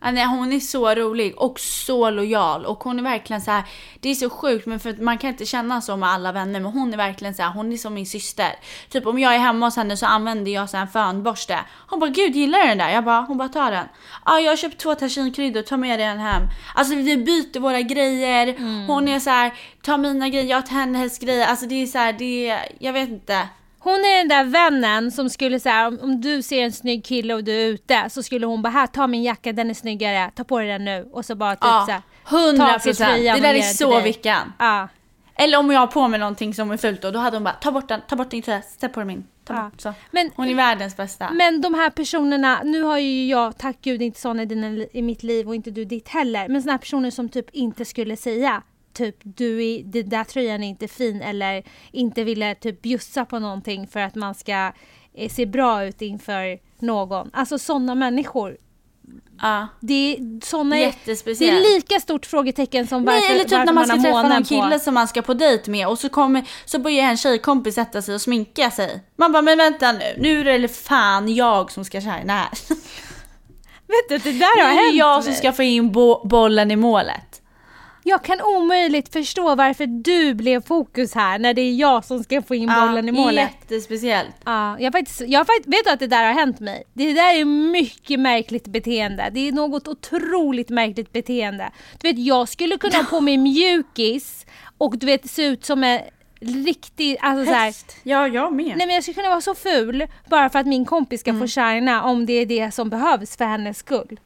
Nej, 0.00 0.26
hon 0.26 0.52
är 0.52 0.60
så 0.60 0.94
rolig 0.94 1.38
och 1.38 1.60
så 1.60 2.10
lojal 2.10 2.66
och 2.66 2.84
hon 2.84 2.98
är 2.98 3.02
verkligen 3.02 3.42
så 3.42 3.50
här. 3.50 3.64
Det 4.00 4.08
är 4.08 4.14
så 4.14 4.30
sjukt 4.30 4.66
men 4.66 4.80
för 4.80 4.90
att 4.90 5.00
man 5.00 5.18
kan 5.18 5.30
inte 5.30 5.46
känna 5.46 5.80
så 5.80 5.96
med 5.96 6.08
alla 6.08 6.32
vänner 6.32 6.60
men 6.60 6.72
hon 6.72 6.92
är 6.92 6.96
verkligen 6.96 7.34
så 7.34 7.42
här. 7.42 7.50
Hon 7.50 7.72
är 7.72 7.76
som 7.76 7.94
min 7.94 8.06
syster. 8.06 8.52
Typ 8.88 9.06
om 9.06 9.18
jag 9.18 9.34
är 9.34 9.38
hemma 9.38 9.66
hos 9.66 9.76
henne 9.76 9.96
så 9.96 10.06
använder 10.06 10.52
jag 10.52 10.70
så 10.70 10.76
en 10.76 10.88
fönborste. 10.88 11.58
Hon 11.88 12.00
bara 12.00 12.10
gud 12.10 12.36
gillar 12.36 12.60
du 12.60 12.66
den 12.66 12.78
där? 12.78 12.90
Jag 12.90 13.04
bara 13.04 13.20
hon 13.20 13.38
bara 13.38 13.48
ta 13.48 13.70
den. 13.70 13.86
Ja 14.26 14.40
jag 14.40 14.52
har 14.52 14.56
köpt 14.56 14.78
två 14.78 14.94
taginkryddor, 14.94 15.62
ta 15.62 15.76
med 15.76 15.98
dig 15.98 16.06
den 16.08 16.18
hem. 16.18 16.42
Alltså 16.74 16.94
vi 16.94 17.16
byter 17.16 17.60
våra 17.60 17.80
grejer. 17.80 18.56
Hon 18.86 19.08
är 19.08 19.20
så 19.20 19.30
här 19.30 19.52
ta 19.82 19.96
mina 19.96 20.28
grejer, 20.28 20.50
jag 20.50 20.66
tar 20.66 20.74
hennes 20.74 21.18
grejer. 21.18 21.46
Alltså 21.46 21.66
det 21.66 21.74
är 21.74 21.86
så 21.86 21.98
här, 21.98 22.12
det 22.12 22.48
är, 22.48 22.68
jag 22.78 22.92
vet 22.92 23.08
inte. 23.08 23.48
Hon 23.88 24.00
är 24.04 24.18
den 24.18 24.28
där 24.28 24.44
vännen 24.44 25.10
som 25.10 25.30
skulle 25.30 25.60
säga 25.60 25.88
om, 25.88 25.98
om 26.02 26.20
du 26.20 26.42
ser 26.42 26.62
en 26.62 26.72
snygg 26.72 27.04
kille 27.04 27.34
och 27.34 27.44
du 27.44 27.52
är 27.52 27.66
ute 27.66 28.10
så 28.10 28.22
skulle 28.22 28.46
hon 28.46 28.62
bara 28.62 28.68
här 28.70 28.86
ta 28.86 29.06
min 29.06 29.22
jacka 29.22 29.52
den 29.52 29.70
är 29.70 29.74
snyggare, 29.74 30.30
ta 30.34 30.44
på 30.44 30.58
dig 30.58 30.68
den 30.68 30.84
nu 30.84 31.08
och 31.12 31.24
så 31.24 31.34
bara 31.34 31.56
typ 31.56 31.60
Ja, 31.62 31.84
så 31.86 31.92
här, 31.92 32.02
100 32.48 32.66
ta 32.66 32.78
till 32.78 32.88
procent. 32.88 33.22
Det 33.22 33.40
där 33.40 33.54
är 33.54 33.62
så. 33.62 34.00
Vickan. 34.00 34.52
Ja. 34.58 34.88
Eller 35.40 35.58
om 35.58 35.70
jag 35.70 35.80
har 35.80 35.86
på 35.86 36.08
mig 36.08 36.20
någonting 36.20 36.54
som 36.54 36.70
är 36.70 36.76
fult 36.76 37.02
då, 37.02 37.10
då 37.10 37.18
hade 37.18 37.36
hon 37.36 37.44
bara 37.44 37.54
ta 37.54 37.72
bort 37.72 37.88
den, 37.88 38.00
ta 38.08 38.16
bort 38.16 38.30
din 38.30 38.42
tröja, 38.42 38.62
sätt 38.62 38.92
på 38.92 39.00
dig 39.00 39.06
min. 39.06 39.26
Ja. 39.48 39.70
bort. 39.76 39.94
Men- 40.10 40.30
Hon 40.36 40.48
är 40.48 40.54
världens 40.54 40.96
bästa. 40.96 41.30
Men 41.30 41.60
de 41.60 41.74
här 41.74 41.90
personerna, 41.90 42.60
nu 42.64 42.82
har 42.82 42.98
ju 42.98 43.26
jag 43.28 43.58
tack 43.58 43.76
gud 43.82 44.02
inte 44.02 44.20
såna 44.20 44.42
i, 44.42 44.46
dina, 44.46 44.84
i 44.92 45.02
mitt 45.02 45.22
liv 45.22 45.48
och 45.48 45.54
inte 45.54 45.70
du 45.70 45.84
ditt 45.84 46.08
heller. 46.08 46.48
Men 46.48 46.62
såna 46.62 46.72
här 46.72 46.78
personer 46.78 47.10
som 47.10 47.28
typ 47.28 47.50
inte 47.50 47.84
skulle 47.84 48.16
säga 48.16 48.62
typ 48.98 49.16
du 49.22 49.64
är, 49.64 49.82
den 49.84 50.08
där 50.08 50.24
tröjan 50.24 50.62
är 50.62 50.68
inte 50.68 50.88
fin 50.88 51.22
eller 51.22 51.62
inte 51.92 52.24
ville 52.24 52.54
typ 52.54 52.82
bjussa 52.82 53.24
på 53.24 53.38
någonting 53.38 53.86
för 53.86 54.00
att 54.00 54.14
man 54.14 54.34
ska 54.34 54.72
eh, 55.14 55.30
se 55.30 55.46
bra 55.46 55.84
ut 55.84 56.02
inför 56.02 56.58
någon. 56.78 57.30
Alltså 57.32 57.58
sådana 57.58 57.94
människor. 57.94 58.56
ja. 59.42 59.68
Det 59.80 59.94
är, 60.16 60.44
såna 60.46 60.76
är, 60.78 60.94
det 61.38 61.48
är 61.48 61.74
lika 61.74 62.00
stort 62.00 62.26
frågetecken 62.26 62.86
som 62.86 63.04
varför, 63.04 63.20
Nej 63.20 63.30
eller 63.34 63.44
typ 63.44 63.64
när 63.64 63.72
man 63.72 63.86
ska 63.86 63.96
träffa 63.96 64.22
någon 64.22 64.42
på. 64.42 64.48
kille 64.48 64.80
som 64.80 64.94
man 64.94 65.08
ska 65.08 65.22
på 65.22 65.34
dejt 65.34 65.70
med 65.70 65.88
och 65.88 65.98
så, 65.98 66.08
kommer, 66.08 66.44
så 66.64 66.78
börjar 66.78 67.04
en 67.04 67.16
tjejkompis 67.16 67.74
sätta 67.74 68.02
sig 68.02 68.14
och 68.14 68.20
sminka 68.20 68.70
sig. 68.70 69.00
Man 69.16 69.32
bara 69.32 69.42
men 69.42 69.58
vänta 69.58 69.92
nu, 69.92 70.14
nu 70.18 70.50
är 70.50 70.58
det 70.58 70.68
fan 70.68 71.34
jag 71.34 71.72
som 71.72 71.84
ska 71.84 72.00
shina 72.00 72.32
här. 72.32 72.48
Vet 73.88 74.08
du, 74.08 74.30
det 74.32 74.38
där 74.38 74.62
har 74.62 74.70
är 74.70 74.74
hänt 74.74 74.92
det 74.92 74.96
jag 74.98 75.24
som 75.24 75.32
ska 75.34 75.52
få 75.52 75.62
in 75.62 75.92
bo- 75.92 76.26
bollen 76.28 76.70
i 76.70 76.76
målet. 76.76 77.37
Jag 78.08 78.24
kan 78.24 78.40
omöjligt 78.40 79.12
förstå 79.12 79.54
varför 79.54 79.86
du 79.86 80.34
blev 80.34 80.66
fokus 80.66 81.14
här 81.14 81.38
när 81.38 81.54
det 81.54 81.62
är 81.62 81.74
jag 81.74 82.04
som 82.04 82.24
ska 82.24 82.42
få 82.42 82.54
in 82.54 82.66
bollen 82.66 83.08
i 83.08 83.12
målet. 83.12 83.50
Jättespeciellt. 83.60 84.34
Ja, 84.44 84.80
jag 84.80 84.92
faktiskt, 84.92 85.20
jag 85.20 85.46
faktiskt, 85.46 85.68
vet 85.68 85.84
du 85.84 85.90
att 85.90 86.00
det 86.00 86.06
där 86.06 86.26
har 86.26 86.32
hänt 86.32 86.60
mig? 86.60 86.84
Det 86.92 87.12
där 87.12 87.34
är 87.34 87.44
mycket 87.44 88.20
märkligt 88.20 88.66
beteende. 88.66 89.30
Det 89.32 89.48
är 89.48 89.52
något 89.52 89.88
otroligt 89.88 90.68
märkligt 90.68 91.12
beteende. 91.12 91.70
Du 92.00 92.08
vet, 92.08 92.18
jag 92.18 92.48
skulle 92.48 92.78
kunna 92.78 92.96
ha 92.96 93.04
på 93.04 93.20
mig 93.20 93.36
mjukis 93.36 94.46
och 94.78 94.98
du 94.98 95.06
vet 95.06 95.30
se 95.30 95.46
ut 95.46 95.64
som 95.64 95.84
en 95.84 96.00
riktig, 96.40 97.16
alltså 97.20 97.44
så 97.44 97.52
här, 97.52 97.66
Häst. 97.66 97.96
Ja, 98.02 98.28
jag 98.28 98.52
med. 98.52 98.74
Nej 98.76 98.86
men 98.86 98.94
jag 98.94 99.02
skulle 99.02 99.14
kunna 99.14 99.28
vara 99.28 99.40
så 99.40 99.54
ful 99.54 100.06
bara 100.28 100.50
för 100.50 100.58
att 100.58 100.66
min 100.66 100.84
kompis 100.84 101.20
ska 101.20 101.34
få 101.34 101.46
shina 101.46 102.02
om 102.02 102.26
det 102.26 102.32
är 102.32 102.46
det 102.46 102.74
som 102.74 102.90
behövs 102.90 103.36
för 103.36 103.44
hennes 103.44 103.78
skull. 103.78 104.20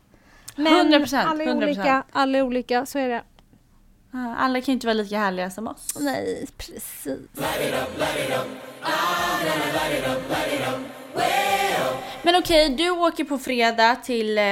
Men 0.57 0.95
100%, 0.95 1.25
alla 1.25 1.45
är 1.45 1.49
100%. 1.49 1.57
olika, 1.57 2.03
alla 2.13 2.39
är 2.39 2.43
olika, 2.43 2.87
så 2.87 2.99
är 2.99 3.09
det. 3.09 3.23
Alla 4.13 4.61
kan 4.61 4.67
ju 4.67 4.73
inte 4.73 4.87
vara 4.87 4.95
lika 4.95 5.19
härliga 5.19 5.51
som 5.51 5.67
oss. 5.69 5.97
Nej, 6.01 6.47
precis. 6.57 7.07
Men 12.23 12.37
okej, 12.37 12.69
du 12.71 12.91
åker 12.91 13.25
på 13.25 13.39
fredag 13.39 13.97
till, 13.97 14.39
eh, 14.39 14.45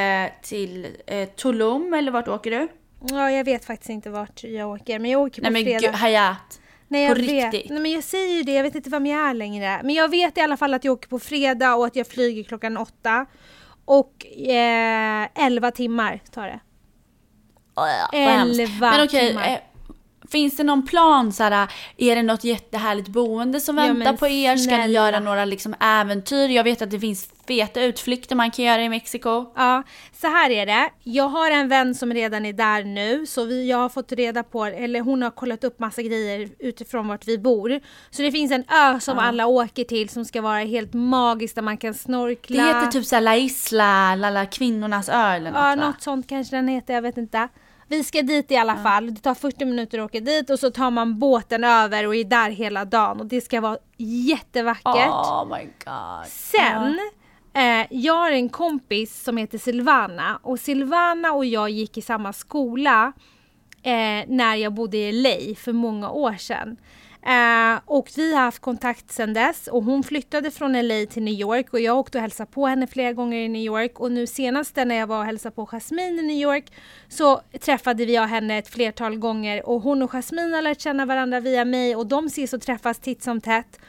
till 0.42 0.86
eh, 1.06 1.28
Tulum, 1.28 1.94
eller 1.94 2.12
vart 2.12 2.28
åker 2.28 2.50
du? 2.50 2.68
Ja, 3.08 3.30
jag 3.30 3.44
vet 3.44 3.64
faktiskt 3.64 3.90
inte 3.90 4.10
vart 4.10 4.44
jag 4.44 4.70
åker, 4.70 4.98
men 4.98 5.10
jag 5.10 5.20
åker 5.20 5.42
på 5.42 5.50
Nej 5.50 5.52
men 5.52 5.62
fredag. 5.64 5.92
gud, 5.92 6.00
Hayat. 6.00 6.60
Nej 6.88 7.04
jag 7.04 7.16
På 7.16 7.20
vet. 7.22 7.30
riktigt? 7.54 7.70
Nej 7.70 7.80
men 7.80 7.90
jag 7.92 8.04
säger 8.04 8.34
ju 8.36 8.42
det, 8.42 8.52
jag 8.52 8.62
vet 8.62 8.74
inte 8.74 8.90
vem 8.90 9.06
jag 9.06 9.28
är 9.28 9.34
längre. 9.34 9.80
Men 9.84 9.94
jag 9.94 10.08
vet 10.08 10.38
i 10.38 10.40
alla 10.40 10.56
fall 10.56 10.74
att 10.74 10.84
jag 10.84 10.92
åker 10.92 11.08
på 11.08 11.18
fredag 11.18 11.74
och 11.74 11.86
att 11.86 11.96
jag 11.96 12.06
flyger 12.06 12.42
klockan 12.42 12.76
åtta. 12.76 13.26
Och 13.84 14.26
eh, 14.48 15.28
11 15.34 15.70
timmar 15.70 16.20
tar 16.30 16.46
det. 16.46 16.60
Elva 18.12 18.90
Men 18.90 19.04
okej, 19.04 19.28
timmar. 19.28 19.48
eh, 19.48 19.58
finns 20.30 20.56
det 20.56 20.62
någon 20.64 20.86
plan 20.86 21.32
såhär, 21.32 21.68
är 21.96 22.16
det 22.16 22.22
något 22.22 22.44
jättehärligt 22.44 23.08
boende 23.08 23.60
som 23.60 23.78
Ja, 23.78 23.84
väntar 23.84 24.04
men 24.04 24.16
på 24.16 24.28
er? 24.28 24.56
Ska 24.56 24.68
snälla. 24.68 24.86
ni 24.86 24.92
göra 24.92 25.20
några 25.20 25.44
liksom 25.44 25.74
äventyr? 25.80 26.48
Jag 26.48 26.64
vet 26.64 26.82
att 26.82 26.90
det 26.90 27.00
finns 27.00 27.28
feta 27.48 27.82
utflykter 27.82 28.36
man 28.36 28.50
kan 28.50 28.64
göra 28.64 28.82
i 28.82 28.88
Mexiko. 28.88 29.52
Ja, 29.56 29.82
så 30.20 30.26
här 30.26 30.50
är 30.50 30.66
det. 30.66 30.90
Jag 31.04 31.28
har 31.28 31.50
en 31.50 31.68
vän 31.68 31.94
som 31.94 32.12
redan 32.14 32.46
är 32.46 32.52
där 32.52 32.84
nu, 32.84 33.26
så 33.26 33.44
vi, 33.44 33.68
jag 33.70 33.76
har 33.78 33.88
fått 33.88 34.12
reda 34.12 34.42
på, 34.42 34.64
eller 34.64 35.00
hon 35.00 35.22
har 35.22 35.30
kollat 35.30 35.64
upp 35.64 35.78
massa 35.78 36.02
grejer 36.02 36.48
utifrån 36.58 37.08
vart 37.08 37.28
vi 37.28 37.38
bor. 37.38 37.80
Så 38.10 38.22
det 38.22 38.32
finns 38.32 38.52
en 38.52 38.64
ö 38.70 39.00
som 39.00 39.18
alla 39.18 39.46
åker 39.46 39.84
till 39.84 40.08
som 40.08 40.24
ska 40.24 40.40
vara 40.42 40.58
helt 40.58 40.92
magisk 40.94 41.54
där 41.54 41.62
man 41.62 41.76
kan 41.76 41.92
Det 41.92 41.98
snorkla. 41.98 42.62
heter 42.66 42.86
typ 42.86 43.06
såhär 43.06 43.22
La 43.22 43.36
Isla, 43.36 44.14
Lalla 44.14 44.46
kvinnornas 44.46 45.08
ö 45.08 45.32
eller 45.32 45.50
något 45.50 45.58
Ja, 45.60 45.62
va? 45.68 45.74
något 45.74 46.02
sånt 46.02 46.28
kanske 46.28 46.56
den 46.56 46.68
heter, 46.68 46.94
jag 46.94 47.02
vet 47.02 47.16
inte. 47.16 47.48
Vi 47.90 48.04
ska 48.04 48.22
dit 48.22 48.50
i 48.50 48.56
alla 48.56 48.76
fall. 48.76 49.14
Det 49.14 49.20
tar 49.20 49.34
40 49.34 49.64
minuter 49.64 49.98
att 49.98 50.04
åka 50.04 50.20
dit 50.20 50.50
och 50.50 50.58
så 50.58 50.70
tar 50.70 50.90
man 50.90 51.18
båten 51.18 51.64
över 51.64 52.06
och 52.06 52.14
är 52.14 52.24
där 52.24 52.50
hela 52.50 52.84
dagen 52.84 53.20
och 53.20 53.26
det 53.26 53.40
ska 53.40 53.60
vara 53.60 53.78
jättevackert. 53.96 55.08
Oh 55.08 55.44
my 55.56 55.64
god. 55.84 56.26
Sen, 56.26 56.98
eh, 57.54 57.86
jag 57.90 58.14
har 58.14 58.30
en 58.30 58.48
kompis 58.48 59.22
som 59.22 59.36
heter 59.36 59.58
Silvana 59.58 60.40
och 60.42 60.60
Silvana 60.60 61.32
och 61.32 61.44
jag 61.44 61.70
gick 61.70 61.98
i 61.98 62.02
samma 62.02 62.32
skola 62.32 63.12
eh, 63.82 64.24
när 64.28 64.54
jag 64.54 64.74
bodde 64.74 64.96
i 64.96 65.12
LA 65.12 65.54
för 65.54 65.72
många 65.72 66.10
år 66.10 66.34
sedan. 66.34 66.76
Eh, 67.26 67.80
och 67.84 68.08
vi 68.16 68.34
har 68.34 68.42
haft 68.42 68.58
kontakt 68.58 69.12
sedan 69.12 69.32
dess 69.32 69.66
och 69.66 69.84
hon 69.84 70.02
flyttade 70.02 70.50
från 70.50 70.88
LA 70.88 71.06
till 71.06 71.22
New 71.22 71.34
York 71.34 71.72
och 71.72 71.80
jag 71.80 71.98
åkte 71.98 72.18
och 72.18 72.22
hälsade 72.22 72.50
på 72.50 72.66
henne 72.66 72.86
flera 72.86 73.12
gånger 73.12 73.38
i 73.38 73.48
New 73.48 73.62
York 73.62 74.00
och 74.00 74.12
nu 74.12 74.26
senast 74.26 74.76
när 74.76 74.94
jag 74.94 75.06
var 75.06 75.18
och 75.18 75.24
hälsade 75.24 75.54
på 75.54 75.66
Jasmine 75.66 76.20
i 76.20 76.22
New 76.22 76.36
York 76.36 76.72
så 77.08 77.40
träffade 77.60 78.04
vi 78.04 78.14
jag 78.14 78.26
henne 78.26 78.58
ett 78.58 78.68
flertal 78.68 79.18
gånger 79.18 79.68
och 79.68 79.80
hon 79.80 80.02
och 80.02 80.10
Jasmine 80.10 80.54
har 80.54 80.62
lärt 80.62 80.80
känna 80.80 81.06
varandra 81.06 81.40
via 81.40 81.64
mig 81.64 81.96
och 81.96 82.06
de 82.06 82.26
ses 82.26 82.52
och 82.52 82.62
träffas 82.62 82.98
titt 82.98 83.22
som 83.22 83.40
tätt. 83.40 83.80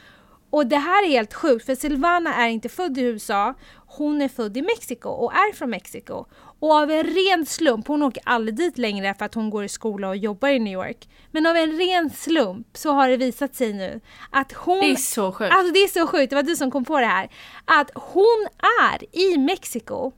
Och 0.50 0.66
det 0.66 0.76
här 0.76 1.04
är 1.04 1.08
helt 1.08 1.34
sjukt 1.34 1.66
för 1.66 1.74
Silvana 1.74 2.34
är 2.34 2.48
inte 2.48 2.68
född 2.68 2.98
i 2.98 3.02
USA. 3.02 3.54
Hon 3.86 4.22
är 4.22 4.28
född 4.28 4.56
i 4.56 4.62
Mexiko 4.62 5.08
och 5.08 5.32
är 5.32 5.52
från 5.52 5.70
Mexiko. 5.70 6.26
Och 6.62 6.72
av 6.72 6.90
en 6.90 7.04
ren 7.04 7.46
slump, 7.46 7.88
hon 7.88 8.02
åker 8.02 8.22
aldrig 8.26 8.56
dit 8.56 8.78
längre 8.78 9.14
för 9.14 9.24
att 9.24 9.34
hon 9.34 9.50
går 9.50 9.64
i 9.64 9.68
skola 9.68 10.08
och 10.08 10.16
jobbar 10.16 10.48
i 10.48 10.58
New 10.58 10.72
York. 10.72 11.08
Men 11.30 11.46
av 11.46 11.56
en 11.56 11.78
ren 11.78 12.10
slump 12.10 12.66
så 12.76 12.92
har 12.92 13.08
det 13.08 13.16
visat 13.16 13.54
sig 13.54 13.72
nu 13.72 14.00
att 14.30 14.52
hon... 14.52 14.80
Det 14.80 14.90
är 14.90 14.96
så 14.96 15.32
sjukt. 15.32 15.54
Alltså 15.54 15.72
det 15.72 15.78
är 15.78 15.88
så 15.88 16.06
sjukt, 16.06 16.30
det 16.30 16.36
var 16.36 16.42
du 16.42 16.56
som 16.56 16.70
kom 16.70 16.84
på 16.84 17.00
det 17.00 17.06
här. 17.06 17.30
Att 17.64 17.90
hon 17.94 18.46
är 18.92 19.16
i 19.18 19.38
Mexiko 19.38 20.12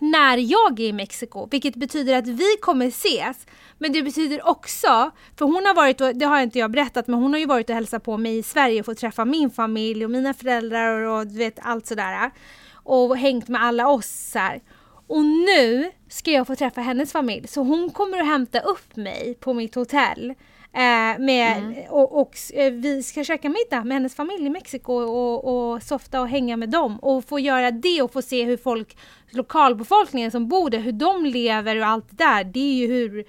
när 0.00 0.36
jag 0.36 0.80
är 0.80 0.84
i 0.84 0.92
Mexiko, 0.92 1.48
vilket 1.50 1.76
betyder 1.76 2.18
att 2.18 2.28
vi 2.28 2.56
kommer 2.60 2.86
ses. 2.86 3.46
Men 3.78 3.92
det 3.92 4.02
betyder 4.02 4.48
också, 4.48 5.10
för 5.38 5.44
hon 5.44 5.66
har 5.66 5.74
varit, 5.74 6.00
och 6.00 6.16
det 6.16 6.26
har 6.26 6.40
inte 6.40 6.58
jag 6.58 6.70
berättat, 6.70 7.06
men 7.06 7.20
hon 7.20 7.32
har 7.32 7.40
ju 7.40 7.46
varit 7.46 7.68
och 7.68 7.74
hälsat 7.74 8.04
på 8.04 8.16
mig 8.16 8.38
i 8.38 8.42
Sverige 8.42 8.80
och 8.80 8.86
fått 8.86 8.98
träffa 8.98 9.24
min 9.24 9.50
familj 9.50 10.04
och 10.04 10.10
mina 10.10 10.34
föräldrar 10.34 11.00
och 11.00 11.26
du 11.26 11.38
vet 11.38 11.58
allt 11.62 11.86
sådär. 11.86 12.30
Och 12.72 13.16
hängt 13.16 13.48
med 13.48 13.62
alla 13.62 13.88
oss 13.88 14.32
här. 14.34 14.60
Och 15.06 15.24
nu 15.24 15.90
ska 16.08 16.30
jag 16.30 16.46
få 16.46 16.56
träffa 16.56 16.80
hennes 16.80 17.12
familj, 17.12 17.48
så 17.48 17.62
hon 17.62 17.90
kommer 17.90 18.18
att 18.18 18.26
hämta 18.26 18.60
upp 18.60 18.96
mig 18.96 19.36
på 19.40 19.54
mitt 19.54 19.74
hotell. 19.74 20.34
Eh, 20.72 21.18
med, 21.18 21.58
mm. 21.58 21.84
Och, 21.88 22.20
och 22.20 22.36
eh, 22.54 22.72
vi 22.72 23.02
ska 23.02 23.24
käka 23.24 23.48
middag 23.48 23.84
med 23.84 23.94
hennes 23.94 24.14
familj 24.14 24.46
i 24.46 24.50
Mexiko 24.50 24.92
och, 24.92 25.72
och 25.74 25.82
softa 25.82 26.20
och 26.20 26.28
hänga 26.28 26.56
med 26.56 26.70
dem 26.70 26.98
och 26.98 27.24
få 27.24 27.38
göra 27.38 27.70
det 27.70 28.02
och 28.02 28.12
få 28.12 28.22
se 28.22 28.44
hur 28.44 28.56
folk, 28.56 28.96
lokalbefolkningen 29.30 30.30
som 30.30 30.48
bor 30.48 30.70
där, 30.70 30.78
hur 30.78 30.92
de 30.92 31.26
lever 31.26 31.76
och 31.76 31.86
allt 31.86 32.10
det 32.10 32.24
där. 32.24 32.44
Det 32.44 32.60
är 32.60 32.74
ju 32.74 32.86
hur, 32.86 33.24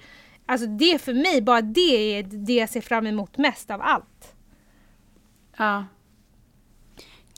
alltså 0.46 0.66
det 0.66 1.02
för 1.02 1.14
mig, 1.14 1.42
bara 1.42 1.60
det 1.60 2.18
är 2.18 2.22
det 2.22 2.54
jag 2.54 2.68
ser 2.68 2.80
fram 2.80 3.06
emot 3.06 3.38
mest 3.38 3.70
av 3.70 3.80
allt. 3.82 4.34
Ja. 5.56 5.84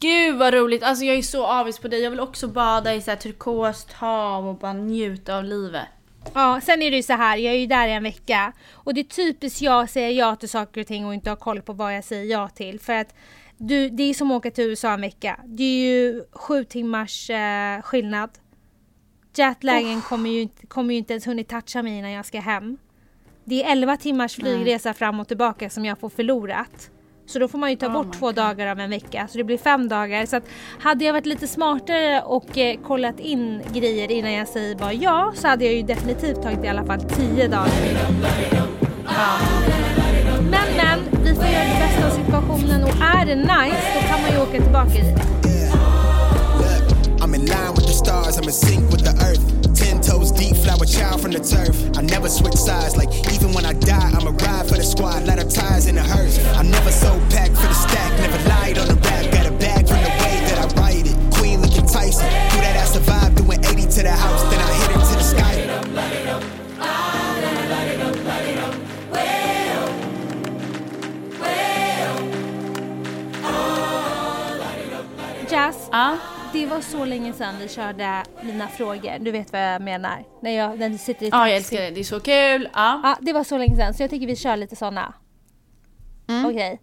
Gud 0.00 0.36
vad 0.36 0.54
roligt, 0.54 0.82
alltså 0.82 1.04
jag 1.04 1.16
är 1.16 1.22
så 1.22 1.46
avis 1.46 1.78
på 1.78 1.88
dig. 1.88 2.00
Jag 2.00 2.10
vill 2.10 2.20
också 2.20 2.48
bada 2.48 2.94
i 2.94 3.00
så 3.00 3.10
här 3.10 3.18
turkost 3.18 3.92
hav 3.92 4.48
och 4.48 4.54
bara 4.54 4.72
njuta 4.72 5.36
av 5.36 5.44
livet. 5.44 5.86
Ja, 6.34 6.60
sen 6.62 6.82
är 6.82 6.90
det 6.90 6.96
ju 6.96 7.02
så 7.02 7.12
här, 7.12 7.36
jag 7.36 7.54
är 7.54 7.58
ju 7.58 7.66
där 7.66 7.88
i 7.88 7.92
en 7.92 8.02
vecka 8.02 8.52
och 8.72 8.94
det 8.94 9.00
är 9.00 9.04
typiskt 9.04 9.62
jag 9.62 9.90
säga 9.90 10.10
ja 10.10 10.36
till 10.36 10.48
saker 10.48 10.80
och 10.80 10.86
ting 10.86 11.06
och 11.06 11.14
inte 11.14 11.30
ha 11.30 11.36
koll 11.36 11.62
på 11.62 11.72
vad 11.72 11.96
jag 11.96 12.04
säger 12.04 12.24
ja 12.24 12.48
till. 12.48 12.80
För 12.80 12.92
att 12.92 13.14
du, 13.56 13.88
det 13.88 14.02
är 14.02 14.14
som 14.14 14.30
att 14.30 14.36
åka 14.36 14.50
till 14.50 14.64
USA 14.64 14.92
en 14.92 15.00
vecka. 15.00 15.40
Det 15.44 15.62
är 15.62 15.86
ju 15.86 16.24
sju 16.32 16.64
timmars 16.64 17.30
eh, 17.30 17.82
skillnad. 17.82 18.30
Jetlagen 19.36 19.98
oh. 19.98 20.08
kommer, 20.08 20.30
ju, 20.30 20.48
kommer 20.68 20.94
ju 20.94 20.98
inte 20.98 21.12
ens 21.12 21.26
hunnit 21.26 21.48
toucha 21.48 21.82
mig 21.82 21.98
innan 21.98 22.10
jag 22.10 22.26
ska 22.26 22.40
hem. 22.40 22.78
Det 23.44 23.64
är 23.64 23.72
elva 23.72 23.96
timmars 23.96 24.34
flygresa 24.34 24.88
Nej. 24.88 24.98
fram 24.98 25.20
och 25.20 25.28
tillbaka 25.28 25.70
som 25.70 25.84
jag 25.84 25.98
får 25.98 26.08
förlorat. 26.08 26.90
Så 27.28 27.38
då 27.38 27.48
får 27.48 27.58
man 27.58 27.70
ju 27.70 27.76
ta 27.76 27.86
oh 27.86 27.92
bort 27.92 28.12
två 28.18 28.26
God. 28.26 28.34
dagar 28.34 28.66
av 28.66 28.80
en 28.80 28.90
vecka. 28.90 29.28
Så 29.30 29.38
det 29.38 29.44
blir 29.44 29.58
fem 29.58 29.88
dagar. 29.88 30.26
Så 30.26 30.36
att 30.36 30.44
hade 30.80 31.04
jag 31.04 31.12
varit 31.12 31.26
lite 31.26 31.48
smartare 31.48 32.22
och 32.22 32.58
eh, 32.58 32.80
kollat 32.80 33.20
in 33.20 33.62
grejer 33.72 34.10
innan 34.10 34.32
jag 34.32 34.48
säger 34.48 34.74
bara 34.74 34.92
ja 34.92 35.32
så 35.34 35.48
hade 35.48 35.64
jag 35.64 35.74
ju 35.74 35.82
definitivt 35.82 36.42
tagit 36.42 36.64
i 36.64 36.68
alla 36.68 36.84
fall 36.84 37.00
tio 37.00 37.48
dagar. 37.48 37.70
Ja. 39.04 39.38
Men 40.50 40.76
men, 40.76 41.24
vi 41.24 41.34
får 41.34 41.44
göra 41.44 41.64
det 41.64 41.80
bästa 41.80 42.06
av 42.06 42.24
situationen 42.24 42.84
och 42.84 42.94
är 43.18 43.26
det 43.26 43.34
nice 43.34 43.82
då 43.94 44.08
kan 44.08 44.22
man 44.22 44.30
ju 44.32 44.38
åka 44.42 44.62
tillbaka 44.62 44.92
dit. 44.92 45.38
I'm 47.20 47.34
in 47.34 47.44
line 47.46 47.74
with 47.74 47.86
the 47.86 47.92
stars, 47.92 48.38
I'm 48.38 48.44
in 48.44 48.52
sync 48.52 48.92
with 48.92 49.04
the 49.04 49.14
earth. 49.26 49.44
Ten 49.74 50.00
toes 50.00 50.32
deep, 50.32 50.56
flower 50.56 50.86
child 50.86 51.20
from 51.20 51.32
the 51.32 51.40
turf. 51.40 51.76
I 51.98 52.02
never 52.02 52.28
switch 52.28 52.56
sides, 52.56 52.96
like 52.96 53.10
even 53.34 53.52
when 53.52 53.64
I 53.64 53.74
die, 53.74 54.10
I'ma 54.16 54.30
ride 54.30 54.66
for 54.68 54.76
the 54.76 54.82
squad, 54.82 55.26
let 55.26 55.38
her 55.38 55.48
ties 55.48 55.86
in 55.86 55.94
the 55.94 56.02
hearse. 56.02 56.27
Var 76.78 76.82
så 76.82 77.04
länge 77.04 77.32
sedan 77.32 77.58
vi 77.58 77.68
körde 77.68 78.24
mina 78.42 78.68
frågor. 78.68 79.18
Du 79.18 79.30
vet 79.30 79.52
vad 79.52 79.62
jag 79.62 79.82
menar. 79.82 80.24
När, 80.42 80.50
jag, 80.50 80.78
när 80.78 80.88
du 80.88 80.98
sitter 80.98 81.26
i 81.26 81.30
taxi. 81.30 81.40
Ja, 81.40 81.48
jag 81.48 81.56
älskar 81.56 81.80
det. 81.80 81.90
Det 81.90 82.00
är 82.00 82.04
så 82.04 82.20
kul. 82.20 82.68
Ja. 82.74 83.00
ja, 83.02 83.18
det 83.20 83.32
var 83.32 83.44
så 83.44 83.58
länge 83.58 83.76
sedan. 83.76 83.94
Så 83.94 84.02
jag 84.02 84.10
tycker 84.10 84.26
vi 84.26 84.36
kör 84.36 84.56
lite 84.56 84.76
sådana. 84.76 85.14
Mm. 86.28 86.44
Okej. 86.44 86.72
Okay. 86.72 86.78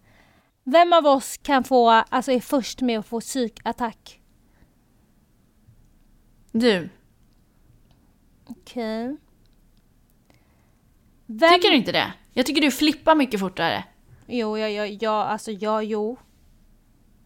Vem 0.63 0.93
av 0.93 1.05
oss 1.05 1.37
kan 1.37 1.63
få, 1.63 1.89
alltså 1.89 2.31
är 2.31 2.39
först 2.39 2.81
med 2.81 2.99
att 2.99 3.05
få 3.05 3.19
psykattack? 3.19 4.21
Du. 6.51 6.89
Okej. 8.45 9.05
Okay. 9.05 9.17
Vem... 11.25 11.53
Tycker 11.53 11.69
du 11.69 11.75
inte 11.75 11.91
det? 11.91 12.13
Jag 12.33 12.45
tycker 12.45 12.61
du 12.61 12.71
flippar 12.71 13.15
mycket 13.15 13.39
fortare. 13.39 13.83
Jo, 14.27 14.57
ja, 14.57 14.69
ja, 14.69 14.85
ja, 14.85 15.23
alltså 15.23 15.51
ja, 15.51 15.81
jo. 15.81 16.17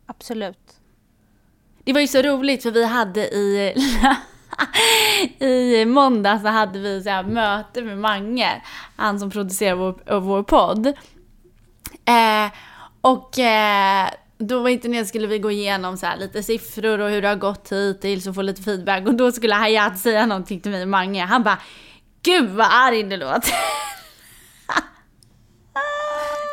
Absolut. 0.05 0.78
Det 1.83 1.93
var 1.93 2.01
ju 2.01 2.07
så 2.07 2.21
roligt 2.21 2.63
för 2.63 2.71
vi 2.71 2.85
hade 2.85 3.21
i 3.21 3.73
i 5.45 5.85
måndag 5.85 6.39
så 6.39 6.47
hade 6.47 6.79
vi 6.79 7.03
så 7.03 7.09
här 7.09 7.23
möte 7.23 7.81
med 7.81 7.97
Mange, 7.97 8.61
han 8.95 9.19
som 9.19 9.31
producerar 9.31 9.75
vår, 9.75 10.19
vår 10.19 10.43
podd. 10.43 10.87
Eh, 12.05 12.51
och 13.01 13.39
eh, 13.39 14.09
då 14.37 14.61
var 14.61 14.69
inte 14.69 14.87
det 14.87 15.05
skulle 15.05 15.27
vi 15.27 15.39
gå 15.39 15.51
igenom 15.51 15.97
så 15.97 16.07
lite 16.19 16.43
siffror 16.43 16.99
och 16.99 17.09
hur 17.09 17.21
det 17.21 17.27
har 17.27 17.35
gått 17.35 17.71
hittills 17.71 18.27
och 18.27 18.35
få 18.35 18.41
lite 18.41 18.61
feedback. 18.61 19.07
Och 19.07 19.15
då 19.15 19.31
skulle 19.31 19.55
Hayat 19.55 19.99
säga 19.99 20.25
någonting 20.25 20.59
till 20.61 20.71
mig 20.71 20.81
och 20.81 20.87
Mange. 20.87 21.25
Han 21.25 21.43
bara 21.43 21.57
Gud 22.23 22.49
vad 22.49 22.67
arg 22.71 23.03
du 23.03 23.17
låter. 23.17 23.53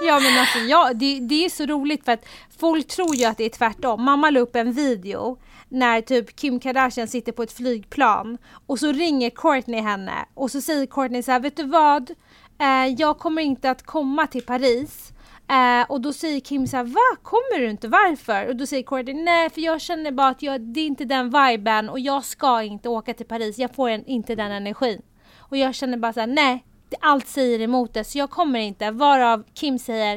Ja 0.03 0.21
men 0.21 0.39
alltså 0.39 0.59
ja, 0.59 0.91
det, 0.95 1.21
det 1.21 1.45
är 1.45 1.49
så 1.49 1.67
roligt 1.67 2.05
för 2.05 2.13
att 2.13 2.25
folk 2.59 2.87
tror 2.87 3.15
ju 3.17 3.25
att 3.25 3.39
det 3.39 3.45
är 3.45 3.51
tvärtom. 3.51 4.05
Mamma 4.05 4.31
la 4.31 4.41
upp 4.41 4.57
en 4.57 4.73
video 4.73 5.39
när 5.69 6.01
typ 6.01 6.37
Kim 6.37 6.61
Kardashian 6.61 7.09
sitter 7.09 7.33
på 7.33 7.43
ett 7.43 7.53
flygplan 7.53 8.39
och 8.67 8.79
så 8.79 8.93
ringer 8.93 9.31
Courtney 9.31 9.81
henne 9.81 10.27
och 10.35 10.51
så 10.51 10.61
säger 10.61 10.87
Courtney 10.87 11.23
så 11.23 11.33
här, 11.33 11.41
vet 11.41 11.57
du 11.57 11.65
vad? 11.65 12.11
Eh, 12.59 12.87
jag 12.99 13.19
kommer 13.19 13.43
inte 13.43 13.71
att 13.71 13.83
komma 13.83 14.27
till 14.27 14.43
Paris. 14.43 15.13
Eh, 15.49 15.91
och 15.91 16.01
då 16.01 16.13
säger 16.13 16.41
Kim 16.41 16.67
så 16.67 16.77
här, 16.77 16.85
va? 16.85 17.17
Kommer 17.23 17.59
du 17.59 17.71
inte? 17.71 17.89
Varför? 17.89 18.49
Och 18.49 18.57
då 18.57 18.67
säger 18.67 18.83
Courtney, 18.83 19.15
nej 19.15 19.51
för 19.51 19.61
jag 19.61 19.81
känner 19.81 20.13
bara 20.13 20.29
att 20.29 20.43
jag, 20.43 20.61
det 20.61 20.81
är 20.81 20.87
inte 20.87 21.05
den 21.05 21.31
viben 21.31 21.89
och 21.89 22.01
jag 22.01 22.25
ska 22.25 22.63
inte 22.63 22.89
åka 22.89 23.15
till 23.15 23.27
Paris. 23.27 23.59
Jag 23.59 23.75
får 23.75 23.89
en, 23.89 24.07
inte 24.07 24.35
den 24.35 24.53
energin. 24.53 25.03
Och 25.39 25.57
jag 25.57 25.75
känner 25.75 25.99
bara 25.99 26.13
så 26.13 26.21
här, 26.21 26.27
nej 26.27 26.65
allt 27.01 27.29
säger 27.29 27.61
emot 27.61 27.95
det 27.95 28.05
så 28.05 28.19
jag 28.19 28.31
kommer 28.31 28.61
inte. 28.61 28.91
Varav 28.91 29.45
Kim 29.55 29.79
säger 29.79 30.15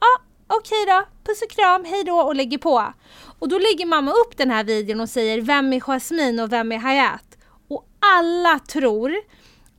ja 0.00 0.06
ah, 0.06 0.22
okej 0.46 0.82
okay 0.82 0.94
då, 0.94 1.04
puss 1.24 1.42
och 1.42 1.50
kram, 1.50 1.84
hej 1.84 2.04
då 2.04 2.16
och 2.16 2.34
lägger 2.34 2.58
på. 2.58 2.92
Och 3.38 3.48
då 3.48 3.58
lägger 3.58 3.86
mamma 3.86 4.10
upp 4.10 4.36
den 4.36 4.50
här 4.50 4.64
videon 4.64 5.00
och 5.00 5.08
säger 5.08 5.40
vem 5.40 5.72
är 5.72 5.80
Jasmine 5.80 6.42
och 6.42 6.52
vem 6.52 6.72
är 6.72 6.78
Hayat? 6.78 7.38
Och 7.68 7.88
alla 8.16 8.58
tror 8.58 9.14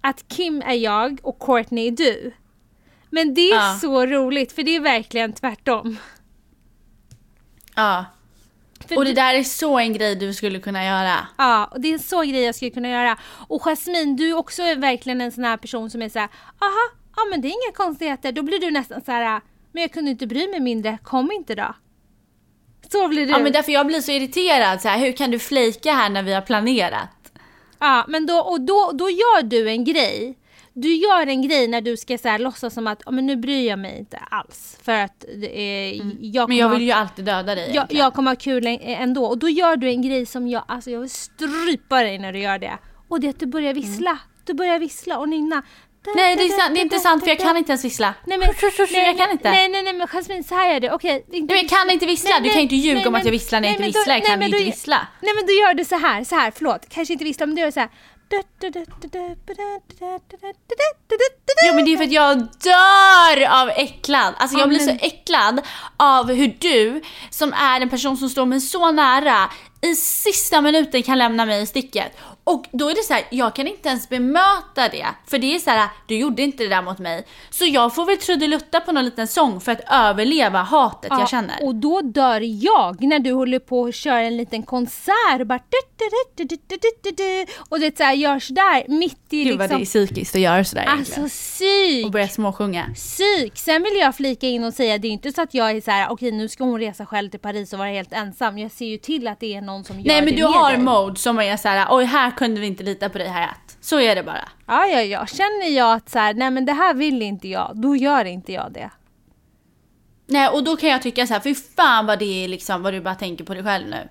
att 0.01 0.27
Kim 0.27 0.61
är 0.61 0.73
jag 0.73 1.19
och 1.23 1.39
Courtney 1.39 1.87
är 1.87 1.91
du. 1.91 2.33
Men 3.09 3.33
det 3.33 3.51
är 3.51 3.55
ja. 3.55 3.77
så 3.81 4.05
roligt 4.05 4.51
för 4.51 4.63
det 4.63 4.75
är 4.75 4.79
verkligen 4.79 5.33
tvärtom. 5.33 5.97
Ja. 7.75 8.05
För 8.87 8.97
och 8.97 9.05
det 9.05 9.13
där 9.13 9.33
är 9.33 9.43
så 9.43 9.79
en 9.79 9.93
grej 9.93 10.15
du 10.15 10.33
skulle 10.33 10.59
kunna 10.59 10.85
göra. 10.85 11.27
Ja, 11.37 11.65
och 11.71 11.81
det 11.81 11.87
är 11.87 11.93
en 11.93 11.99
så 11.99 12.21
grej 12.21 12.41
jag 12.41 12.55
skulle 12.55 12.71
kunna 12.71 12.89
göra. 12.89 13.17
Och 13.47 13.61
Jasmine, 13.61 14.15
du 14.15 14.29
är 14.29 14.37
också 14.37 14.61
verkligen 14.75 15.21
en 15.21 15.31
sån 15.31 15.43
här 15.43 15.57
person 15.57 15.89
som 15.89 16.01
är 16.01 16.09
så 16.09 16.19
här, 16.19 16.29
aha, 16.59 16.89
ja 17.15 17.21
men 17.29 17.41
det 17.41 17.47
är 17.47 17.49
inga 17.49 17.73
konstigheter. 17.75 18.31
Då 18.31 18.43
blir 18.43 18.59
du 18.59 18.71
nästan 18.71 19.01
så 19.01 19.11
här, 19.11 19.41
men 19.71 19.81
jag 19.81 19.91
kunde 19.91 20.11
inte 20.11 20.27
bry 20.27 20.47
mig 20.47 20.59
mindre, 20.59 20.97
kom 21.03 21.31
inte 21.31 21.55
då. 21.55 21.75
Så 22.91 23.07
blir 23.07 23.25
du. 23.25 23.31
Ja 23.31 23.39
men 23.39 23.51
därför 23.51 23.71
jag 23.71 23.87
blir 23.87 24.01
så 24.01 24.11
irriterad, 24.11 24.81
så 24.81 24.87
här, 24.87 24.99
hur 24.99 25.11
kan 25.11 25.31
du 25.31 25.39
flejka 25.39 25.93
här 25.93 26.09
när 26.09 26.23
vi 26.23 26.33
har 26.33 26.41
planerat? 26.41 27.09
Ja, 27.79 28.05
men 28.07 28.25
då, 28.25 28.37
och 28.37 28.61
då, 28.61 28.91
då 28.93 29.09
gör 29.09 29.43
du 29.43 29.69
en 29.69 29.83
grej 29.83 30.37
du 30.73 30.95
gör 30.95 31.27
en 31.27 31.41
grej 31.41 31.67
när 31.67 31.81
du 31.81 31.97
ska 31.97 32.17
så 32.17 32.27
här, 32.27 32.39
låtsas 32.39 32.73
som 32.73 32.87
att 32.87 33.01
men 33.11 33.25
nu 33.25 33.35
bryr 33.35 33.69
jag 33.69 33.79
mig 33.79 33.99
inte 33.99 34.17
alls. 34.17 34.77
För 34.83 34.91
att 34.91 35.23
eh, 35.23 36.01
mm. 36.01 36.17
jag 36.19 36.49
Men 36.49 36.57
jag 36.57 36.69
vill 36.69 36.81
ju 36.81 36.91
alltid 36.91 37.25
döda 37.25 37.55
dig 37.55 37.71
jag, 37.73 37.85
jag 37.89 38.13
kommer 38.13 38.31
ha 38.31 38.35
kul 38.35 38.77
ändå. 38.81 39.25
Och 39.25 39.37
då 39.37 39.49
gör 39.49 39.75
du 39.75 39.89
en 39.89 40.01
grej 40.01 40.25
som 40.25 40.47
jag, 40.47 40.63
alltså 40.67 40.91
jag 40.91 40.99
vill 40.99 41.09
strypa 41.09 42.03
dig 42.03 42.19
när 42.19 42.33
du 42.33 42.39
gör 42.39 42.59
det. 42.59 42.77
Och 43.07 43.19
det 43.19 43.27
är 43.27 43.29
att 43.29 43.39
du 43.39 43.45
börjar 43.45 43.73
vissla. 43.73 44.09
Mm. 44.09 44.21
Du 44.45 44.53
börjar 44.53 44.79
vissla 44.79 45.17
och 45.17 45.29
nynna. 45.29 45.63
Nej 46.15 46.35
det 46.35 46.43
är, 46.43 46.49
sant, 46.49 46.75
det 46.75 46.79
är 46.79 46.83
inte 46.83 46.99
sant 46.99 47.23
för 47.23 47.29
jag 47.29 47.39
kan 47.39 47.57
inte 47.57 47.71
ens 47.71 47.85
vissla. 47.85 48.13
Nej 48.25 48.37
men 48.37 48.47
nej, 48.91 49.05
jag 49.05 49.17
kan 49.17 49.31
inte. 49.31 49.51
Nej 49.51 49.69
nej 49.69 49.83
nej 49.83 49.93
men 49.93 50.07
Jasmine 50.07 50.43
så 50.43 50.55
här 50.55 50.75
är 50.75 50.79
det, 50.79 50.91
okej. 50.91 51.25
Okay, 51.27 51.57
jag 51.57 51.69
kan 51.69 51.89
inte 51.89 52.05
vissla, 52.05 52.29
nej, 52.29 52.41
du 52.41 52.49
kan 52.49 52.61
inte 52.61 52.75
ljuga 52.75 52.99
nej, 52.99 53.07
om 53.07 53.15
att 53.15 53.25
jag 53.25 53.31
visslar 53.31 53.61
när 53.61 53.67
jag 53.67 53.75
inte 53.75 53.87
visslar, 53.87 54.13
jag 54.13 54.25
kan 54.25 54.39
nej, 54.39 54.47
inte 54.47 54.59
då, 54.59 54.65
vissla. 54.65 55.07
Nej 55.21 55.33
men 55.35 55.45
då 55.45 55.53
gör 55.53 55.73
du 55.73 55.85
så 55.85 55.95
här, 55.95 56.23
så 56.23 56.35
här, 56.35 56.51
förlåt, 56.55 56.89
kanske 56.89 57.13
inte 57.13 57.25
vissla 57.25 57.45
men 57.45 57.55
du 57.55 57.61
gör 57.61 57.71
så 57.71 57.79
här. 57.79 57.89
Ja 61.65 61.73
men 61.73 61.85
det 61.85 61.93
är 61.93 61.97
för 61.97 62.03
att 62.03 62.11
jag 62.11 62.37
dör 62.37 63.61
av 63.61 63.69
äcklad. 63.69 64.33
Alltså 64.37 64.57
jag 64.57 64.69
blir 64.69 64.79
så 64.79 64.97
äcklad 65.01 65.61
av 65.97 66.33
hur 66.33 66.55
du, 66.59 67.01
som 67.29 67.53
är 67.53 67.81
en 67.81 67.89
person 67.89 68.17
som 68.17 68.29
står 68.29 68.45
mig 68.45 68.61
så 68.61 68.91
nära, 68.91 69.49
i 69.81 69.95
sista 69.95 70.61
minuten 70.61 71.03
kan 71.03 71.17
lämna 71.17 71.45
mig 71.45 71.61
i 71.61 71.65
sticket. 71.65 72.17
Och 72.43 72.65
då 72.71 72.89
är 72.89 72.95
det 72.95 73.03
så 73.03 73.13
här, 73.13 73.23
jag 73.29 73.55
kan 73.55 73.67
inte 73.67 73.89
ens 73.89 74.09
bemöta 74.09 74.89
det. 74.91 75.05
För 75.27 75.37
det 75.37 75.55
är 75.55 75.59
så 75.59 75.69
här, 75.69 75.89
du 76.07 76.17
gjorde 76.17 76.41
inte 76.41 76.63
det 76.63 76.69
där 76.69 76.81
mot 76.81 76.99
mig. 76.99 77.25
Så 77.49 77.65
jag 77.65 77.95
får 77.95 78.05
väl 78.05 78.17
trudelutta 78.17 78.79
på 78.79 78.91
någon 78.91 79.05
liten 79.05 79.27
sång 79.27 79.61
för 79.61 79.71
att 79.71 79.81
överleva 79.91 80.61
hatet 80.61 81.11
jag 81.11 81.29
känner. 81.29 81.55
Och 81.63 81.75
då 81.75 82.01
dör 82.01 82.41
jag 82.63 83.01
när 83.03 83.19
du 83.19 83.31
håller 83.31 83.59
på 83.59 83.85
att 83.85 83.95
köra 83.95 84.19
en 84.21 84.37
liten 84.37 84.63
konsert 84.63 85.39
och 85.39 85.47
bara 85.47 85.59
du, 85.69 85.77
du, 85.97 86.43
du, 86.43 86.57
du, 86.67 86.77
du, 86.77 86.89
du, 87.03 87.11
du, 87.11 87.45
och 87.69 87.79
det 87.79 87.97
så 87.97 88.03
här, 88.03 88.13
görs 88.13 88.47
där 88.47 88.89
mitt 88.99 89.17
i 89.29 89.43
Gud 89.43 89.57
vad 89.59 89.69
det 89.69 89.75
är 89.75 89.79
liksom... 89.79 90.05
psykiskt 90.07 90.35
att 90.35 90.41
göra 90.41 90.63
sådär 90.63 90.83
Alltså 90.83 91.11
egentligen. 91.13 91.29
psyk! 91.29 92.05
Och 92.05 92.11
börja 92.11 92.27
småsjunga. 92.27 92.85
Psyk! 92.95 93.57
Sen 93.57 93.83
vill 93.83 93.95
jag 93.95 94.15
flika 94.15 94.47
in 94.47 94.63
och 94.63 94.73
säga, 94.73 94.97
det 94.97 95.07
är 95.07 95.11
inte 95.11 95.31
så 95.31 95.41
att 95.41 95.53
jag 95.53 95.71
är 95.71 95.81
så 95.81 95.91
här: 95.91 96.07
okej 96.09 96.31
nu 96.31 96.49
ska 96.49 96.63
hon 96.63 96.79
resa 96.79 97.05
själv 97.05 97.29
till 97.29 97.39
Paris 97.39 97.73
och 97.73 97.79
vara 97.79 97.89
helt 97.89 98.13
ensam. 98.13 98.57
Jag 98.57 98.71
ser 98.71 98.85
ju 98.85 98.97
till 98.97 99.27
att 99.27 99.39
det 99.39 99.55
är 99.55 99.61
någon 99.61 99.83
som 99.83 99.99
gör 99.99 100.07
Nej 100.07 100.21
men 100.21 100.25
det 100.25 100.35
du 100.35 100.41
med 100.43 100.51
har 100.51 100.71
dig. 100.71 100.81
mode 100.81 101.19
som 101.19 101.39
är 101.39 101.57
så 101.57 101.67
här: 101.67 101.87
oj 101.89 102.05
här 102.05 102.31
kunde 102.35 102.61
vi 102.61 102.67
inte 102.67 102.83
lita 102.83 103.09
på 103.09 103.17
dig 103.17 103.27
Hayat. 103.27 103.77
Så 103.81 103.99
är 103.99 104.15
det 104.15 104.23
bara. 104.23 104.49
Ja, 104.67 104.85
ja, 104.85 105.01
ja. 105.01 105.25
Känner 105.25 105.69
jag 105.69 105.93
att 105.93 106.09
så 106.09 106.19
här, 106.19 106.33
nej 106.33 106.51
men 106.51 106.65
det 106.65 106.73
här 106.73 106.93
vill 106.93 107.21
inte 107.21 107.47
jag, 107.47 107.71
då 107.75 107.95
gör 107.95 108.25
inte 108.25 108.53
jag 108.53 108.71
det. 108.71 108.89
Nej 110.27 110.49
och 110.49 110.63
då 110.63 110.75
kan 110.75 110.89
jag 110.89 111.01
tycka 111.01 111.27
så 111.27 111.33
här, 111.33 111.41
fy 111.41 111.55
fan 111.55 112.05
vad 112.05 112.19
det 112.19 112.43
är 112.43 112.47
liksom 112.47 112.83
vad 112.83 112.93
du 112.93 113.01
bara 113.01 113.15
tänker 113.15 113.43
på 113.43 113.53
dig 113.53 113.63
själv 113.63 113.87
nu. 113.87 114.09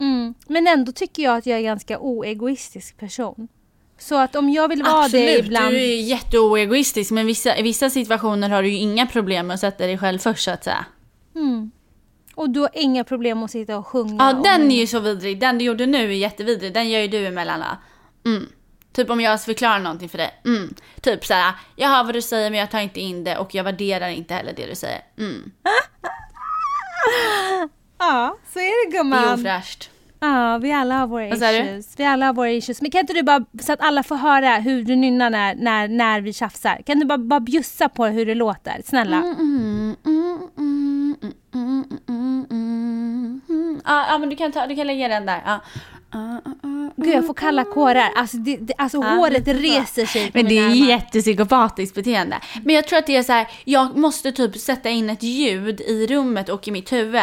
Mm. 0.00 0.34
Men 0.48 0.66
ändå 0.66 0.92
tycker 0.92 1.22
jag 1.22 1.36
att 1.36 1.46
jag 1.46 1.54
är 1.54 1.58
en 1.58 1.64
ganska 1.64 1.98
oegoistisk 1.98 2.98
person. 2.98 3.48
Så 3.98 4.14
att 4.14 4.36
om 4.36 4.50
jag 4.50 4.68
vill 4.68 4.82
vara 4.82 4.94
det 4.94 5.04
Absolut, 5.04 5.46
ibland... 5.46 5.74
du 5.74 5.76
är 5.76 6.00
jätteoegoistisk 6.00 7.10
men 7.10 7.26
vissa, 7.26 7.56
i 7.56 7.62
vissa 7.62 7.90
situationer 7.90 8.48
har 8.48 8.62
du 8.62 8.68
ju 8.68 8.76
inga 8.76 9.06
problem 9.06 9.46
med 9.46 9.54
att 9.54 9.60
sätta 9.60 9.86
dig 9.86 9.98
själv 9.98 10.18
först 10.18 10.44
så 10.44 10.50
att 10.50 10.64
säga. 10.64 10.84
Mm. 11.34 11.70
Och 12.40 12.50
du 12.50 12.60
har 12.60 12.70
inga 12.74 13.04
problem 13.04 13.42
att 13.42 13.50
sitta 13.50 13.76
och 13.78 13.86
sjunga. 13.86 14.16
Ja 14.18 14.36
och- 14.36 14.42
den 14.44 14.70
är 14.70 14.76
ju 14.80 14.86
så 14.86 15.00
vidrig, 15.00 15.40
den 15.40 15.58
du 15.58 15.64
gjorde 15.64 15.86
nu 15.86 15.98
är 15.98 16.08
jättevidrig, 16.16 16.74
den 16.74 16.90
gör 16.90 17.00
ju 17.00 17.08
du 17.08 17.26
emellan? 17.26 17.62
Mm. 18.26 18.46
Typ 18.92 19.10
om 19.10 19.20
jag 19.20 19.42
förklarar 19.42 19.78
någonting 19.78 20.08
för 20.08 20.18
dig. 20.18 20.30
Mm. 20.44 20.74
Typ 21.00 21.24
såhär, 21.26 21.52
jag 21.76 21.88
hör 21.88 22.04
vad 22.04 22.14
du 22.14 22.22
säger 22.22 22.50
men 22.50 22.60
jag 22.60 22.70
tar 22.70 22.80
inte 22.80 23.00
in 23.00 23.24
det 23.24 23.36
och 23.38 23.54
jag 23.54 23.64
värderar 23.64 24.08
inte 24.08 24.34
heller 24.34 24.52
det 24.56 24.66
du 24.66 24.74
säger. 24.74 25.00
Mm. 25.18 25.50
Ja, 27.98 28.36
så 28.52 28.58
är 28.58 28.62
det 28.62 28.90
Det 28.90 28.96
är 28.96 29.02
gumman. 29.02 29.34
ofräscht. 29.40 29.90
Ja, 30.20 30.58
vi 30.58 30.72
alla 30.72 30.94
har 30.98 31.06
våra 31.06 31.28
Vad 31.28 31.38
sa 31.38 31.50
du? 31.52 31.58
issues. 31.58 31.94
Vi 31.96 32.04
alla 32.04 32.26
har 32.26 32.32
våra 32.32 32.50
issues. 32.50 32.80
Men 32.82 32.90
kan 32.90 33.00
inte 33.00 33.12
du 33.12 33.22
bara, 33.22 33.44
så 33.62 33.72
att 33.72 33.80
alla 33.80 34.02
får 34.02 34.16
höra 34.16 34.56
hur 34.56 34.84
du 34.84 34.96
nynnar 34.96 35.30
när, 35.30 35.54
när, 35.54 35.88
när 35.88 36.20
vi 36.20 36.32
tjafsar. 36.32 36.82
Kan 36.86 36.98
du 37.00 37.06
bara, 37.06 37.18
bara 37.18 37.40
bjussa 37.40 37.88
på 37.88 38.06
hur 38.06 38.26
det 38.26 38.34
låter? 38.34 38.82
Snälla. 38.84 39.16
Mm, 39.16 39.96
mm, 40.06 40.48
mm, 40.58 41.16
mm, 41.54 41.84
mm, 42.08 42.46
mm, 42.50 43.40
mm, 43.48 43.80
Ja, 44.10 44.18
men 44.18 44.28
du 44.28 44.36
kan, 44.36 44.52
ta, 44.52 44.66
du 44.66 44.76
kan 44.76 44.86
lägga 44.86 45.08
den 45.08 45.26
där. 45.26 45.42
Ja. 45.46 45.60
Gud, 46.96 47.14
jag 47.14 47.26
får 47.26 47.34
kalla 47.34 47.64
kårar. 47.64 48.10
Alltså, 48.16 48.36
det, 48.36 48.56
det, 48.56 48.72
alltså 48.78 48.98
håret 48.98 49.48
reser 49.48 50.06
sig 50.06 50.30
Men 50.34 50.46
det 50.46 50.58
är 50.58 50.64
armar. 50.64 50.74
jättepsykopatiskt 50.74 51.94
beteende. 51.94 52.38
Men 52.64 52.74
jag 52.74 52.86
tror 52.88 52.98
att 52.98 53.06
det 53.06 53.16
är 53.16 53.22
så 53.22 53.32
här, 53.32 53.46
jag 53.64 53.96
måste 53.96 54.32
typ 54.32 54.56
sätta 54.56 54.88
in 54.88 55.10
ett 55.10 55.22
ljud 55.22 55.80
i 55.80 56.06
rummet 56.06 56.48
och 56.48 56.68
i 56.68 56.70
mitt 56.70 56.92
huvud 56.92 57.22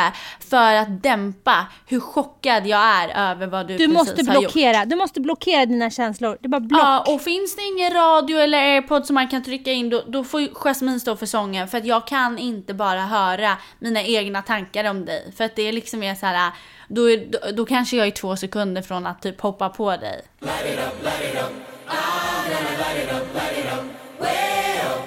för 0.49 0.73
att 0.75 1.03
dämpa 1.03 1.67
hur 1.87 1.99
chockad 1.99 2.67
jag 2.67 2.79
är 2.79 3.31
över 3.31 3.47
vad 3.47 3.67
du, 3.67 3.77
Du 3.77 3.87
precis 3.87 3.93
måste 3.97 4.31
har 4.31 4.35
gjort. 4.41 4.53
blockera. 4.53 4.85
Du 4.85 4.95
måste 4.95 5.21
blockera 5.21 5.65
dina 5.65 5.89
känslor. 5.89 6.37
Det 6.41 6.47
bara 6.49 6.59
block. 6.61 6.81
Ja, 6.81 7.13
och 7.13 7.21
finns 7.21 7.55
det 7.55 7.61
ingen 7.63 7.93
radio 7.93 8.37
eller 8.37 8.57
airpod 8.57 9.05
som 9.05 9.13
man 9.13 9.27
kan 9.27 9.43
trycka 9.43 9.71
in 9.71 9.89
då, 9.89 10.03
då 10.07 10.23
får 10.23 10.47
Jasmine 10.53 10.99
stå 10.99 11.15
för 11.15 11.25
sången 11.25 11.67
för 11.67 11.77
att 11.77 11.85
jag 11.85 12.07
kan 12.07 12.37
inte 12.37 12.73
bara 12.73 13.01
höra 13.01 13.57
mina 13.79 14.03
egna 14.03 14.41
tankar 14.41 14.89
om 14.89 15.05
dig. 15.05 15.33
För 15.37 15.43
att 15.43 15.55
det 15.55 15.71
liksom 15.71 16.03
är 16.03 16.15
så 16.15 16.25
här, 16.25 16.51
då, 16.87 17.09
är, 17.09 17.25
då, 17.25 17.51
då 17.51 17.65
kanske 17.65 17.97
jag 17.97 18.07
är 18.07 18.11
två 18.11 18.35
sekunder 18.35 18.81
från 18.81 19.07
att 19.07 19.21
typ 19.21 19.41
hoppa 19.41 19.69
på 19.69 19.97
dig. 19.97 20.21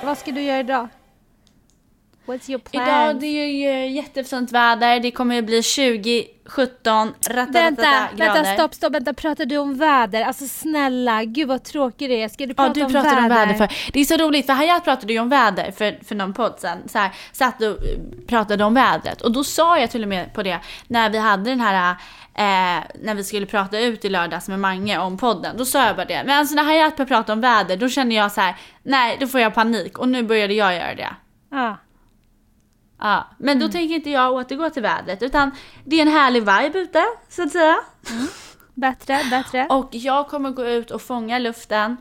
Vad 0.02 0.18
ska 0.18 0.30
du 0.30 0.42
göra 0.42 0.60
idag? 0.60 0.88
What's 2.30 2.50
your 2.50 2.58
plan? 2.60 2.88
Idag 2.88 3.20
det 3.20 3.26
är 3.26 3.46
ju 3.46 3.90
jättefint 3.90 4.52
väder, 4.52 5.00
det 5.00 5.10
kommer 5.10 5.38
att 5.38 5.44
bli 5.44 5.62
20, 5.62 6.26
17, 6.46 7.14
Vänta, 7.30 7.52
grader. 7.52 8.16
vänta, 8.16 8.44
stopp, 8.44 8.74
stopp, 8.74 8.94
vänta. 8.94 9.14
Pratar 9.14 9.44
du 9.44 9.56
om 9.56 9.78
väder? 9.78 10.22
Alltså 10.22 10.46
snälla, 10.46 11.24
gud 11.24 11.48
vad 11.48 11.64
tråkig 11.64 12.10
det 12.10 12.22
är. 12.22 12.28
Ska 12.28 12.46
du 12.46 12.54
prata 12.54 12.68
Ja, 12.68 12.74
du 12.74 12.84
om 12.84 12.92
pratade 12.92 13.14
väder? 13.14 13.22
om 13.22 13.28
väder 13.28 13.54
för. 13.54 13.92
Det 13.92 14.00
är 14.00 14.04
så 14.04 14.16
roligt 14.16 14.46
för 14.46 14.52
Hayat 14.52 14.84
pratade 14.84 15.12
ju 15.12 15.18
om 15.18 15.28
väder 15.28 15.70
för, 15.70 15.98
för 16.04 16.14
någon 16.14 16.32
podd 16.32 16.54
sen. 16.58 16.78
Så 16.88 16.98
här, 16.98 17.10
satt 17.32 17.62
och 17.62 17.66
eh, 17.66 17.76
pratade 18.26 18.64
om 18.64 18.74
vädret. 18.74 19.22
Och 19.22 19.32
då 19.32 19.44
sa 19.44 19.78
jag 19.78 19.90
till 19.90 20.02
och 20.02 20.08
med 20.08 20.34
på 20.34 20.42
det 20.42 20.58
när 20.88 21.10
vi 21.10 21.18
hade 21.18 21.50
den 21.50 21.60
här 21.60 21.96
Eh, 22.34 22.82
när 23.02 23.14
vi 23.14 23.24
skulle 23.24 23.46
prata 23.46 23.78
ut 23.80 24.04
i 24.04 24.08
lördags 24.08 24.48
med 24.48 24.58
Mange 24.60 24.98
om 24.98 25.18
podden. 25.18 25.56
Då 25.56 25.64
sa 25.64 25.86
jag 25.86 25.96
bara 25.96 26.04
det. 26.04 26.22
Men 26.26 26.38
alltså 26.38 26.54
när 26.54 26.64
Hayat 26.64 26.96
började 26.96 27.08
prata 27.14 27.32
om 27.32 27.40
väder 27.40 27.76
då 27.76 27.88
kände 27.88 28.14
jag 28.14 28.32
så 28.32 28.40
här: 28.40 28.56
nej 28.82 29.16
då 29.20 29.26
får 29.26 29.40
jag 29.40 29.54
panik. 29.54 29.98
Och 29.98 30.08
nu 30.08 30.22
började 30.22 30.54
jag 30.54 30.74
göra 30.74 30.94
det. 30.94 31.08
Ja. 31.50 31.76
Ja, 33.00 33.26
men 33.38 33.58
då 33.58 33.68
tänker 33.68 33.94
inte 33.94 34.10
jag 34.10 34.32
återgå 34.32 34.70
till 34.70 34.82
vädret 34.82 35.22
utan 35.22 35.50
det 35.84 35.96
är 35.96 36.02
en 36.02 36.12
härlig 36.12 36.40
vibe 36.40 36.78
ute 36.78 37.04
så 37.28 37.42
att 37.42 37.52
säga. 37.52 37.76
Bättre, 38.74 39.20
bättre. 39.30 39.66
Och 39.70 39.88
jag 39.92 40.28
kommer 40.28 40.50
gå 40.50 40.64
ut 40.66 40.90
och 40.90 41.02
fånga 41.02 41.38
luften. 41.38 41.96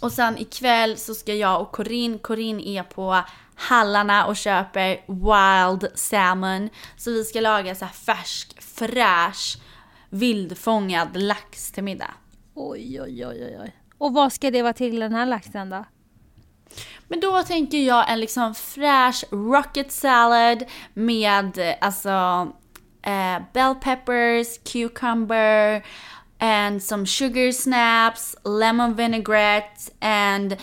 Och 0.00 0.12
sen 0.12 0.38
ikväll 0.38 0.96
så 0.96 1.14
ska 1.14 1.34
jag 1.34 1.60
och 1.60 1.72
Corinne, 1.72 2.18
Corinne 2.18 2.62
är 2.62 2.82
på 2.82 3.22
Hallarna 3.54 4.26
och 4.26 4.36
köper 4.36 4.88
wild 5.06 5.98
salmon. 5.98 6.68
Så 6.96 7.10
vi 7.10 7.24
ska 7.24 7.40
laga 7.40 7.74
så 7.74 7.86
färsk, 7.86 8.62
fräsch, 8.62 9.58
vildfångad 10.08 11.08
lax 11.12 11.72
till 11.72 11.84
middag. 11.84 12.10
Oj, 12.54 13.02
oj, 13.02 13.26
oj, 13.26 13.44
oj, 13.44 13.58
oj. 13.62 13.76
Och 13.98 14.12
vad 14.12 14.32
ska 14.32 14.50
det 14.50 14.62
vara 14.62 14.72
till 14.72 15.00
den 15.00 15.14
här 15.14 15.26
laxen 15.26 15.70
då? 15.70 15.84
Men 17.08 17.20
då 17.20 17.42
tänker 17.42 17.78
jag 17.78 18.10
en 18.10 18.20
liksom 18.20 18.54
fräsch 18.54 19.24
rocket 19.30 19.92
salad 19.92 20.64
med 20.94 21.76
alltså 21.80 22.48
eh, 23.02 23.42
bell 23.52 23.74
peppers, 23.74 24.58
cucumber 24.72 25.82
and 26.38 26.82
some 26.82 27.06
sugar 27.06 27.52
snaps, 27.52 28.36
lemon 28.44 28.94
vinaigrette 28.94 29.90
and 30.00 30.56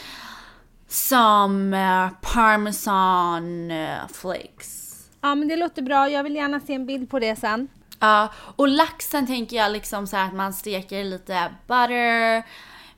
some 0.88 1.78
eh, 1.78 2.10
parmesan 2.22 3.72
eh, 3.72 4.08
flakes. 4.14 4.94
Ja, 5.22 5.36
men 5.36 5.48
det 5.48 5.56
låter 5.56 5.82
bra. 5.82 6.10
Jag 6.10 6.24
vill 6.24 6.36
gärna 6.36 6.60
se 6.60 6.74
en 6.74 6.86
bild 6.86 7.10
på 7.10 7.20
det 7.20 7.36
sen. 7.36 7.68
Ja, 8.00 8.34
och 8.56 8.68
laxen 8.68 9.28
tänker 9.28 9.58
jag 9.58 9.72
liksom 9.72 10.08
så 10.08 10.18
att 10.18 10.34
man 10.34 10.54
steker 10.54 11.04
lite 11.04 11.52
butter, 11.68 12.44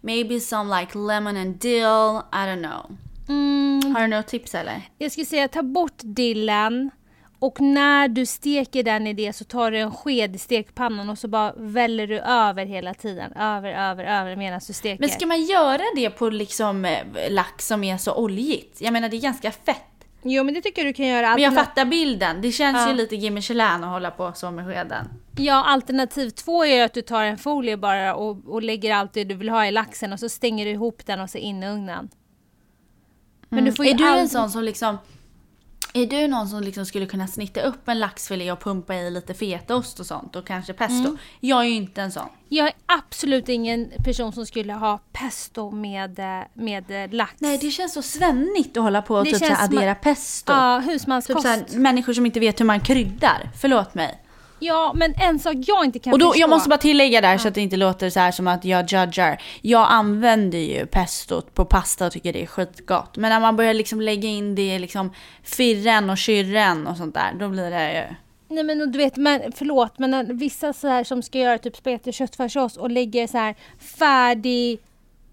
maybe 0.02 0.40
some 0.40 0.80
like 0.80 0.98
lemon 0.98 1.38
and 1.38 1.60
dill, 1.60 2.22
I 2.34 2.46
don't 2.46 2.62
know. 2.64 2.98
Mm, 3.30 3.96
Har 3.96 4.02
du 4.02 4.08
några 4.08 4.24
tips 4.24 4.56
eller? 4.56 4.82
jag 4.98 5.12
skulle 5.12 5.26
säga 5.26 5.48
ta 5.48 5.64
bort 5.64 5.98
dillen 6.04 6.92
och 7.40 7.62
när 7.62 8.08
du 8.08 8.26
steker 8.26 8.84
den 8.84 9.08
i 9.08 9.14
det 9.14 9.34
så 9.34 9.44
tar 9.46 9.72
du 9.72 9.78
en 9.80 9.92
sked 9.92 10.36
i 10.36 10.40
stekpannan 10.40 11.10
och 11.10 11.18
så 11.18 11.28
bara 11.28 11.54
väller 11.58 12.08
du 12.08 12.20
över 12.20 12.66
hela 12.66 12.94
tiden. 12.94 13.32
Över, 13.34 13.70
över, 13.90 14.04
över 14.04 14.36
medan 14.36 14.60
du 14.68 14.74
steker. 14.74 15.00
Men 15.00 15.10
ska 15.10 15.26
man 15.26 15.44
göra 15.46 15.82
det 15.96 16.10
på 16.10 16.30
liksom 16.30 16.86
eh, 16.86 17.04
lax 17.30 17.68
som 17.68 17.84
är 17.84 17.98
så 17.98 18.16
oljigt? 18.16 18.82
Jag 18.82 18.94
menar 18.94 19.10
det 19.10 19.18
är 19.18 19.22
ganska 19.22 19.52
fett. 19.52 19.99
Jo 20.22 20.44
men 20.44 20.54
det 20.54 20.62
tycker 20.62 20.82
jag 20.82 20.90
du 20.90 20.94
kan 20.94 21.08
göra. 21.08 21.34
Men 21.34 21.44
jag 21.44 21.56
fattar 21.56 21.86
bilden. 21.86 22.42
Det 22.42 22.52
känns 22.52 22.78
Ja. 22.78 22.90
ju 22.90 22.94
lite 22.96 23.16
Jimmy 23.16 23.36
Michelin 23.36 23.62
att 23.84 23.90
hålla 23.90 24.12
på 24.12 24.32
så 24.36 24.52
med 24.52 24.66
skeden. 24.66 25.06
Ja, 25.38 25.64
alternativ 25.66 26.30
två 26.30 26.66
är 26.66 26.86
att 26.86 26.94
du 26.94 27.02
tar 27.02 27.24
en 27.24 27.38
folie 27.38 27.78
bara 27.78 28.16
och, 28.16 28.38
och 28.48 28.62
lägger 28.64 28.94
allt 28.94 29.14
det 29.14 29.24
du 29.24 29.36
vill 29.36 29.50
ha 29.50 29.66
i 29.66 29.72
laxen 29.72 30.14
och 30.14 30.20
så 30.20 30.30
stänger 30.30 30.66
du 30.66 30.72
ihop 30.72 31.06
den 31.06 31.20
och 31.20 31.30
så 31.30 31.38
in 31.38 31.64
i 31.64 31.68
ugnen. 31.70 32.10
Men 33.50 33.66
du 33.66 33.72
får 33.74 33.86
ju 33.86 33.92
Mm. 33.92 34.04
är 34.08 34.14
du 34.14 34.20
en 34.20 34.30
sån 34.30 34.50
som 34.50 34.64
liksom... 34.64 34.98
Är 35.94 36.06
du 36.06 36.28
någon 36.28 36.48
som 36.48 36.62
liksom 36.64 36.86
skulle 36.86 37.06
kunna 37.06 37.28
snitta 37.28 37.62
upp 37.62 37.88
en 37.88 38.00
laxfilé 38.00 38.52
och 38.52 38.60
pumpa 38.64 38.96
i 38.96 39.12
lite 39.12 39.34
fetaost 39.34 40.00
och 40.00 40.06
sånt 40.06 40.36
och 40.36 40.48
kanske 40.48 40.74
pesto? 40.74 41.08
Mm. 41.08 41.18
Jag 41.40 41.60
är 41.60 41.64
ju 41.64 41.76
inte 41.76 42.02
en 42.02 42.12
sån. 42.12 42.30
Jag 42.50 42.68
är 42.68 42.74
absolut 42.86 43.50
ingen 43.50 43.92
person 44.04 44.34
som 44.34 44.46
skulle 44.46 44.74
ha 44.74 45.00
pesto 45.12 45.72
med, 45.72 46.20
eh, 46.20 46.48
med 46.54 47.04
eh, 47.04 47.12
lax. 47.12 47.34
Nej 47.38 47.58
det 47.58 47.72
känns 47.72 47.94
så 47.94 48.02
svennigt 48.02 48.78
att 48.78 48.84
hålla 48.84 49.02
på 49.02 49.16
och 49.16 49.26
Det 49.26 49.32
typ 49.32 49.40
känns 49.40 49.60
addera 49.60 49.96
pesto. 49.96 50.52
Ja, 50.54 50.82
Typ 50.82 50.92
husmanskost. 50.94 51.42
så 51.42 51.48
här, 51.48 51.66
människor 51.72 52.14
som 52.14 52.26
inte 52.26 52.40
vet 52.40 52.60
hur 52.60 52.66
man 52.66 52.80
kryddar. 52.80 53.52
Förlåt 53.62 53.94
mig. 53.94 54.20
Ja, 54.60 54.94
men 54.96 55.14
en 55.22 55.40
sak 55.40 55.56
jag 55.68 55.86
inte 55.86 56.00
kan 56.00 56.14
Och 56.14 56.20
då, 56.20 56.26
förstå. 56.26 56.42
jag 56.42 56.50
måste 56.50 56.70
bara 56.70 56.78
tillägga 56.78 57.22
där 57.22 57.38
så 57.38 57.48
att 57.48 57.54
det 57.56 57.62
inte 57.62 57.78
låter 57.78 58.10
så 58.10 58.20
här 58.20 58.32
som 58.32 58.48
att 58.48 58.66
jag 58.66 58.92
judgar. 58.92 59.42
Jag 59.62 59.88
använder 59.90 60.60
ju 60.60 60.86
pestot 60.86 61.54
på 61.54 61.66
pasta 61.66 62.06
och 62.06 62.12
tycker 62.12 62.34
det 62.34 62.42
är 62.42 62.46
skitgott. 62.46 63.18
Men 63.18 63.30
när 63.30 63.40
man 63.40 63.56
börjar 63.56 63.74
liksom 63.74 64.02
lägga 64.02 64.30
in 64.30 64.56
det 64.56 64.76
i 64.76 64.80
liksom 64.80 65.14
firren 65.44 66.10
och 66.10 66.18
kyrren 66.18 66.88
och 66.88 66.98
sånt 66.98 67.14
där, 67.14 67.34
då 67.40 67.50
blir 67.50 67.72
det 67.72 67.94
ju... 67.94 68.16
Nej 68.56 68.64
men 68.64 68.92
du 68.92 68.98
vet, 68.98 69.18
men, 69.18 69.42
förlåt 69.56 70.00
men 70.00 70.38
vissa 70.38 70.74
så 70.74 70.88
här 70.88 71.04
som 71.04 71.22
ska 71.22 71.40
göra 71.40 71.58
typ 71.58 71.76
spagetti 71.76 72.10
och 72.10 72.14
köttfärssås 72.14 72.78
och 72.78 72.92
lägger 72.92 73.28
så 73.28 73.38
här 73.38 73.56
färdig 73.80 74.80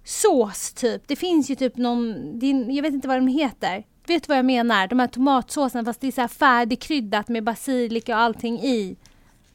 sås 0.05 0.72
typ. 0.72 1.03
Det 1.07 1.16
finns 1.16 1.51
ju 1.51 1.55
typ 1.55 1.77
någon, 1.77 2.39
din, 2.39 2.74
jag 2.74 2.83
vet 2.83 2.93
inte 2.93 3.09
vad 3.09 3.16
de 3.16 3.29
heter. 3.29 3.85
Vet 4.07 4.22
du 4.22 4.29
vad 4.29 4.39
jag 4.39 4.45
menar? 4.45 4.87
De 4.87 4.99
här 4.99 5.07
tomatsåserna 5.07 5.85
fast 5.85 6.01
det 6.01 6.07
är 6.07 6.12
så 6.12 6.20
här 6.20 6.29
färdigkryddat 6.29 7.29
med 7.29 7.45
basilika 7.45 8.16
och 8.16 8.22
allting 8.22 8.61
i. 8.61 8.97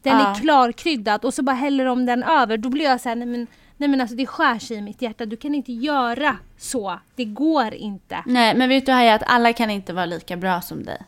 Den 0.01 0.17
Ja. 0.17 0.31
är 0.31 0.35
klarkryddad 0.35 1.25
och 1.25 1.33
så 1.33 1.43
bara 1.43 1.55
häller 1.55 1.85
de 1.85 2.05
den 2.05 2.23
över. 2.23 2.57
Då 2.57 2.69
blir 2.69 2.85
jag 2.85 3.01
så 3.01 3.09
här, 3.09 3.15
nej 3.15 3.27
men, 3.27 3.47
Nej 3.77 3.89
men 3.89 4.01
alltså 4.01 4.15
det 4.15 4.25
skär 4.25 4.59
sig 4.59 4.77
i 4.77 4.81
mitt 4.81 5.01
hjärta. 5.01 5.25
Du 5.25 5.37
kan 5.37 5.55
inte 5.55 5.71
göra 5.73 6.37
så. 6.57 6.99
Det 7.15 7.25
går 7.25 7.73
inte. 7.73 8.23
Nej, 8.25 8.55
men 8.55 8.69
vet 8.69 8.85
du 8.85 8.91
Haja 8.91 9.13
att 9.13 9.23
alla 9.25 9.53
kan 9.53 9.69
inte 9.69 9.93
vara 9.93 10.05
lika 10.05 10.37
bra 10.37 10.61
som 10.61 10.83
dig. 10.83 11.01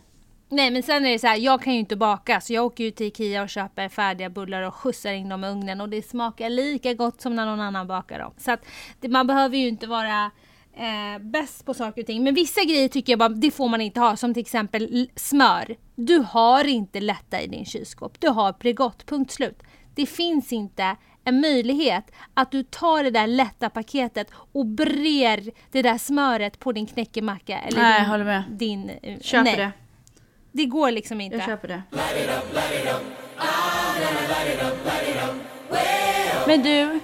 Nej 0.50 0.72
men 0.72 0.84
sen 0.84 1.06
är 1.06 1.10
det 1.12 1.20
så 1.20 1.28
här, 1.28 1.36
jag 1.36 1.62
kan 1.62 1.74
ju 1.74 1.80
inte 1.80 1.96
baka 1.96 2.42
så 2.42 2.54
jag 2.54 2.66
åker 2.66 2.84
ju 2.84 2.92
till 2.92 3.06
Ikea 3.08 3.44
och 3.44 3.50
köper 3.50 3.90
färdiga 3.90 4.30
bullar 4.30 4.62
och 4.62 4.76
skjutsar 4.76 5.14
in 5.14 5.30
dem 5.30 5.44
i 5.44 5.48
ugnen 5.48 5.82
och 5.82 5.90
det 5.90 6.10
smakar 6.10 6.50
lika 6.50 6.94
gott 6.94 7.22
som 7.22 7.36
när 7.36 7.46
någon 7.46 7.60
annan 7.62 7.88
bakar 7.88 8.20
dem. 8.20 8.34
Så 8.38 8.52
att 8.52 8.66
det, 9.00 9.08
man 9.08 9.28
behöver 9.28 9.58
ju 9.58 9.68
inte 9.68 9.88
vara 9.88 10.32
eh, 10.76 11.22
bäst 11.22 11.66
på 11.66 11.74
saker 11.74 12.02
och 12.02 12.08
ting. 12.08 12.24
Men 12.24 12.34
vissa 12.34 12.64
grejer 12.64 12.88
tycker 12.88 13.12
jag 13.14 13.20
bara, 13.20 13.30
det 13.30 13.52
får 13.52 13.70
man 13.70 13.82
inte 13.82 14.00
ha. 14.00 14.16
Som 14.16 14.34
till 14.34 14.42
exempel 14.42 15.10
smör. 15.16 15.76
Du 15.96 16.18
har 16.18 16.64
inte 16.64 17.00
lätta 17.00 17.42
i 17.42 17.48
din 17.48 17.66
kylskåp. 17.66 18.20
Du 18.20 18.28
har 18.28 18.54
Bregott, 18.60 19.06
punkt 19.06 19.32
slut. 19.32 19.64
Det 19.96 20.06
finns 20.06 20.54
inte 20.54 20.96
en 21.24 21.42
möjlighet 21.42 22.12
att 22.34 22.52
du 22.52 22.64
tar 22.64 23.04
det 23.04 23.10
där 23.10 23.28
lätta 23.28 23.70
paketet 23.70 24.28
och 24.52 24.66
brer 24.66 25.52
det 25.72 25.82
där 25.82 25.98
smöret 25.98 26.60
på 26.60 26.72
din 26.72 26.86
knäckemacka. 26.86 27.60
Eller 27.60 27.82
Nej, 27.82 28.00
din, 28.00 28.10
håller 28.10 28.26
med. 28.26 28.44
Din, 28.50 28.92
eh, 29.02 29.20
Köper 29.20 29.44
nej, 29.44 29.58
det. 29.58 29.72
Det 30.52 30.66
går 30.66 30.92
liksom 30.92 31.22
inte. 31.22 31.38
Jag 31.38 31.46
köper 31.46 31.68
det. 31.68 31.84
Men 36.48 36.64
du, 36.64 37.00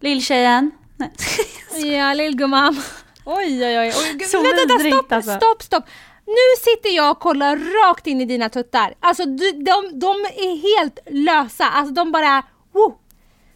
lilltjejen. 0.00 0.70
Nej. 0.96 1.10
Ja, 1.86 2.14
lillgumman. 2.14 2.76
Oj, 3.24 3.66
oj, 3.66 3.78
oj. 3.78 3.92
oj. 3.96 4.24
Så 4.24 4.42
Vänta, 4.42 4.76
vänta, 4.78 4.96
stopp, 4.96 5.12
alltså. 5.12 5.30
stopp, 5.30 5.62
stopp. 5.62 5.84
Nu 6.26 6.60
sitter 6.64 6.96
jag 6.96 7.10
och 7.10 7.18
kollar 7.18 7.56
rakt 7.56 8.06
in 8.06 8.20
i 8.20 8.24
dina 8.24 8.48
tuttar. 8.48 8.94
Alltså, 9.00 9.24
du, 9.24 9.52
de, 9.52 9.98
de 9.98 10.10
är 10.36 10.78
helt 10.78 10.98
lösa. 11.10 11.64
Alltså, 11.64 11.94
de 11.94 12.12
bara... 12.12 12.42
Woo. 12.72 12.94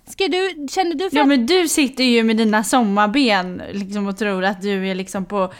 Ska 0.08 0.28
du, 0.28 0.66
känner 0.70 0.94
du 0.94 1.10
för 1.10 1.16
Ja 1.16 1.22
att... 1.22 1.28
men 1.28 1.46
du 1.46 1.68
sitter 1.68 2.04
ju 2.04 2.22
med 2.22 2.36
dina 2.36 2.64
sommarben 2.64 3.62
liksom 3.72 4.06
och 4.06 4.18
tror 4.18 4.44
att 4.44 4.62
du 4.62 4.88
är 4.88 4.94
liksom 4.94 5.24
på 5.24 5.52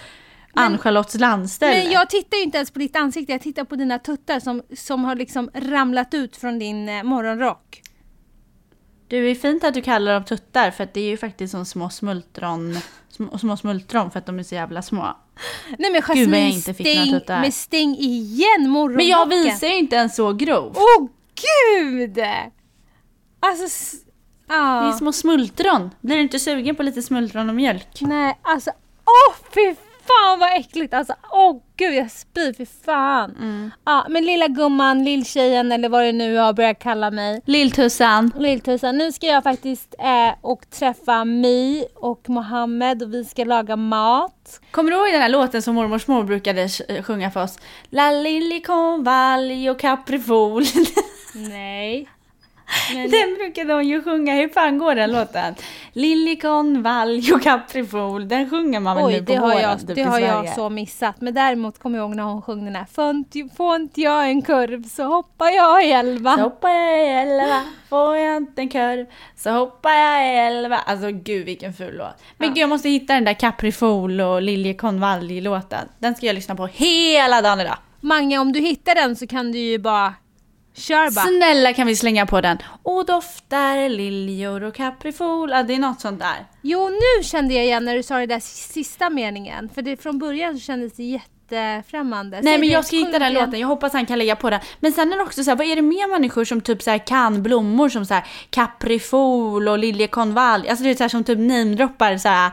Ann-Charlottes 0.55 1.21
landställe. 1.21 1.85
Men 1.85 1.93
jag 1.93 2.11
tittar 2.11 2.37
ju 2.37 2.43
inte 2.43 2.59
ens 2.59 2.71
på 2.71 2.79
ditt 2.79 2.97
ansikte, 2.97 3.33
jag 3.33 3.41
tittar 3.43 3.65
på 3.65 3.77
dina 3.77 3.99
tuttar 3.99 4.41
som, 4.41 4.63
som 4.77 5.05
har 5.05 5.15
liksom 5.15 5.51
ramlat 5.55 6.15
ut 6.15 6.37
från 6.37 6.59
din 6.59 6.89
eh, 6.89 7.03
morgonrock. 7.03 7.82
Du 9.13 9.31
är 9.31 9.35
fint 9.35 9.65
att 9.65 9.75
du 9.75 9.83
kallar 9.83 10.15
dem 10.15 10.25
tuttar 10.25 10.71
för 10.71 10.85
att 10.85 10.95
det 10.95 11.01
är 11.01 11.09
ju 11.11 11.17
faktiskt 11.17 11.51
som 11.51 11.65
små 11.65 11.91
smultron, 11.91 12.77
små, 13.09 13.39
små 13.39 13.57
smultron 13.57 14.11
för 14.11 14.19
att 14.19 14.27
de 14.27 14.39
är 14.39 14.43
så 14.43 14.55
jävla 14.55 14.83
små. 14.83 15.17
Nej 15.79 15.93
men 15.93 15.93
Gud, 15.93 16.05
vad 16.07 16.17
jag 16.17 16.19
Jasmine, 16.19 16.49
inte 16.49 16.75
fick 16.75 16.87
stäng, 16.87 17.11
tuttar. 17.11 17.41
men 17.41 17.53
stäng 17.53 17.95
igen 17.97 18.71
morgonrocken. 18.71 18.97
Men 18.97 19.07
jag 19.07 19.27
visar 19.29 19.67
ju 19.67 19.79
inte 19.79 19.97
ens 19.97 20.17
så 20.17 20.33
grovt. 20.33 20.77
Åh 20.77 21.07
gud! 21.35 22.19
Alltså... 23.41 23.65
s- 23.65 23.95
Det 24.49 24.55
är 24.55 24.93
små 24.93 25.13
smultron. 25.13 25.91
Blir 26.01 26.17
du 26.17 26.23
inte 26.23 26.39
sugen 26.39 26.77
på 26.77 26.83
lite 26.83 27.03
smultron 27.03 27.49
och 27.49 27.55
mjölk? 27.55 27.99
Nej, 28.01 28.39
alltså 28.43 28.71
åh 29.05 29.35
fy 29.55 29.75
fan 30.21 30.39
vad 30.39 30.57
äckligt! 30.61 30.95
Alltså 30.95 31.15
åh 31.33 31.57
gud 31.77 31.95
jag 31.95 32.11
spyr, 32.11 32.53
fy 32.59 32.67
fan. 32.85 33.31
Mm. 33.31 33.71
Ja, 33.85 34.07
men 34.09 34.25
lilla 34.25 34.49
gumman, 34.49 35.05
lilltjejen 35.05 35.73
eller 35.73 35.89
vad 35.89 36.05
det 36.05 36.13
nu 36.13 36.37
har 36.37 36.53
börjat 36.53 36.79
kalla 36.79 37.11
mig. 37.11 37.43
Lilltussan. 37.47 38.33
Lilltussan, 38.39 38.99
nu 38.99 39.13
ska 39.13 39.27
jag 39.27 39.43
faktiskt 39.43 39.95
eh, 39.99 40.35
och 40.41 40.71
träffa 40.71 41.25
My 41.25 41.85
och 41.95 42.29
Mohammed 42.29 43.03
och 43.03 43.15
vi 43.15 43.25
ska 43.25 43.45
laga 43.45 43.77
mat. 43.77 44.61
Kommer 44.71 44.91
du 44.91 44.97
ihåg 44.97 45.13
den 45.13 45.23
här 45.23 45.29
låten 45.29 45.63
som 45.63 45.75
mormors 45.75 46.07
mor 46.07 46.25
brukade 46.25 46.67
sj- 46.67 47.03
sjunga 47.03 47.31
för 47.31 47.43
oss? 47.43 47.59
La 47.91 48.11
liljekonvalj 48.11 49.71
och 49.71 49.81
kaprifol. 49.81 50.63
Nej. 51.35 52.09
Men, 52.95 53.11
Den 53.11 53.35
brukade 53.35 53.73
hon 53.75 53.89
ju 53.89 54.03
sjunga. 54.03 54.35
Hur 54.35 54.49
fan 54.49 54.79
går 54.79 54.95
den 54.95 55.13
låten? 55.13 55.55
Liljekonvalj 55.93 57.33
och 57.33 57.43
kaprifol. 57.43 58.29
Den 58.29 58.51
sjunger 58.51 58.81
man 58.81 58.97
väl 58.97 59.05
oj, 59.05 59.13
nu 59.13 59.19
på 59.27 59.33
det 59.33 59.39
har, 59.39 59.49
våren 59.49 59.63
jag, 59.63 59.79
typ 59.81 59.95
det 59.95 60.01
i 60.01 60.05
har 60.05 60.21
jag 60.21 60.55
så 60.55 60.71
missat. 60.71 61.21
Men 61.21 61.35
däremot 61.35 61.79
kommer 61.79 61.99
jag 61.99 62.07
ihåg 62.07 62.17
när 62.17 62.23
hon 62.23 62.43
sjöng 62.43 62.65
den 62.65 62.77
här 62.77 62.87
Får 63.57 63.77
inte, 63.77 64.01
jag 64.01 64.29
en 64.29 64.43
kurv 64.43 64.83
så 64.89 65.05
hoppar 65.05 65.51
jag 65.51 65.87
i 65.87 65.93
elva. 65.93 66.37
Så 66.37 66.43
hoppar 66.43 66.69
jag 66.69 66.99
i 66.99 67.11
elva, 67.11 67.63
får 67.89 68.17
jag 68.17 68.37
inte 68.37 68.63
en 68.63 68.69
kurv 68.69 69.07
så 69.37 69.51
hoppar 69.51 69.91
jag 69.91 70.27
i 70.27 70.39
elva. 70.39 70.77
Alltså 70.77 71.11
gud 71.11 71.47
vilken 71.47 71.75
ful 71.75 71.97
låt. 71.97 72.23
Men 72.39 72.49
Ja. 72.49 72.55
gud 72.55 72.63
jag 72.63 72.69
måste 72.69 72.89
hitta 72.89 73.15
den 73.15 73.25
där 73.25 73.35
Caprifol 73.35 74.21
och 74.21 74.43
Liljekonvalj-låten. 74.43 75.89
Den 75.99 76.15
ska 76.15 76.27
jag 76.27 76.35
lyssna 76.35 76.55
på 76.55 76.67
hela 76.67 77.43
dagen 77.43 77.61
idag. 77.61 77.77
Mange, 78.01 78.39
om 78.39 78.53
du 78.53 78.61
hittar 78.61 78.95
den 78.95 79.17
så 79.17 79.27
kan 79.27 79.53
du 79.53 79.59
ju 79.59 79.79
bara 79.79 80.15
kör 80.75 81.15
bara. 81.15 81.27
Snälla 81.27 81.73
kan 81.73 81.87
vi 81.87 81.97
slänga 81.97 82.27
på 82.27 82.41
den. 82.41 82.59
Och 82.83 83.07
doftar 83.07 83.89
liljor 83.89 84.63
och 84.63 84.75
kaprifol. 84.75 85.51
Ja, 85.51 85.63
det 85.63 85.75
är 85.75 85.79
något 85.79 86.01
sånt 86.01 86.21
där. 86.21 86.47
Jo, 86.63 86.89
nu 86.89 87.25
kände 87.25 87.55
jag 87.55 87.65
igen 87.65 87.85
när 87.85 87.95
du 87.95 88.03
sa 88.03 88.19
det 88.19 88.27
där 88.27 88.41
sista 88.41 89.11
meningen. 89.11 89.69
För 89.75 89.83
det, 89.83 90.03
från 90.03 90.19
början 90.19 90.55
så 90.55 90.61
kändes 90.61 90.93
det 90.93 91.03
jättefrämmande. 91.03 92.37
Nej 92.37 92.45
Säg 92.45 92.59
men 92.59 92.69
det, 92.69 92.75
jag 92.75 92.85
ska 92.85 92.97
hitta 92.97 93.19
den 93.19 93.33
låten, 93.33 93.61
jag 93.61 93.69
hoppas 93.69 93.93
han 93.93 94.07
kan 94.07 94.19
lägga 94.19 94.37
på 94.37 94.51
den. 94.51 94.61
Men 94.81 94.93
sen 94.93 95.13
är 95.13 95.17
det 95.17 95.23
också 95.23 95.45
så 95.45 95.51
här, 95.51 95.57
vad 95.57 95.67
är 95.67 95.77
det 95.77 95.83
mer 95.83 96.11
människor 96.11 96.45
som 96.45 96.61
typ 96.61 96.83
så 96.83 96.91
här 96.91 97.07
kan 97.07 97.43
blommor 97.43 97.89
som 97.89 98.07
så 98.07 98.15
här 98.15 98.27
kaprifol 98.51 99.69
och 99.69 99.79
liljekonvalj? 99.79 100.69
Alltså 100.69 100.85
det 100.85 100.91
är 100.91 100.95
så 100.95 101.05
här 101.05 101.09
som 101.09 101.25
typ 101.25 101.39
namedroppar 101.39 102.19
så 102.19 102.29
här 102.29 102.53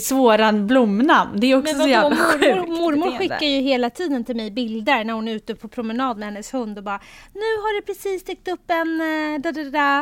svåra 0.00 0.52
blomnamn. 0.52 1.40
Det 1.40 1.46
är 1.46 1.58
också 1.58 1.74
så 1.74 1.88
jävla 1.88 2.16
sjukt. 2.16 2.68
mormor, 2.68 3.18
skickar 3.18 3.46
ju 3.46 3.60
hela 3.60 3.90
tiden 3.90 4.24
till 4.24 4.36
mig 4.36 4.50
bilder 4.50 5.04
när 5.04 5.12
hon 5.14 5.28
är 5.28 5.32
ute 5.34 5.54
på 5.54 5.68
promenad 5.68 6.18
med 6.18 6.28
hennes 6.28 6.54
hund 6.54 6.78
och 6.78 6.84
bara 6.84 7.00
Nu 7.32 7.40
har 7.40 7.80
det 7.80 7.86
precis 7.86 8.24
dykt 8.24 8.48
upp 8.48 8.70
en 8.70 9.00
eh, 9.00 9.40
da, 9.40 9.52
da, 9.52 9.64
da, 9.70 10.00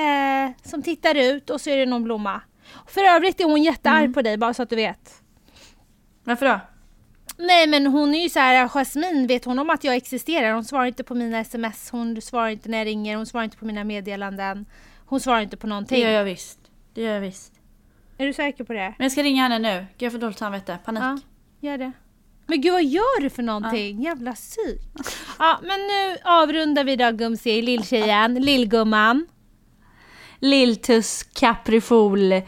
eh, 0.00 0.50
som 0.62 0.82
tittar 0.82 1.14
ut 1.14 1.50
och 1.50 1.60
så 1.60 1.70
är 1.70 1.76
det 1.76 1.86
någon 1.86 2.04
blomma. 2.04 2.40
För 2.86 3.00
övrigt 3.04 3.40
är 3.40 3.44
hon 3.44 3.62
jättearg 3.62 3.98
Mm. 4.04 4.12
på 4.14 4.22
dig 4.22 4.36
bara 4.36 4.54
så 4.54 4.62
att 4.62 4.70
du 4.70 4.76
vet. 4.76 5.22
Varför 6.24 6.46
då? 6.46 6.60
Nej 7.38 7.66
men 7.66 7.86
hon 7.86 8.14
är 8.14 8.22
ju 8.22 8.28
så 8.28 8.38
här, 8.38 8.68
Jasmine, 8.68 9.26
vet 9.26 9.44
hon 9.44 9.58
om 9.58 9.70
att 9.70 9.84
jag 9.84 9.94
existerar? 9.94 10.52
Hon 10.52 10.64
svarar 10.64 10.86
inte 10.86 11.04
på 11.04 11.14
mina 11.14 11.38
sms, 11.40 11.90
hon 11.90 12.20
svarar 12.22 12.48
inte 12.48 12.68
när 12.68 12.78
jag 12.78 12.86
ringer, 12.86 13.16
hon 13.16 13.26
svarar 13.26 13.44
inte 13.44 13.56
på 13.56 13.64
mina 13.64 13.84
meddelanden. 13.84 14.66
Hon 15.06 15.20
svarar 15.20 15.40
inte 15.40 15.56
på 15.56 15.66
Det 15.66 15.68
någonting. 15.68 16.02
gör 16.02 16.10
jag 16.10 16.24
visst. 16.24 16.58
Det 16.94 17.02
gör 17.02 17.12
jag 17.14 17.20
visst. 17.20 17.53
Är 18.18 18.26
du 18.26 18.32
säker 18.32 18.64
på 18.64 18.72
det? 18.72 18.94
Men 18.98 19.04
jag 19.04 19.12
ska 19.12 19.22
ringa 19.22 19.42
henne 19.42 19.58
nu. 19.58 19.86
Gud 19.98 20.06
jag 20.06 20.12
får 20.12 20.18
dåligt 20.18 20.38
samvete. 20.38 20.78
Panik. 20.84 21.02
Ja, 21.02 21.18
gör 21.60 21.78
det. 21.78 21.92
Men 22.46 22.60
gud 22.60 22.72
vad 22.72 22.84
gör 22.84 23.20
du 23.20 23.30
för 23.30 23.42
någonting? 23.42 24.02
Jävla 24.02 24.32
psyk. 24.32 24.80
Ja 25.38 25.60
men 25.62 25.80
nu 25.80 26.16
avrundar 26.24 26.84
vi 26.84 26.96
då 26.96 27.10
Gumsi, 27.10 27.62
lilltjejen, 27.62 28.34
lillgumman. 28.34 29.26
Lilltuss 30.38 31.22
Caprifol 31.22 32.42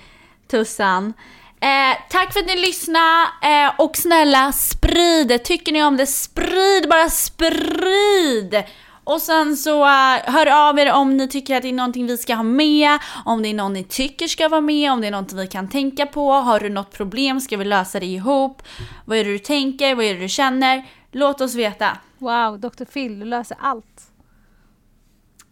Tussan. 0.51 1.13
Eh, 1.61 1.99
tack 2.11 2.33
för 2.33 2.41
att 2.41 2.47
ni 2.47 2.57
lyssnade 2.57 3.27
eh, 3.43 3.73
och 3.79 3.97
snälla 3.97 4.53
sprid. 4.53 5.45
Tycker 5.45 5.73
ni 5.73 5.85
om 5.85 5.97
det, 5.97 6.07
sprid 6.07 6.89
bara 6.91 7.11
sprid! 7.11 8.65
Och 9.07 9.23
sen 9.23 9.57
så 9.57 9.85
eh, 9.85 10.21
hör 10.25 10.69
av 10.69 10.79
er 10.79 10.93
om 10.93 11.17
ni 11.17 11.29
tycker 11.29 11.57
att 11.57 11.63
det 11.63 11.69
är 11.69 11.73
någonting 11.73 12.07
vi 12.07 12.17
ska 12.17 12.35
ha 12.35 12.43
med, 12.43 12.99
om 13.25 13.43
det 13.43 13.49
är 13.49 13.55
någon 13.55 13.73
ni 13.73 13.85
tycker 13.85 14.27
ska 14.27 14.49
vara 14.49 14.61
med, 14.61 14.93
om 14.93 15.01
det 15.01 15.07
är 15.07 15.11
något 15.11 15.33
vi 15.33 15.47
kan 15.47 15.69
tänka 15.69 16.07
på. 16.07 16.33
Har 16.33 16.61
du 16.61 16.69
något 16.69 16.93
problem? 16.93 17.41
Ska 17.41 17.57
vi 17.57 17.65
lösa 17.65 18.01
det 18.01 18.07
ihop? 18.07 18.63
Vad 19.05 19.19
är 19.19 19.25
det 19.25 19.33
du 19.33 19.39
tänker? 19.39 19.95
Vad 19.95 20.05
är 20.05 20.15
det 20.15 20.21
du 20.21 20.29
känner? 20.29 20.87
Låt 21.13 21.41
oss 21.41 21.55
veta. 21.55 21.99
Wow, 22.19 22.61
Dr. 22.61 22.85
Phil, 22.85 23.21
du 23.21 23.27
löser 23.27 23.57
allt. 23.61 24.11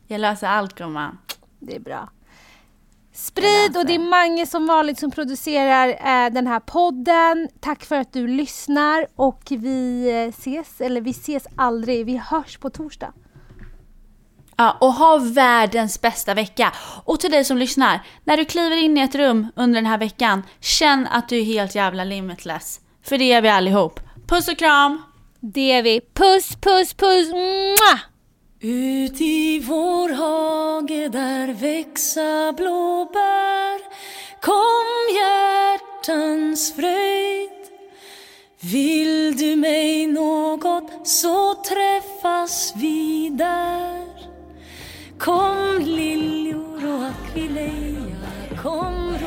Jag 0.07 0.21
löser 0.21 0.47
allt 0.47 0.75
gumman. 0.75 1.19
Det 1.59 1.77
är 1.77 1.81
bra. 1.81 2.11
Sprid 3.13 3.77
och 3.77 3.87
det 3.87 3.95
är 3.95 4.11
Mange 4.11 4.47
som 4.47 4.67
vanligt 4.67 4.99
som 4.99 5.11
producerar 5.11 5.89
eh, 5.89 6.33
den 6.33 6.47
här 6.47 6.61
podden. 6.61 7.49
Tack 7.61 7.85
för 7.85 7.97
att 7.97 8.13
du 8.13 8.27
lyssnar 8.27 9.07
och 9.17 9.43
vi 9.49 10.11
eh, 10.11 10.29
ses, 10.29 10.81
eller 10.81 11.01
vi 11.01 11.11
ses 11.11 11.47
aldrig, 11.57 12.07
vi 12.07 12.17
hörs 12.17 12.59
på 12.59 12.71
torsdag. 12.71 13.13
Ja, 14.57 14.77
och 14.81 14.93
ha 14.93 15.19
världens 15.19 16.01
bästa 16.01 16.35
vecka. 16.35 16.73
Och 17.05 17.21
till 17.21 17.31
dig 17.31 17.45
som 17.45 17.59
lyssnar, 17.59 18.01
när 18.25 18.37
du 18.37 18.45
kliver 18.45 18.77
in 18.77 18.99
i 18.99 19.01
ett 19.01 19.15
rum 19.15 19.47
under 19.57 19.81
den 19.81 19.91
här 19.91 19.99
veckan, 19.99 20.43
känn 20.61 21.07
att 21.07 21.29
du 21.29 21.39
är 21.39 21.45
helt 21.45 21.75
jävla 21.75 22.05
limitless. 22.05 22.81
För 23.05 23.19
det 23.19 23.33
är 23.33 23.43
vi 23.43 23.49
allihop. 23.49 24.01
Puss 24.29 24.49
och 24.49 24.59
kram! 24.59 25.03
Det 25.41 25.73
är 25.73 25.83
vi. 25.83 26.01
Puss, 26.15 26.57
puss, 26.61 26.95
puss! 26.95 27.33
Mwah! 27.33 28.01
Ut 28.61 29.21
i 29.21 29.61
vår 29.61 30.09
hage 30.09 31.09
där 31.09 31.55
växa 31.55 32.53
blåbär 32.53 33.81
Kom 34.41 35.15
hjärtans 35.17 36.73
fröjd 36.73 37.51
Vill 38.61 39.37
du 39.37 39.57
mig 39.57 40.07
något 40.07 41.09
så 41.09 41.55
träffas 41.55 42.73
vi 42.77 43.29
där 43.29 44.05
Kom 45.19 45.79
liljor 45.81 46.95
och 46.95 47.07
akvileja, 47.07 48.17
kom 48.63 49.09
och 49.09 49.21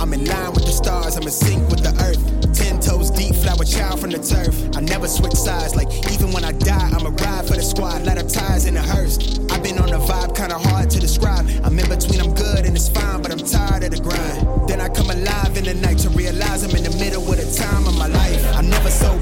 I'm 0.00 0.14
in 0.14 0.24
line 0.24 0.52
with 0.54 0.64
the 0.64 0.72
stars, 0.72 1.16
I'm 1.16 1.22
in 1.22 1.30
sync 1.30 1.68
with 1.70 1.82
the 1.82 1.92
earth. 2.02 2.22
Ten 2.54 2.80
toes 2.80 3.10
deep, 3.10 3.34
flower 3.34 3.64
child 3.64 4.00
from 4.00 4.10
the 4.10 4.18
turf. 4.18 4.54
I 4.76 4.80
never 4.80 5.08
switch 5.08 5.34
sides, 5.34 5.74
like 5.74 5.88
even 6.12 6.32
when 6.32 6.44
I 6.44 6.52
die, 6.52 6.90
I'ma 6.96 7.10
ride 7.10 7.46
for 7.46 7.54
the 7.54 7.62
squad, 7.62 8.04
ladder 8.06 8.22
ties 8.22 8.64
in 8.66 8.76
a 8.76 8.82
hearse. 8.82 9.18
I've 9.50 9.62
been 9.62 9.78
on 9.78 9.92
a 9.92 9.98
vibe, 9.98 10.36
kinda 10.36 10.58
hard 10.58 10.90
to 10.90 11.00
describe. 11.00 11.46
I'm 11.64 11.78
in 11.78 11.88
between, 11.88 12.20
I'm 12.20 12.32
good 12.34 12.64
and 12.64 12.76
it's 12.76 12.88
fine, 12.88 13.22
but 13.22 13.32
I'm 13.32 13.38
tired 13.38 13.84
of 13.84 13.90
the 13.90 14.00
grind. 14.00 14.68
Then 14.68 14.80
I 14.80 14.88
come 14.88 15.10
alive 15.10 15.56
in 15.56 15.64
the 15.64 15.74
night 15.74 15.98
to 15.98 16.10
realize 16.10 16.62
I'm 16.64 16.74
in 16.76 16.84
the 16.84 16.96
middle 16.96 17.22
of 17.22 17.36
the 17.36 17.48
time 17.64 17.86
of 17.86 17.96
my 17.98 18.06
life. 18.06 18.40
I'm 18.54 18.70
never 18.70 18.90
so 18.90 19.18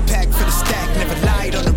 stack, 0.56 0.96
never 0.96 1.26
lied 1.26 1.54
on 1.54 1.64
the 1.64 1.75